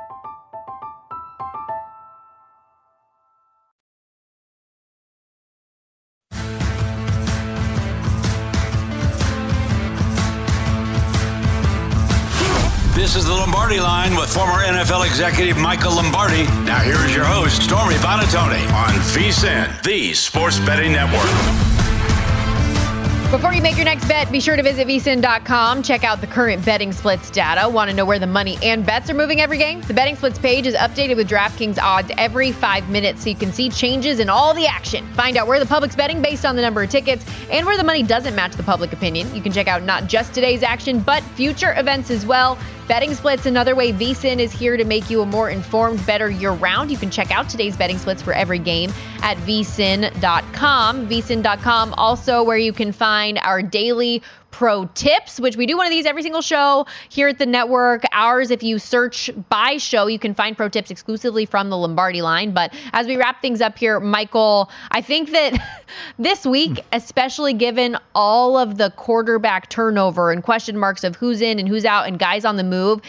This 13.01 13.15
is 13.15 13.25
the 13.25 13.33
Lombardi 13.33 13.79
line 13.79 14.15
with 14.15 14.31
former 14.31 14.63
NFL 14.63 15.07
executive 15.07 15.57
Michael 15.57 15.95
Lombardi. 15.95 16.43
Now, 16.65 16.81
here 16.81 17.03
is 17.03 17.15
your 17.15 17.25
host, 17.25 17.63
Stormy 17.63 17.95
Buonantony, 17.95 18.61
on 18.73 18.93
VSIN, 19.09 19.81
the 19.81 20.13
Sports 20.13 20.59
Betting 20.59 20.91
Network. 20.91 21.71
Before 23.31 23.53
you 23.53 23.61
make 23.61 23.77
your 23.77 23.85
next 23.85 24.07
bet, 24.07 24.29
be 24.29 24.41
sure 24.41 24.57
to 24.57 24.61
visit 24.61 24.87
vsin.com. 24.87 25.81
Check 25.83 26.03
out 26.03 26.19
the 26.19 26.27
current 26.27 26.63
betting 26.65 26.91
splits 26.91 27.29
data. 27.31 27.67
Want 27.67 27.89
to 27.89 27.95
know 27.95 28.05
where 28.05 28.19
the 28.19 28.27
money 28.27 28.57
and 28.61 28.85
bets 28.85 29.09
are 29.09 29.13
moving 29.13 29.39
every 29.39 29.57
game? 29.57 29.81
The 29.81 29.93
betting 29.93 30.17
splits 30.17 30.37
page 30.37 30.67
is 30.67 30.75
updated 30.75 31.15
with 31.15 31.29
DraftKings 31.29 31.79
odds 31.81 32.11
every 32.17 32.51
five 32.51 32.89
minutes 32.89 33.23
so 33.23 33.29
you 33.29 33.37
can 33.37 33.53
see 33.53 33.69
changes 33.69 34.19
in 34.19 34.29
all 34.29 34.53
the 34.53 34.67
action. 34.67 35.07
Find 35.13 35.37
out 35.37 35.47
where 35.47 35.59
the 35.59 35.65
public's 35.65 35.95
betting 35.95 36.21
based 36.21 36.45
on 36.45 36.57
the 36.57 36.61
number 36.61 36.83
of 36.83 36.89
tickets 36.89 37.25
and 37.49 37.65
where 37.65 37.77
the 37.77 37.83
money 37.85 38.03
doesn't 38.03 38.35
match 38.35 38.51
the 38.57 38.63
public 38.63 38.91
opinion. 38.91 39.33
You 39.33 39.41
can 39.41 39.53
check 39.53 39.69
out 39.69 39.81
not 39.81 40.07
just 40.07 40.33
today's 40.33 40.61
action, 40.61 40.99
but 40.99 41.23
future 41.23 41.73
events 41.79 42.11
as 42.11 42.25
well. 42.25 42.59
Betting 42.91 43.13
splits, 43.13 43.45
another 43.45 43.73
way 43.73 43.93
VSIN 43.93 44.39
is 44.39 44.51
here 44.51 44.75
to 44.75 44.83
make 44.83 45.09
you 45.09 45.21
a 45.21 45.25
more 45.25 45.49
informed, 45.49 46.05
better 46.05 46.29
year 46.29 46.51
round. 46.51 46.91
You 46.91 46.97
can 46.97 47.09
check 47.09 47.31
out 47.31 47.47
today's 47.47 47.77
betting 47.77 47.97
splits 47.97 48.21
for 48.21 48.33
every 48.33 48.59
game 48.59 48.91
at 49.21 49.37
vsin.com. 49.37 51.07
vsin.com 51.07 51.93
also 51.93 52.43
where 52.43 52.57
you 52.57 52.73
can 52.73 52.91
find 52.91 53.39
our 53.43 53.61
daily 53.61 54.21
pro 54.51 54.85
tips, 54.93 55.39
which 55.39 55.55
we 55.55 55.65
do 55.65 55.77
one 55.77 55.85
of 55.85 55.91
these 55.91 56.05
every 56.05 56.21
single 56.21 56.41
show 56.41 56.85
here 57.09 57.29
at 57.29 57.39
the 57.39 57.45
network. 57.45 58.03
Ours, 58.11 58.51
if 58.51 58.61
you 58.61 58.77
search 58.77 59.29
by 59.49 59.77
show, 59.77 60.07
you 60.07 60.19
can 60.19 60.33
find 60.33 60.55
pro 60.55 60.69
tips 60.69 60.91
exclusively 60.91 61.45
from 61.45 61.69
the 61.69 61.77
Lombardi 61.77 62.21
line. 62.21 62.51
But 62.51 62.73
as 62.93 63.07
we 63.07 63.17
wrap 63.17 63.41
things 63.41 63.61
up 63.61 63.77
here, 63.77 63.99
Michael, 63.99 64.69
I 64.91 65.01
think 65.01 65.31
that 65.31 65.59
this 66.19 66.45
week, 66.45 66.83
especially 66.91 67.53
given 67.53 67.97
all 68.13 68.57
of 68.57 68.77
the 68.77 68.91
quarterback 68.91 69.69
turnover 69.69 70.31
and 70.31 70.43
question 70.43 70.77
marks 70.77 71.03
of 71.03 71.15
who's 71.15 71.41
in 71.41 71.57
and 71.57 71.67
who's 71.67 71.85
out 71.85 72.07
and 72.07 72.19
guys 72.19 72.45
on 72.45 72.57
the 72.57 72.63
move, 72.63 73.01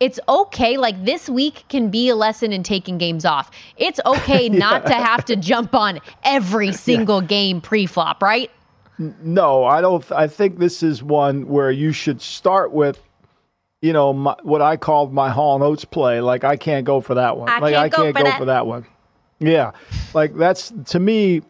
it's 0.00 0.18
okay. 0.28 0.78
Like 0.78 1.04
this 1.04 1.28
week 1.28 1.64
can 1.68 1.90
be 1.90 2.08
a 2.08 2.16
lesson 2.16 2.52
in 2.52 2.62
taking 2.62 2.96
games 2.96 3.24
off. 3.24 3.50
It's 3.76 4.00
okay 4.06 4.48
yeah. 4.48 4.58
not 4.58 4.86
to 4.86 4.94
have 4.94 5.24
to 5.26 5.36
jump 5.36 5.74
on 5.74 6.00
every 6.24 6.72
single 6.72 7.20
yeah. 7.22 7.28
game 7.28 7.60
pre-flop, 7.60 8.22
right? 8.22 8.50
No, 9.00 9.64
I 9.64 9.80
don't. 9.80 10.10
I 10.12 10.26
think 10.26 10.58
this 10.58 10.82
is 10.82 11.02
one 11.02 11.48
where 11.48 11.70
you 11.70 11.90
should 11.90 12.20
start 12.20 12.70
with, 12.70 13.02
you 13.80 13.94
know, 13.94 14.12
my, 14.12 14.36
what 14.42 14.60
I 14.60 14.76
called 14.76 15.14
my 15.14 15.30
Hall 15.30 15.54
and 15.54 15.64
Oates 15.64 15.86
play. 15.86 16.20
Like 16.20 16.44
I 16.44 16.56
can't 16.56 16.84
go 16.84 17.00
for 17.00 17.14
that 17.14 17.38
one. 17.38 17.48
I 17.48 17.58
like 17.60 17.72
can't 17.72 17.94
I 17.94 17.96
can't 17.96 18.14
go, 18.14 18.20
for, 18.20 18.24
that. 18.24 18.38
for 18.38 18.44
that 18.44 18.66
one. 18.66 18.86
Yeah, 19.38 19.72
like 20.12 20.36
that's 20.36 20.72
to 20.86 21.00
me. 21.00 21.42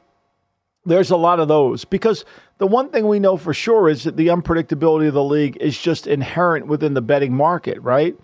There's 0.87 1.11
a 1.11 1.17
lot 1.17 1.41
of 1.41 1.49
those 1.49 1.85
because 1.85 2.25
the 2.59 2.67
one 2.67 2.91
thing 2.91 3.09
we 3.09 3.19
know 3.19 3.37
for 3.37 3.53
sure 3.53 3.89
is 3.89 4.05
that 4.05 4.17
the 4.17 4.29
unpredictability 4.29 5.09
of 5.09 5.15
the 5.15 5.25
league 5.25 5.57
is 5.61 5.79
just 5.79 6.07
inherent 6.07 6.69
within 6.69 6.95
the 6.95 7.03
betting 7.03 7.35
market, 7.35 7.81
right? 7.83 8.17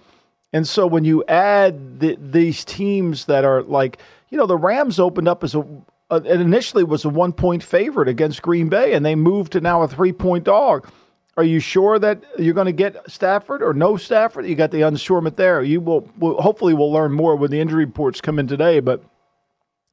And 0.52 0.66
so 0.68 0.86
when 0.86 1.04
you 1.04 1.24
add 1.26 2.00
the, 2.00 2.16
these 2.20 2.64
teams 2.64 3.24
that 3.26 3.44
are 3.44 3.62
like, 3.62 3.98
you 4.30 4.38
know, 4.38 4.46
the 4.46 4.56
Rams 4.56 4.98
opened 4.98 5.28
up 5.28 5.42
as 5.42 5.54
a, 5.54 5.66
uh, 6.10 6.20
it 6.24 6.40
initially 6.40 6.84
was 6.84 7.04
a 7.04 7.08
one 7.08 7.32
point 7.32 7.62
favorite 7.62 8.08
against 8.08 8.42
Green 8.42 8.68
Bay, 8.68 8.92
and 8.92 9.04
they 9.04 9.14
moved 9.14 9.52
to 9.52 9.60
now 9.60 9.82
a 9.82 9.88
three 9.88 10.12
point 10.12 10.44
dog. 10.44 10.88
Are 11.36 11.44
you 11.44 11.60
sure 11.60 11.98
that 11.98 12.24
you're 12.38 12.54
going 12.54 12.66
to 12.66 12.72
get 12.72 13.10
Stafford 13.10 13.62
or 13.62 13.74
no 13.74 13.98
Stafford? 13.98 14.46
You 14.46 14.54
got 14.54 14.70
the 14.70 14.82
unsurement 14.82 15.36
there. 15.36 15.62
You 15.62 15.82
will, 15.82 16.08
will 16.18 16.40
hopefully 16.40 16.72
we'll 16.72 16.90
learn 16.90 17.12
more 17.12 17.36
when 17.36 17.50
the 17.50 17.60
injury 17.60 17.84
reports 17.84 18.22
come 18.22 18.38
in 18.38 18.46
today. 18.46 18.80
But 18.80 19.02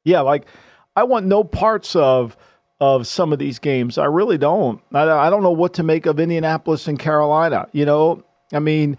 yeah, 0.06 0.22
like 0.22 0.46
I 0.96 1.04
want 1.04 1.26
no 1.26 1.44
parts 1.44 1.96
of 1.96 2.38
of 2.80 3.08
some 3.08 3.34
of 3.34 3.40
these 3.40 3.60
games. 3.60 3.98
I 3.98 4.06
really 4.06 4.38
don't. 4.38 4.82
I, 4.94 5.10
I 5.10 5.30
don't 5.30 5.44
know 5.44 5.52
what 5.52 5.74
to 5.76 5.84
make 5.84 6.06
of 6.06 6.20
Indianapolis 6.20 6.88
and 6.88 7.00
Carolina. 7.00 7.68
You 7.72 7.86
know, 7.86 8.24
I 8.52 8.60
mean, 8.60 8.98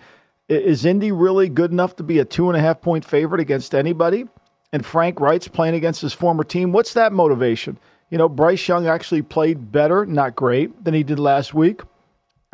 is 0.49 0.85
Indy 0.85 1.13
really 1.13 1.49
good 1.49 1.71
enough 1.71 1.97
to 1.97 2.03
be 2.03 2.19
a 2.19 2.25
two 2.25 2.49
and 2.49 2.57
a 2.57 2.61
half 2.61 2.81
point 2.81 3.05
favorite 3.05 3.41
against 3.41 3.75
anybody? 3.75 4.27
And 4.75 4.85
Frank 4.85 5.21
Reich's 5.21 5.47
playing 5.47 5.77
against 5.77 6.03
his 6.03 6.13
former 6.13 6.43
team. 6.43 6.73
What's 6.73 6.95
that 6.95 7.13
motivation? 7.13 7.79
You 8.11 8.19
know, 8.19 8.29
Bryce 8.29 8.67
Young 8.67 8.89
actually 8.89 9.23
played 9.23 9.71
better, 9.71 10.05
not 10.05 10.35
great, 10.35 10.83
than 10.83 10.95
he 10.95 11.05
did 11.05 11.21
last 11.21 11.55
week. 11.55 11.83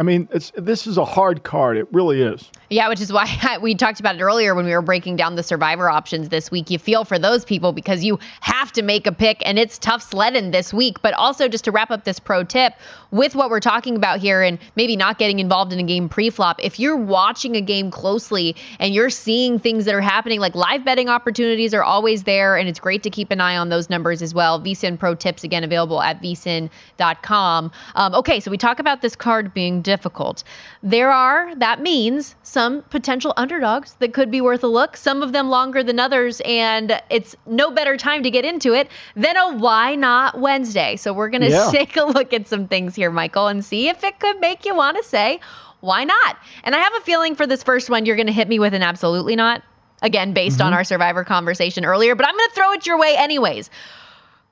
I 0.01 0.03
mean, 0.03 0.31
this 0.55 0.87
is 0.87 0.97
a 0.97 1.05
hard 1.05 1.45
card. 1.45 1.77
It 1.77 1.87
really 1.93 2.23
is. 2.23 2.51
Yeah, 2.71 2.89
which 2.89 3.03
is 3.03 3.13
why 3.13 3.59
we 3.61 3.75
talked 3.75 4.01
about 4.01 4.17
it 4.17 4.23
earlier 4.23 4.55
when 4.55 4.65
we 4.65 4.73
were 4.73 4.81
breaking 4.81 5.17
down 5.17 5.35
the 5.35 5.43
survivor 5.43 5.91
options 5.91 6.31
this 6.31 6.51
week. 6.51 6.71
You 6.71 6.79
feel 6.79 7.05
for 7.05 7.19
those 7.19 7.45
people 7.45 7.73
because 7.73 8.03
you 8.03 8.19
have 8.41 8.73
to 8.73 8.83
make 8.83 9.07
a 9.07 9.13
pick 9.13 9.43
and 9.45 9.59
it's 9.59 9.79
tough 9.79 10.01
sledding 10.01 10.53
this 10.53 10.73
week. 10.73 11.03
But 11.03 11.13
also, 11.13 11.49
just 11.49 11.65
to 11.65 11.71
wrap 11.71 11.91
up 11.91 12.05
this 12.05 12.19
pro 12.19 12.45
tip 12.45 12.73
with 13.11 13.35
what 13.35 13.51
we're 13.51 13.61
talking 13.61 13.95
about 13.95 14.21
here 14.21 14.41
and 14.41 14.59
maybe 14.75 14.97
not 14.97 15.19
getting 15.19 15.39
involved 15.39 15.71
in 15.71 15.79
a 15.79 15.83
game 15.83 16.09
pre 16.09 16.31
flop, 16.31 16.59
if 16.63 16.81
you're 16.81 16.97
watching 16.97 17.55
a 17.55 17.61
game 17.61 17.91
closely 17.91 18.57
and 18.79 18.95
you're 18.95 19.11
seeing 19.11 19.59
things 19.59 19.85
that 19.85 19.95
are 19.95 20.01
happening, 20.01 20.41
like 20.41 20.55
live 20.55 20.83
betting 20.83 21.11
opportunities 21.11 21.75
are 21.75 21.83
always 21.83 22.23
there. 22.23 22.57
And 22.57 22.71
it's 22.71 22.81
great 22.81 23.03
to 23.03 23.11
keep 23.11 23.31
an 23.31 23.43
eye 23.43 23.59
on 23.59 23.69
those 23.69 23.91
numbers 23.91 24.23
as 24.23 24.33
well. 24.33 24.59
VSIN 24.63 24.99
pro 24.99 25.15
tips, 25.15 25.45
again, 25.45 25.63
available 25.63 26.01
at 26.01 26.23
vsin.com. 26.23 27.71
Um, 27.97 28.15
okay, 28.15 28.41
so 28.41 28.51
we 28.51 28.57
talk 28.57 28.79
about 28.79 29.03
this 29.03 29.15
card 29.15 29.53
being 29.53 29.83
difficult. 29.91 30.45
There 30.85 31.11
are, 31.11 31.53
that 31.57 31.83
means, 31.83 32.37
some 32.45 32.83
potential 32.83 33.33
underdogs 33.37 33.95
that 33.95 34.13
could 34.13 34.31
be 34.31 34.41
worth 34.41 34.63
a 34.63 34.69
look, 34.69 34.97
some 34.97 35.21
of 35.21 35.33
them 35.33 35.49
longer 35.49 35.83
than 35.83 35.99
others, 35.99 36.41
and 36.45 37.03
it's 37.11 37.35
no 37.45 37.73
better 37.73 37.97
time 37.97 38.23
to 38.23 38.31
get 38.31 38.45
into 38.45 38.73
it 38.73 38.89
than 39.17 39.37
a 39.37 39.57
Why 39.57 39.97
Not 39.97 40.41
Wednesday. 40.41 40.95
So 40.95 41.13
we're 41.13 41.29
going 41.29 41.43
to 41.43 41.51
yeah. 41.51 41.71
take 41.73 41.97
a 41.97 42.05
look 42.05 42.33
at 42.33 42.47
some 42.47 42.69
things 42.69 42.95
here, 42.95 43.11
Michael, 43.11 43.49
and 43.49 43.65
see 43.65 43.89
if 43.89 44.05
it 44.05 44.21
could 44.21 44.39
make 44.39 44.65
you 44.65 44.77
want 44.77 44.97
to 44.97 45.03
say, 45.03 45.41
why 45.81 46.05
not? 46.05 46.37
And 46.63 46.77
I 46.77 46.79
have 46.79 46.95
a 46.95 47.01
feeling 47.01 47.35
for 47.35 47.49
this 47.49 47.65
first 47.65 47.91
one, 47.91 48.07
you're 48.07 48.17
going 48.17 48.29
to 48.29 48.33
hit 48.33 48.49
me 48.49 48.61
with 48.61 48.75
an 48.75 48.83
absolutely 48.83 49.35
not. 49.35 49.65
Again, 50.03 50.33
based 50.33 50.59
mm-hmm. 50.59 50.69
on 50.69 50.73
our 50.73 50.85
survivor 50.85 51.25
conversation 51.25 51.85
earlier, 51.85 52.15
but 52.15 52.27
I'm 52.27 52.37
going 52.37 52.49
to 52.49 52.55
throw 52.55 52.73
it 52.73 52.87
your 52.87 52.99
way 52.99 53.17
anyways. 53.17 53.71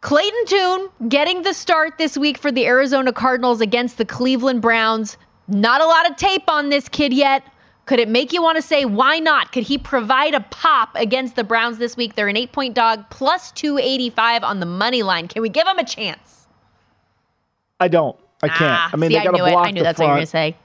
Clayton 0.01 0.45
Tune 0.47 0.89
getting 1.09 1.43
the 1.43 1.53
start 1.53 1.99
this 1.99 2.16
week 2.16 2.39
for 2.39 2.53
the 2.53 2.66
Arizona 2.66 3.12
Cardinals 3.12 3.61
against 3.61 3.99
the 3.99 4.05
Cleveland 4.05 4.62
Browns. 4.62 5.16
Not 5.49 5.81
a 5.81 5.87
lot 5.87 6.09
of 6.11 6.17
tape 6.17 6.49
on 6.49 6.69
this 6.69 6.89
kid 6.89 7.13
yet. 7.13 7.43
Could 7.87 7.99
it 7.99 8.09
make 8.09 8.35
you 8.35 8.43
want 8.43 8.57
to 8.57 8.63
say, 8.63 8.85
why 8.85 9.19
not? 9.19 9.51
Could 9.51 9.63
he 9.63 9.79
provide 9.79 10.35
a 10.35 10.41
pop 10.41 10.91
against 10.95 11.37
the 11.37 11.45
Browns 11.45 11.79
this 11.79 11.97
week? 11.97 12.15
They're 12.17 12.29
an 12.29 12.37
eight 12.37 12.53
point 12.53 12.75
dog, 12.75 13.09
plus 13.09 13.51
285 13.53 14.45
on 14.45 14.61
the 14.61 14.67
money 14.67 15.03
line. 15.03 15.27
Can 15.27 15.41
we 15.41 15.49
give 15.49 15.67
him 15.67 15.79
a 15.79 15.85
chance? 15.85 16.47
I 17.81 17.89
don't. 17.89 18.19
I 18.43 18.49
can't. 18.49 18.61
Ah, 18.61 18.91
I 18.93 18.97
mean, 18.97 19.11
see, 19.11 19.17
they 19.17 19.25
got 19.25 19.31
to 19.31 19.39
block 19.39 19.67
I 19.67 19.71
knew 19.71 19.81
the 19.81 19.85
that's 19.85 19.97
front. 19.97 20.11
what 20.11 20.15
going 20.17 20.23
to 20.23 20.31
say. 20.31 20.57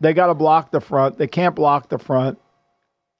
They 0.00 0.14
got 0.14 0.28
to 0.28 0.34
block 0.34 0.70
the 0.70 0.80
front. 0.80 1.18
They 1.18 1.26
can't 1.26 1.54
block 1.54 1.88
the 1.88 1.98
front. 1.98 2.38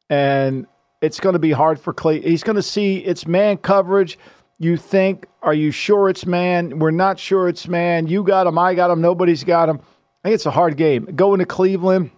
And 0.08 0.66
it's 1.00 1.18
going 1.18 1.32
to 1.32 1.38
be 1.38 1.50
hard 1.50 1.80
for 1.80 1.92
Clay. 1.92 2.20
He's 2.20 2.44
going 2.44 2.56
to 2.56 2.62
see 2.62 2.98
it's 2.98 3.26
man 3.26 3.56
coverage. 3.56 4.18
You 4.58 4.76
think, 4.76 5.26
are 5.42 5.54
you 5.54 5.72
sure 5.72 6.08
it's 6.08 6.26
man? 6.26 6.78
We're 6.78 6.92
not 6.92 7.18
sure 7.18 7.48
it's 7.48 7.66
man. 7.66 8.06
You 8.06 8.22
got 8.22 8.46
him. 8.46 8.56
I 8.56 8.74
got 8.74 8.90
him. 8.90 9.00
Nobody's 9.00 9.42
got 9.42 9.68
him. 9.68 9.80
I 10.22 10.28
think 10.28 10.34
it's 10.34 10.46
a 10.46 10.50
hard 10.50 10.76
game. 10.76 11.04
Going 11.16 11.40
to 11.40 11.46
Cleveland 11.46 12.10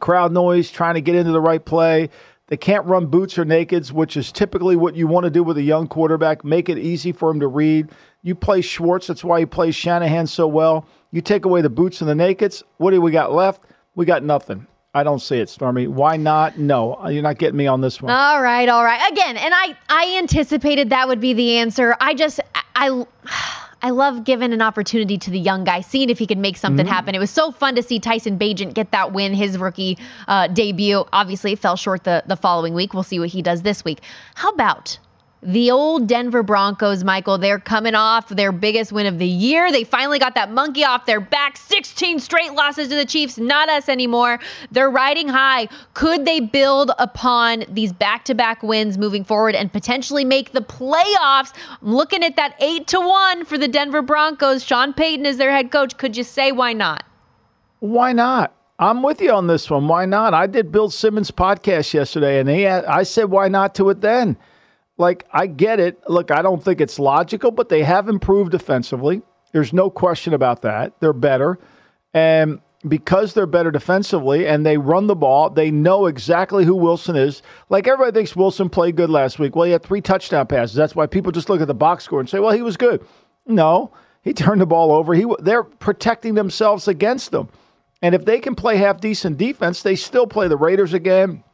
crowd 0.00 0.32
noise, 0.32 0.70
trying 0.70 0.94
to 0.94 1.00
get 1.00 1.14
into 1.14 1.32
the 1.32 1.40
right 1.40 1.64
play. 1.64 2.10
They 2.48 2.56
can't 2.56 2.84
run 2.86 3.06
boots 3.06 3.38
or 3.38 3.44
nakeds, 3.44 3.92
which 3.92 4.16
is 4.16 4.30
typically 4.30 4.76
what 4.76 4.94
you 4.94 5.06
want 5.06 5.24
to 5.24 5.30
do 5.30 5.42
with 5.42 5.56
a 5.56 5.62
young 5.62 5.88
quarterback. 5.88 6.44
Make 6.44 6.68
it 6.68 6.78
easy 6.78 7.12
for 7.12 7.30
him 7.30 7.40
to 7.40 7.46
read. 7.46 7.90
You 8.22 8.34
play 8.34 8.60
Schwartz, 8.60 9.06
that's 9.06 9.24
why 9.24 9.40
he 9.40 9.46
plays 9.46 9.74
Shanahan 9.74 10.26
so 10.26 10.46
well. 10.46 10.86
You 11.10 11.20
take 11.20 11.44
away 11.44 11.62
the 11.62 11.70
boots 11.70 12.00
and 12.00 12.10
the 12.10 12.14
nakeds. 12.14 12.62
What 12.76 12.90
do 12.90 13.00
we 13.00 13.10
got 13.10 13.32
left? 13.32 13.62
We 13.94 14.04
got 14.06 14.22
nothing. 14.22 14.66
I 14.94 15.02
don't 15.02 15.20
see 15.20 15.38
it, 15.38 15.48
Stormy. 15.48 15.86
Why 15.86 16.18
not? 16.18 16.58
No, 16.58 17.08
you're 17.08 17.22
not 17.22 17.38
getting 17.38 17.56
me 17.56 17.66
on 17.66 17.80
this 17.80 18.02
one. 18.02 18.12
All 18.12 18.42
right, 18.42 18.68
all 18.68 18.84
right. 18.84 19.10
Again, 19.10 19.38
and 19.38 19.54
I 19.54 19.74
I 19.88 20.18
anticipated 20.18 20.90
that 20.90 21.08
would 21.08 21.20
be 21.20 21.32
the 21.32 21.56
answer. 21.56 21.96
I 21.98 22.12
just 22.12 22.40
I 22.54 23.06
I 23.24 23.61
love 23.90 24.24
giving 24.24 24.52
an 24.52 24.62
opportunity 24.62 25.18
to 25.18 25.30
the 25.30 25.38
young 25.38 25.64
guy, 25.64 25.80
seeing 25.80 26.10
if 26.10 26.18
he 26.18 26.26
can 26.26 26.40
make 26.40 26.56
something 26.56 26.86
mm-hmm. 26.86 26.94
happen. 26.94 27.14
It 27.14 27.18
was 27.18 27.30
so 27.30 27.50
fun 27.50 27.74
to 27.74 27.82
see 27.82 27.98
Tyson 27.98 28.38
Bagent 28.38 28.74
get 28.74 28.92
that 28.92 29.12
win, 29.12 29.34
his 29.34 29.58
rookie 29.58 29.98
uh, 30.28 30.46
debut. 30.46 31.04
Obviously, 31.12 31.52
it 31.52 31.58
fell 31.58 31.76
short 31.76 32.04
the, 32.04 32.22
the 32.26 32.36
following 32.36 32.74
week. 32.74 32.94
We'll 32.94 33.02
see 33.02 33.18
what 33.18 33.30
he 33.30 33.42
does 33.42 33.62
this 33.62 33.84
week. 33.84 34.00
How 34.36 34.50
about 34.50 34.98
the 35.42 35.72
old 35.72 36.06
Denver 36.06 36.44
Broncos, 36.44 37.02
Michael, 37.02 37.36
they're 37.36 37.58
coming 37.58 37.96
off 37.96 38.28
their 38.28 38.52
biggest 38.52 38.92
win 38.92 39.06
of 39.06 39.18
the 39.18 39.26
year. 39.26 39.72
They 39.72 39.82
finally 39.82 40.20
got 40.20 40.36
that 40.36 40.52
monkey 40.52 40.84
off 40.84 41.04
their 41.04 41.20
back. 41.20 41.56
16 41.56 42.20
straight 42.20 42.52
losses 42.52 42.88
to 42.88 42.94
the 42.94 43.04
Chiefs, 43.04 43.38
not 43.38 43.68
us 43.68 43.88
anymore. 43.88 44.38
They're 44.70 44.90
riding 44.90 45.28
high. 45.28 45.68
Could 45.94 46.24
they 46.24 46.38
build 46.38 46.92
upon 46.96 47.64
these 47.68 47.92
back 47.92 48.24
to 48.26 48.34
back 48.34 48.62
wins 48.62 48.96
moving 48.96 49.24
forward 49.24 49.56
and 49.56 49.72
potentially 49.72 50.24
make 50.24 50.52
the 50.52 50.60
playoffs? 50.60 51.52
I'm 51.82 51.92
looking 51.92 52.22
at 52.22 52.36
that 52.36 52.54
8 52.60 52.86
to 52.88 53.00
1 53.00 53.44
for 53.44 53.58
the 53.58 53.68
Denver 53.68 54.02
Broncos. 54.02 54.62
Sean 54.62 54.92
Payton 54.92 55.26
is 55.26 55.38
their 55.38 55.50
head 55.50 55.72
coach. 55.72 55.96
Could 55.96 56.16
you 56.16 56.22
say 56.22 56.52
why 56.52 56.72
not? 56.72 57.02
Why 57.80 58.12
not? 58.12 58.54
I'm 58.78 59.02
with 59.02 59.20
you 59.20 59.32
on 59.32 59.48
this 59.48 59.68
one. 59.68 59.88
Why 59.88 60.06
not? 60.06 60.34
I 60.34 60.46
did 60.46 60.70
Bill 60.70 60.88
Simmons' 60.88 61.32
podcast 61.32 61.94
yesterday, 61.94 62.38
and 62.38 62.48
he 62.48 62.66
I 62.66 63.02
said, 63.02 63.24
why 63.24 63.48
not 63.48 63.74
to 63.76 63.90
it 63.90 64.00
then? 64.00 64.36
Like 65.02 65.26
I 65.32 65.46
get 65.46 65.80
it. 65.80 66.00
Look, 66.08 66.30
I 66.30 66.40
don't 66.40 66.64
think 66.64 66.80
it's 66.80 66.98
logical, 66.98 67.50
but 67.50 67.68
they 67.68 67.82
have 67.82 68.08
improved 68.08 68.52
defensively. 68.52 69.20
There's 69.52 69.72
no 69.72 69.90
question 69.90 70.32
about 70.32 70.62
that. 70.62 70.98
They're 71.00 71.12
better. 71.12 71.58
And 72.14 72.60
because 72.86 73.34
they're 73.34 73.46
better 73.46 73.70
defensively 73.70 74.46
and 74.46 74.64
they 74.66 74.76
run 74.76 75.06
the 75.06 75.14
ball, 75.14 75.50
they 75.50 75.70
know 75.70 76.06
exactly 76.06 76.64
who 76.64 76.74
Wilson 76.74 77.16
is. 77.16 77.42
Like 77.68 77.86
everybody 77.86 78.12
thinks 78.12 78.34
Wilson 78.34 78.68
played 78.70 78.96
good 78.96 79.10
last 79.10 79.38
week. 79.38 79.54
Well, 79.54 79.66
he 79.66 79.72
had 79.72 79.82
three 79.82 80.00
touchdown 80.00 80.46
passes. 80.46 80.76
That's 80.76 80.94
why 80.94 81.06
people 81.06 81.32
just 81.32 81.48
look 81.48 81.60
at 81.60 81.68
the 81.68 81.74
box 81.74 82.04
score 82.04 82.20
and 82.20 82.28
say, 82.28 82.38
"Well, 82.38 82.52
he 82.52 82.62
was 82.62 82.76
good." 82.76 83.04
No, 83.46 83.92
he 84.22 84.32
turned 84.34 84.60
the 84.60 84.66
ball 84.66 84.92
over. 84.92 85.14
He 85.14 85.26
they're 85.40 85.64
protecting 85.64 86.34
themselves 86.34 86.88
against 86.88 87.30
them. 87.30 87.48
And 88.00 88.14
if 88.16 88.24
they 88.24 88.40
can 88.40 88.56
play 88.56 88.78
half 88.78 89.00
decent 89.00 89.38
defense, 89.38 89.82
they 89.82 89.94
still 89.94 90.26
play 90.26 90.48
the 90.48 90.56
Raiders 90.56 90.92
again. 90.92 91.44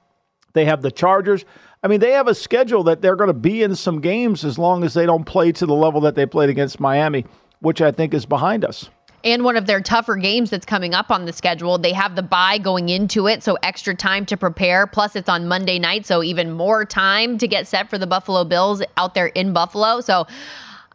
They 0.55 0.64
have 0.64 0.80
the 0.80 0.90
Chargers. 0.90 1.44
I 1.83 1.89
mean, 1.89 2.01
they 2.01 2.12
have 2.12 2.26
a 2.26 2.35
schedule 2.35 2.83
that 2.85 3.03
they're 3.03 3.16
going 3.16 3.29
to 3.29 3.35
be 3.35 3.62
in 3.62 3.76
some 3.76 4.01
games 4.01 4.45
as 4.45 4.59
long 4.59 4.83
as 4.83 4.95
they 4.95 5.07
don't 5.07 5.24
play 5.24 5.53
to 5.53 5.66
the 5.66 5.74
level 5.74 6.01
that 6.03 6.14
they 6.16 6.26
played 6.26 6.51
against 6.51 6.81
Miami, 6.81 7.24
which 7.61 7.81
I 7.81 7.93
think 7.93 8.14
is 8.14 8.26
behind 8.26 8.64
us. 8.64 8.91
And 9.24 9.45
one 9.45 9.57
of 9.57 9.66
their 9.66 9.81
tougher 9.81 10.16
games 10.16 10.51
that's 10.51 10.66
coming 10.66 10.95
up 10.95 11.11
on 11.11 11.24
the 11.24 11.33
schedule. 11.33 11.76
They 11.79 11.93
have 11.93 12.14
the 12.14 12.22
bye 12.22 12.59
going 12.59 12.89
into 12.89 13.26
it, 13.26 13.43
so 13.43 13.59
extra 13.62 13.95
time 13.95 14.24
to 14.26 14.37
prepare. 14.37 14.87
Plus, 14.87 15.16
it's 15.16 15.29
on 15.29 15.49
Monday 15.49 15.79
night, 15.79 16.07
so 16.07 16.22
even 16.22 16.53
more 16.53 16.85
time 16.85 17.37
to 17.39 17.49
get 17.49 17.66
set 17.66 17.91
for 17.91 17.99
the 17.99 18.07
Buffalo 18.07 18.45
Bills 18.45 18.83
out 18.97 19.14
there 19.14 19.26
in 19.26 19.53
Buffalo. 19.53 20.01
So, 20.01 20.26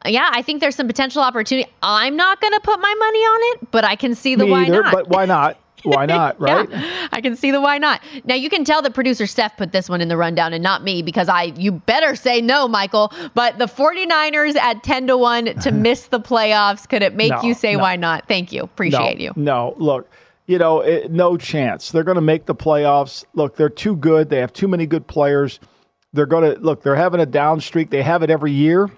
yeah, 0.06 0.30
I 0.32 0.42
think 0.42 0.62
there's 0.62 0.76
some 0.76 0.88
potential 0.88 1.22
opportunity. 1.22 1.70
I'm 1.82 2.16
not 2.16 2.40
going 2.40 2.54
to 2.54 2.62
put 2.62 2.80
my 2.80 2.96
money 2.98 3.20
on 3.20 3.56
it, 3.56 3.72
but 3.72 3.84
I 3.84 3.96
can 3.96 4.16
see 4.16 4.36
the 4.36 4.46
Me 4.46 4.52
why 4.52 4.66
either, 4.66 4.84
not. 4.84 4.94
But 4.94 5.10
why 5.10 5.26
not? 5.26 5.58
Why 5.84 6.06
not, 6.08 6.40
right? 6.40 6.70
yeah, 6.70 7.08
I 7.12 7.22
can 7.22 7.36
see 7.36 7.52
the 7.52 7.62
why 7.62 7.78
not. 7.78 8.02
Now 8.26 8.36
you 8.36 8.50
can 8.50 8.64
tell 8.64 8.82
that 8.82 8.94
producer 8.94 9.28
Steph 9.28 9.58
put 9.58 9.72
this 9.72 9.90
one 9.90 10.02
in 10.02 10.08
the 10.08 10.18
rundown 10.18 10.54
and 10.54 10.64
not 10.64 10.84
me 10.84 11.02
because 11.02 11.30
I 11.30 11.54
you 11.58 11.72
better 11.72 12.16
say 12.16 12.42
no, 12.42 12.68
Michael. 12.68 13.12
But 13.34 13.60
the 13.60 13.66
49ers 13.66 14.56
at 14.56 14.84
10 14.84 15.08
to 15.08 15.18
1 15.18 15.46
to 15.62 15.72
miss 15.84 16.08
the 16.08 16.20
playoffs, 16.20 16.88
could 16.88 17.02
it 17.02 17.16
make 17.16 17.32
no, 17.32 17.42
you 17.42 17.54
say 17.54 17.74
no. 17.74 17.80
why 17.80 17.96
not? 17.96 18.28
Thank 18.28 18.52
you. 18.52 18.64
Appreciate 18.64 19.18
no, 19.18 19.24
you. 19.24 19.34
No, 19.36 19.76
look, 19.78 20.10
you 20.48 20.58
know, 20.58 20.82
it, 20.82 21.12
no 21.12 21.38
chance. 21.38 21.92
They're 21.92 22.04
going 22.04 22.16
to 22.16 22.22
make 22.22 22.46
the 22.46 22.56
playoffs. 22.56 23.26
Look, 23.34 23.56
they're 23.56 23.70
too 23.70 23.96
good. 23.96 24.30
They 24.30 24.40
have 24.40 24.54
too 24.54 24.68
many 24.68 24.86
good 24.86 25.08
players. 25.08 25.60
They're 26.12 26.26
going 26.26 26.54
to 26.54 26.60
look. 26.60 26.84
They're 26.84 26.96
having 26.96 27.20
a 27.20 27.26
down 27.26 27.62
streak. 27.62 27.90
They 27.90 28.04
have 28.04 28.24
it 28.24 28.30
every 28.30 28.52
year. 28.52 28.90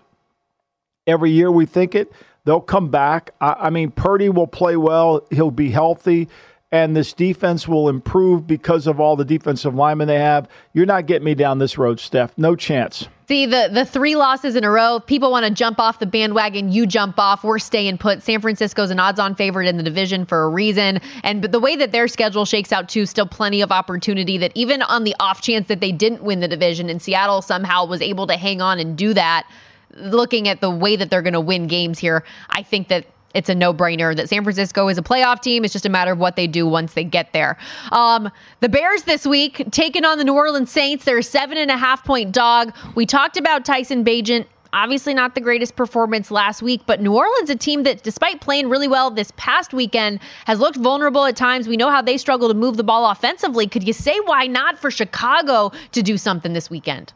Every 1.08 1.32
year 1.32 1.52
we 1.52 1.66
think 1.66 1.96
it. 1.96 2.12
They'll 2.46 2.62
come 2.62 2.90
back. 2.90 3.32
I, 3.40 3.56
I 3.60 3.70
mean, 3.70 3.92
Purdy 3.92 4.30
will 4.30 4.48
play 4.48 4.76
well. 4.76 5.26
He'll 5.32 5.52
be 5.52 5.72
healthy 5.72 6.28
and 6.76 6.96
this 6.96 7.14
defense 7.14 7.70
will 7.70 7.88
improve 7.88 8.46
because 8.46 8.86
of 8.86 9.00
all 9.00 9.16
the 9.16 9.24
defensive 9.24 9.74
linemen 9.74 10.08
they 10.08 10.20
have. 10.20 10.48
You're 10.74 10.86
not 10.86 11.06
getting 11.06 11.24
me 11.24 11.34
down 11.34 11.58
this 11.58 11.78
road, 11.78 12.02
Steph. 12.02 12.38
No 12.38 12.56
chance. 12.56 13.08
See, 13.28 13.46
the, 13.46 13.70
the 13.72 13.86
three 13.86 14.16
losses 14.16 14.56
in 14.56 14.64
a 14.64 14.70
row, 14.70 15.00
people 15.00 15.32
want 15.32 15.46
to 15.46 15.52
jump 15.52 15.80
off 15.80 16.00
the 16.00 16.06
bandwagon. 16.06 16.72
You 16.72 16.86
jump 16.86 17.18
off. 17.18 17.44
We're 17.44 17.60
staying 17.60 17.98
put. 17.98 18.22
San 18.22 18.42
Francisco's 18.42 18.92
an 18.92 19.00
odds 19.00 19.20
on 19.20 19.36
favorite 19.36 19.68
in 19.68 19.78
the 19.78 19.84
division 19.84 20.26
for 20.26 20.44
a 20.44 20.50
reason. 20.50 21.00
And 21.24 21.42
but 21.42 21.52
the 21.52 21.60
way 21.60 21.76
that 21.78 21.92
their 21.92 22.08
schedule 22.08 22.46
shakes 22.46 22.72
out, 22.72 22.90
too, 22.90 23.06
still 23.06 23.26
plenty 23.26 23.62
of 23.62 23.72
opportunity 23.72 24.38
that 24.40 24.52
even 24.54 24.82
on 24.84 25.06
the 25.06 25.16
off 25.20 25.42
chance 25.42 25.68
that 25.70 25.80
they 25.80 25.92
didn't 25.92 26.24
win 26.24 26.42
the 26.42 26.48
division 26.48 26.90
and 26.90 27.02
Seattle 27.02 27.42
somehow 27.42 27.86
was 27.86 28.02
able 28.02 28.28
to 28.28 28.36
hang 28.36 28.62
on 28.62 28.80
and 28.80 28.96
do 28.96 29.14
that, 29.14 29.50
looking 29.96 30.48
at 30.48 30.62
the 30.62 30.70
way 30.70 30.96
that 30.96 31.10
they're 31.10 31.24
going 31.24 31.34
to 31.34 31.40
win 31.40 31.68
games 31.68 31.98
here, 31.98 32.24
I 32.50 32.62
think 32.62 32.90
that 32.90 33.06
it's 33.36 33.50
a 33.50 33.56
no 33.56 33.74
brainer 33.74 34.16
that 34.16 34.30
San 34.30 34.44
Francisco 34.44 34.88
is 34.88 34.98
a 34.98 35.04
playoff 35.04 35.42
team. 35.42 35.64
It's 35.64 35.74
just 35.74 35.86
a 35.86 35.90
matter 35.90 36.14
of 36.14 36.18
what 36.18 36.38
they 36.38 36.48
do 36.48 36.66
once 36.66 36.94
they 36.94 37.04
get 37.04 37.34
there. 37.34 37.58
Um, 37.92 38.32
the 38.62 38.70
Bears 38.70 39.04
this 39.04 39.28
week 39.28 39.62
taking 39.72 40.06
on 40.06 40.18
the 40.18 40.24
New 40.24 40.34
Orleans 40.34 40.72
Saints. 40.72 41.06
They're 41.06 41.18
a 41.18 41.24
seven 41.24 41.58
and 41.58 41.70
a 41.70 41.78
half 41.78 42.04
point 42.04 42.32
dog. 42.32 42.74
We 42.96 43.06
talked 43.06 43.38
about 43.38 43.66
Tyson 43.66 44.04
Bagent. 44.04 44.48
Obviously, 44.74 45.14
not 45.14 45.36
the 45.36 45.42
greatest 45.42 45.78
performance 45.78 46.32
last 46.32 46.62
week, 46.62 46.82
but 46.86 47.02
New 47.02 47.14
Orleans, 47.14 47.50
a 47.50 47.56
team 47.56 47.84
that, 47.84 48.04
despite 48.04 48.42
playing 48.42 48.70
really 48.70 48.90
well 48.90 49.10
this 49.10 49.32
past 49.38 49.74
weekend, 49.74 50.20
has 50.48 50.60
looked 50.60 50.78
vulnerable 50.78 51.24
at 51.26 51.38
times. 51.38 51.68
We 51.68 51.78
know 51.78 51.90
how 51.90 52.02
they 52.02 52.18
struggle 52.18 52.50
to 52.50 52.54
move 52.54 52.76
the 52.76 52.84
ball 52.84 53.10
offensively. 53.10 53.68
Could 53.68 53.88
you 53.88 53.94
say 53.94 54.20
why 54.26 54.48
not 54.48 54.78
for 54.78 54.92
Chicago 54.92 55.72
to 55.94 56.02
do 56.02 56.18
something 56.18 56.52
this 56.52 56.70
weekend? 56.70 57.14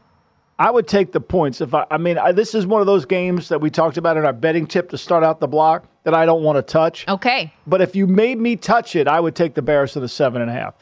I 0.60 0.70
would 0.70 0.89
take 0.89 1.14
the 1.14 1.22
points. 1.22 1.62
If 1.62 1.74
I, 1.74 1.86
I 1.89 1.97
mean, 1.97 2.18
I, 2.18 2.34
this 2.34 2.53
is 2.53 2.68
one 2.68 2.82
of 2.82 2.86
those 2.86 3.05
games 3.05 3.47
that 3.47 3.62
we 3.62 3.70
talked 3.70 3.95
about 3.95 4.18
in 4.18 4.26
our 4.26 4.34
betting 4.34 4.68
tip 4.68 4.89
to 4.89 4.97
start 4.97 5.24
out 5.24 5.39
the 5.39 5.47
block 5.47 5.88
that 6.03 6.14
I 6.14 6.26
don't 6.26 6.43
want 6.43 6.57
to 6.57 6.62
touch. 6.62 7.07
Okay. 7.07 7.53
But 7.66 7.82
if 7.82 7.95
you 7.95 8.05
made 8.05 8.38
me 8.38 8.57
touch 8.57 8.93
it, 8.97 9.07
I 9.07 9.22
would 9.22 9.36
take 9.36 9.53
the 9.53 9.62
Bears 9.62 9.93
to 9.93 10.01
the 10.01 10.10
seven 10.10 10.41
and 10.41 10.51
a 10.51 10.53
half 10.53 10.76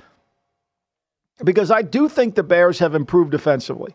because 1.44 1.70
I 1.70 1.84
do 1.84 2.10
think 2.10 2.34
the 2.34 2.42
Bears 2.42 2.80
have 2.80 2.96
improved 2.96 3.30
defensively, 3.30 3.94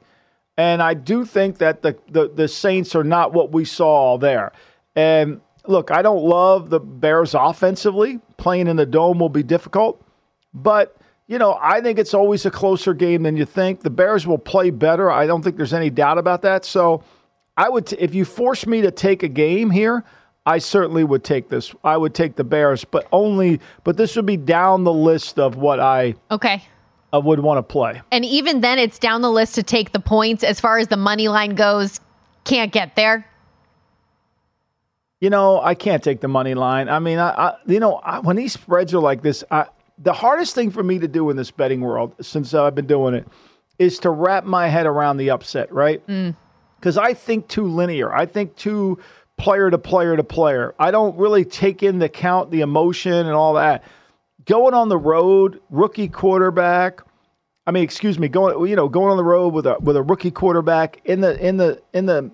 and 0.56 0.80
I 0.80 0.94
do 0.94 1.24
think 1.24 1.58
that 1.58 1.82
the 1.82 1.98
the, 2.08 2.28
the 2.28 2.46
Saints 2.46 2.94
are 2.94 3.02
not 3.02 3.32
what 3.32 3.50
we 3.50 3.64
saw 3.64 4.16
there. 4.18 4.52
And 4.94 5.40
look, 5.66 5.90
I 5.90 6.02
don't 6.02 6.22
love 6.22 6.70
the 6.70 6.78
Bears 6.78 7.34
offensively. 7.34 8.20
Playing 8.36 8.68
in 8.68 8.76
the 8.76 8.86
dome 8.86 9.18
will 9.18 9.28
be 9.28 9.42
difficult, 9.42 10.00
but 10.54 10.96
you 11.26 11.38
know, 11.38 11.58
I 11.60 11.80
think 11.80 11.98
it's 11.98 12.14
always 12.14 12.44
a 12.44 12.50
closer 12.50 12.94
game 12.94 13.22
than 13.22 13.36
you 13.36 13.44
think. 13.44 13.80
The 13.80 13.90
Bears 13.90 14.26
will 14.26 14.38
play 14.38 14.70
better. 14.70 15.10
I 15.10 15.26
don't 15.26 15.42
think 15.42 15.56
there's 15.56 15.72
any 15.72 15.90
doubt 15.90 16.18
about 16.18 16.42
that. 16.42 16.64
So, 16.64 17.02
I 17.56 17.68
would, 17.68 17.86
t- 17.86 17.96
if 17.98 18.14
you 18.14 18.24
force 18.24 18.66
me 18.66 18.80
to 18.80 18.90
take 18.90 19.22
a 19.22 19.28
game 19.28 19.70
here, 19.70 20.04
I 20.44 20.58
certainly 20.58 21.04
would 21.04 21.22
take 21.22 21.48
this. 21.48 21.74
I 21.84 21.96
would 21.96 22.14
take 22.14 22.36
the 22.36 22.44
Bears, 22.44 22.84
but 22.84 23.06
only, 23.12 23.60
but 23.84 23.96
this 23.96 24.16
would 24.16 24.26
be 24.26 24.36
down 24.36 24.84
the 24.84 24.92
list 24.92 25.38
of 25.38 25.56
what 25.56 25.78
I 25.78 26.14
okay 26.30 26.64
I 27.12 27.18
would 27.18 27.40
want 27.40 27.58
to 27.58 27.62
play. 27.62 28.00
And 28.10 28.24
even 28.24 28.62
then, 28.62 28.78
it's 28.78 28.98
down 28.98 29.20
the 29.20 29.30
list 29.30 29.54
to 29.56 29.62
take 29.62 29.92
the 29.92 30.00
points 30.00 30.42
as 30.42 30.60
far 30.60 30.78
as 30.78 30.88
the 30.88 30.96
money 30.96 31.28
line 31.28 31.54
goes. 31.54 32.00
Can't 32.44 32.72
get 32.72 32.96
there. 32.96 33.26
You 35.20 35.30
know, 35.30 35.60
I 35.60 35.74
can't 35.74 36.02
take 36.02 36.20
the 36.20 36.28
money 36.28 36.54
line. 36.54 36.88
I 36.88 36.98
mean, 36.98 37.18
I, 37.18 37.30
I 37.30 37.56
you 37.66 37.80
know, 37.80 37.96
I, 37.96 38.20
when 38.20 38.36
these 38.36 38.54
spreads 38.54 38.94
are 38.94 38.98
like 38.98 39.22
this, 39.22 39.44
I, 39.50 39.66
the 39.98 40.12
hardest 40.12 40.54
thing 40.54 40.70
for 40.70 40.82
me 40.82 40.98
to 40.98 41.08
do 41.08 41.30
in 41.30 41.36
this 41.36 41.50
betting 41.50 41.80
world 41.80 42.14
since 42.20 42.54
I've 42.54 42.74
been 42.74 42.86
doing 42.86 43.14
it 43.14 43.26
is 43.78 43.98
to 44.00 44.10
wrap 44.10 44.44
my 44.44 44.68
head 44.68 44.86
around 44.86 45.16
the 45.16 45.30
upset, 45.30 45.72
right? 45.72 46.04
Because 46.06 46.96
mm. 46.96 47.02
I 47.02 47.14
think 47.14 47.48
too 47.48 47.66
linear. 47.66 48.12
I 48.12 48.26
think 48.26 48.56
too 48.56 48.98
player 49.38 49.70
to 49.70 49.78
player 49.78 50.16
to 50.16 50.24
player. 50.24 50.74
I 50.78 50.90
don't 50.90 51.16
really 51.16 51.44
take 51.44 51.82
into 51.82 52.06
account 52.06 52.50
the 52.50 52.60
emotion 52.60 53.12
and 53.12 53.30
all 53.30 53.54
that. 53.54 53.82
Going 54.44 54.74
on 54.74 54.88
the 54.88 54.98
road, 54.98 55.60
rookie 55.70 56.08
quarterback. 56.08 57.00
I 57.66 57.70
mean, 57.70 57.84
excuse 57.84 58.18
me, 58.18 58.28
going 58.28 58.68
you 58.68 58.76
know 58.76 58.88
going 58.88 59.10
on 59.10 59.16
the 59.16 59.24
road 59.24 59.52
with 59.52 59.66
a 59.66 59.76
with 59.80 59.96
a 59.96 60.02
rookie 60.02 60.30
quarterback 60.30 61.00
in 61.04 61.20
the 61.20 61.38
in 61.44 61.56
the 61.56 61.80
in 61.92 62.06
the 62.06 62.30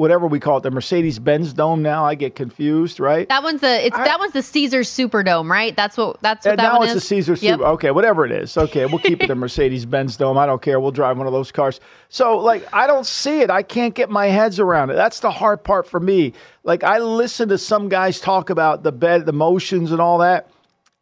whatever 0.00 0.26
we 0.26 0.40
call 0.40 0.56
it, 0.56 0.62
the 0.62 0.70
Mercedes 0.70 1.18
Benz 1.18 1.52
Dome. 1.52 1.82
Now 1.82 2.06
I 2.06 2.14
get 2.14 2.34
confused, 2.34 2.98
right? 2.98 3.28
That 3.28 3.42
one's 3.42 3.60
the 3.60 3.86
it's 3.86 3.94
I, 3.94 4.04
that 4.04 4.18
one's 4.18 4.32
the 4.32 4.42
Caesars 4.42 4.88
Superdome, 4.88 5.50
right? 5.50 5.76
That's 5.76 5.98
what 5.98 6.20
that's 6.22 6.46
what 6.46 6.56
that 6.56 6.62
now 6.62 6.80
it's 6.80 6.94
is. 6.94 7.02
the 7.02 7.06
Caesars 7.06 7.42
yep. 7.42 7.58
Super. 7.58 7.66
Okay, 7.72 7.90
whatever 7.90 8.24
it 8.24 8.32
is. 8.32 8.56
Okay, 8.56 8.86
we'll 8.86 8.98
keep 8.98 9.22
it 9.22 9.28
the 9.28 9.34
Mercedes 9.36 9.84
Benz 9.84 10.16
Dome. 10.16 10.38
I 10.38 10.46
don't 10.46 10.62
care. 10.62 10.80
We'll 10.80 10.90
drive 10.90 11.18
one 11.18 11.26
of 11.26 11.34
those 11.34 11.52
cars. 11.52 11.80
So 12.08 12.38
like 12.38 12.66
I 12.72 12.86
don't 12.86 13.06
see 13.06 13.42
it. 13.42 13.50
I 13.50 13.62
can't 13.62 13.94
get 13.94 14.08
my 14.08 14.28
heads 14.28 14.58
around 14.58 14.88
it. 14.88 14.94
That's 14.94 15.20
the 15.20 15.30
hard 15.30 15.62
part 15.62 15.86
for 15.86 16.00
me. 16.00 16.32
Like 16.64 16.82
I 16.82 16.98
listen 16.98 17.50
to 17.50 17.58
some 17.58 17.90
guys 17.90 18.20
talk 18.20 18.48
about 18.48 18.82
the 18.82 18.92
bed, 18.92 19.26
the 19.26 19.34
motions, 19.34 19.92
and 19.92 20.00
all 20.00 20.18
that. 20.18 20.48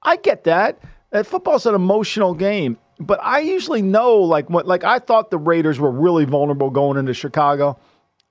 I 0.03 0.17
get 0.17 0.43
that. 0.45 0.81
And 1.13 1.25
football's 1.25 1.67
an 1.67 1.75
emotional 1.77 2.35
game. 2.35 2.77
But 3.01 3.21
I 3.23 3.39
usually 3.41 3.81
know, 3.81 4.17
like, 4.17 4.51
what, 4.51 4.67
like 4.67 4.83
I 4.83 4.99
thought 4.99 5.31
the 5.31 5.39
Raiders 5.39 5.79
were 5.79 5.91
really 5.91 6.25
vulnerable 6.25 6.69
going 6.69 6.99
into 6.99 7.15
Chicago. 7.15 7.79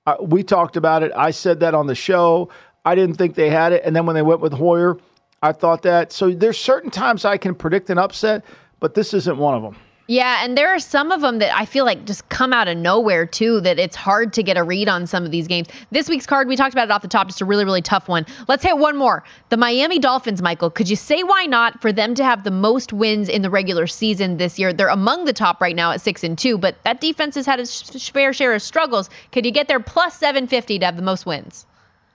Uh, 0.08 0.16
we 0.22 0.42
talked 0.42 0.78
about 0.78 1.02
it. 1.02 1.12
I 1.14 1.30
said 1.30 1.60
that 1.60 1.74
on 1.74 1.86
the 1.86 1.94
show. 1.94 2.48
I 2.82 2.94
didn't 2.94 3.16
think 3.16 3.34
they 3.34 3.50
had 3.50 3.74
it. 3.74 3.82
And 3.84 3.94
then 3.94 4.06
when 4.06 4.14
they 4.14 4.22
went 4.22 4.40
with 4.40 4.54
Hoyer, 4.54 4.96
I 5.42 5.52
thought 5.52 5.82
that. 5.82 6.12
So 6.12 6.30
there's 6.30 6.56
certain 6.56 6.90
times 6.90 7.26
I 7.26 7.36
can 7.36 7.54
predict 7.54 7.90
an 7.90 7.98
upset, 7.98 8.42
but 8.80 8.94
this 8.94 9.12
isn't 9.12 9.36
one 9.36 9.54
of 9.54 9.62
them. 9.62 9.76
Yeah, 10.10 10.42
and 10.42 10.56
there 10.56 10.74
are 10.74 10.78
some 10.78 11.12
of 11.12 11.20
them 11.20 11.38
that 11.40 11.54
I 11.54 11.66
feel 11.66 11.84
like 11.84 12.06
just 12.06 12.26
come 12.30 12.54
out 12.54 12.66
of 12.66 12.78
nowhere 12.78 13.26
too. 13.26 13.60
That 13.60 13.78
it's 13.78 13.94
hard 13.94 14.32
to 14.32 14.42
get 14.42 14.56
a 14.56 14.62
read 14.62 14.88
on 14.88 15.06
some 15.06 15.26
of 15.26 15.30
these 15.30 15.46
games. 15.46 15.68
This 15.90 16.08
week's 16.08 16.26
card, 16.26 16.48
we 16.48 16.56
talked 16.56 16.74
about 16.74 16.86
it 16.86 16.90
off 16.90 17.02
the 17.02 17.08
top, 17.08 17.26
just 17.26 17.42
a 17.42 17.44
really, 17.44 17.66
really 17.66 17.82
tough 17.82 18.08
one. 18.08 18.24
Let's 18.48 18.62
hit 18.62 18.78
one 18.78 18.96
more. 18.96 19.22
The 19.50 19.58
Miami 19.58 19.98
Dolphins, 19.98 20.40
Michael. 20.40 20.70
Could 20.70 20.88
you 20.88 20.96
say 20.96 21.22
why 21.22 21.44
not 21.44 21.82
for 21.82 21.92
them 21.92 22.14
to 22.14 22.24
have 22.24 22.44
the 22.44 22.50
most 22.50 22.90
wins 22.90 23.28
in 23.28 23.42
the 23.42 23.50
regular 23.50 23.86
season 23.86 24.38
this 24.38 24.58
year? 24.58 24.72
They're 24.72 24.88
among 24.88 25.26
the 25.26 25.34
top 25.34 25.60
right 25.60 25.76
now 25.76 25.92
at 25.92 26.00
six 26.00 26.24
and 26.24 26.38
two, 26.38 26.56
but 26.56 26.82
that 26.84 27.02
defense 27.02 27.34
has 27.34 27.44
had 27.44 27.60
a 27.60 27.66
fair 27.66 28.32
share 28.32 28.54
of 28.54 28.62
struggles. 28.62 29.10
Could 29.30 29.44
you 29.44 29.52
get 29.52 29.68
there 29.68 29.78
plus 29.78 30.16
seven 30.16 30.46
fifty 30.46 30.78
to 30.78 30.86
have 30.86 30.96
the 30.96 31.02
most 31.02 31.26
wins? 31.26 31.66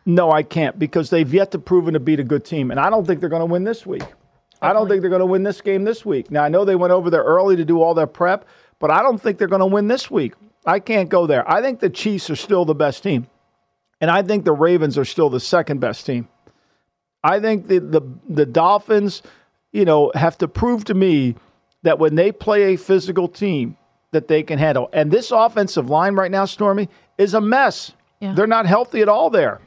No, 0.07 0.31
I 0.31 0.41
can't 0.41 0.79
because 0.79 1.11
they've 1.11 1.31
yet 1.31 1.51
to 1.51 1.59
proven 1.59 1.93
to 1.93 1.99
beat 1.99 2.19
a 2.19 2.23
good 2.23 2.43
team, 2.43 2.71
and 2.71 2.79
I 2.79 2.89
don't 2.89 3.05
think 3.05 3.19
they're 3.19 3.29
going 3.29 3.41
to 3.41 3.45
win 3.45 3.65
this 3.65 3.85
week. 3.85 4.01
I 4.63 4.73
don't 4.73 4.87
think 4.87 5.01
they're 5.01 5.09
going 5.09 5.19
to 5.19 5.25
win 5.25 5.43
this 5.43 5.61
game 5.61 5.83
this 5.83 6.05
week. 6.05 6.31
Now, 6.31 6.43
I 6.43 6.49
know 6.49 6.65
they 6.65 6.75
went 6.75 6.93
over 6.93 7.09
there 7.09 7.23
early 7.23 7.55
to 7.55 7.65
do 7.65 7.81
all 7.81 7.93
their 7.93 8.07
prep, 8.07 8.45
but 8.79 8.91
I 8.91 9.01
don't 9.01 9.21
think 9.21 9.37
they're 9.37 9.47
going 9.47 9.59
to 9.59 9.65
win 9.65 9.87
this 9.87 10.09
week. 10.09 10.33
I 10.65 10.79
can't 10.79 11.09
go 11.09 11.27
there. 11.27 11.49
I 11.49 11.61
think 11.61 11.79
the 11.79 11.89
Chiefs 11.89 12.29
are 12.29 12.35
still 12.35 12.65
the 12.65 12.75
best 12.75 13.03
team, 13.03 13.27
and 13.99 14.09
I 14.09 14.21
think 14.21 14.45
the 14.45 14.53
Ravens 14.53 14.97
are 14.97 15.05
still 15.05 15.29
the 15.29 15.39
second 15.39 15.79
best 15.79 16.05
team. 16.05 16.27
I 17.23 17.39
think 17.39 17.67
the 17.67 17.79
the, 17.79 18.01
the 18.29 18.45
Dolphins, 18.45 19.21
you 19.71 19.85
know, 19.85 20.11
have 20.15 20.37
to 20.39 20.47
prove 20.47 20.85
to 20.85 20.93
me 20.93 21.35
that 21.83 21.99
when 21.99 22.15
they 22.15 22.31
play 22.31 22.73
a 22.73 22.77
physical 22.77 23.27
team, 23.27 23.77
that 24.11 24.27
they 24.27 24.43
can 24.43 24.57
handle. 24.57 24.89
And 24.93 25.11
this 25.11 25.31
offensive 25.31 25.89
line 25.89 26.15
right 26.15 26.31
now, 26.31 26.45
Stormy, 26.45 26.87
is 27.17 27.33
a 27.33 27.41
mess. 27.41 27.91
Yeah. 28.21 28.33
They're 28.33 28.47
not 28.47 28.65
healthy 28.65 29.01
at 29.01 29.09
all 29.09 29.29
there. 29.29 29.59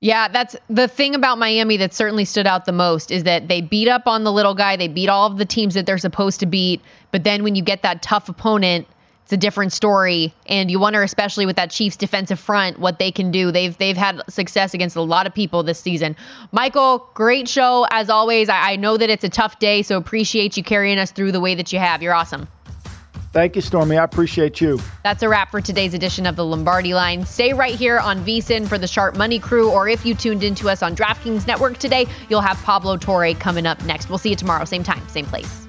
Yeah, 0.00 0.28
that's 0.28 0.54
the 0.68 0.88
thing 0.88 1.14
about 1.14 1.38
Miami 1.38 1.78
that 1.78 1.94
certainly 1.94 2.26
stood 2.26 2.46
out 2.46 2.66
the 2.66 2.72
most 2.72 3.10
is 3.10 3.24
that 3.24 3.48
they 3.48 3.62
beat 3.62 3.88
up 3.88 4.06
on 4.06 4.24
the 4.24 4.32
little 4.32 4.54
guy. 4.54 4.76
They 4.76 4.88
beat 4.88 5.08
all 5.08 5.26
of 5.26 5.38
the 5.38 5.46
teams 5.46 5.74
that 5.74 5.86
they're 5.86 5.96
supposed 5.96 6.38
to 6.40 6.46
beat. 6.46 6.82
But 7.12 7.24
then 7.24 7.42
when 7.42 7.54
you 7.54 7.62
get 7.62 7.82
that 7.82 8.02
tough 8.02 8.28
opponent, 8.28 8.86
it's 9.22 9.32
a 9.32 9.38
different 9.38 9.72
story. 9.72 10.34
And 10.46 10.70
you 10.70 10.78
wonder, 10.78 11.02
especially 11.02 11.46
with 11.46 11.56
that 11.56 11.70
Chiefs 11.70 11.96
defensive 11.96 12.38
front, 12.38 12.78
what 12.78 12.98
they 12.98 13.10
can 13.10 13.30
do. 13.30 13.50
They've 13.50 13.76
they've 13.78 13.96
had 13.96 14.22
success 14.28 14.74
against 14.74 14.96
a 14.96 15.00
lot 15.00 15.26
of 15.26 15.34
people 15.34 15.62
this 15.62 15.80
season. 15.80 16.14
Michael, 16.52 17.10
great 17.14 17.48
show 17.48 17.86
as 17.90 18.10
always. 18.10 18.50
I, 18.50 18.72
I 18.72 18.76
know 18.76 18.98
that 18.98 19.08
it's 19.08 19.24
a 19.24 19.30
tough 19.30 19.58
day, 19.58 19.82
so 19.82 19.96
appreciate 19.96 20.56
you 20.58 20.62
carrying 20.62 20.98
us 20.98 21.10
through 21.10 21.32
the 21.32 21.40
way 21.40 21.54
that 21.54 21.72
you 21.72 21.78
have. 21.78 22.02
You're 22.02 22.14
awesome. 22.14 22.48
Thank 23.36 23.54
you, 23.54 23.60
Stormy. 23.60 23.98
I 23.98 24.04
appreciate 24.04 24.62
you. 24.62 24.80
That's 25.04 25.22
a 25.22 25.28
wrap 25.28 25.50
for 25.50 25.60
today's 25.60 25.92
edition 25.92 26.24
of 26.24 26.36
the 26.36 26.44
Lombardi 26.46 26.94
line. 26.94 27.26
Stay 27.26 27.52
right 27.52 27.74
here 27.74 27.98
on 27.98 28.24
VSIN 28.24 28.66
for 28.66 28.78
the 28.78 28.86
Sharp 28.86 29.14
Money 29.14 29.38
Crew, 29.38 29.70
or 29.70 29.90
if 29.90 30.06
you 30.06 30.14
tuned 30.14 30.42
into 30.42 30.70
us 30.70 30.82
on 30.82 30.96
DraftKings 30.96 31.46
Network 31.46 31.76
today, 31.76 32.06
you'll 32.30 32.40
have 32.40 32.56
Pablo 32.62 32.96
Torre 32.96 33.34
coming 33.34 33.66
up 33.66 33.84
next. 33.84 34.08
We'll 34.08 34.16
see 34.16 34.30
you 34.30 34.36
tomorrow, 34.36 34.64
same 34.64 34.82
time, 34.82 35.06
same 35.08 35.26
place. 35.26 35.68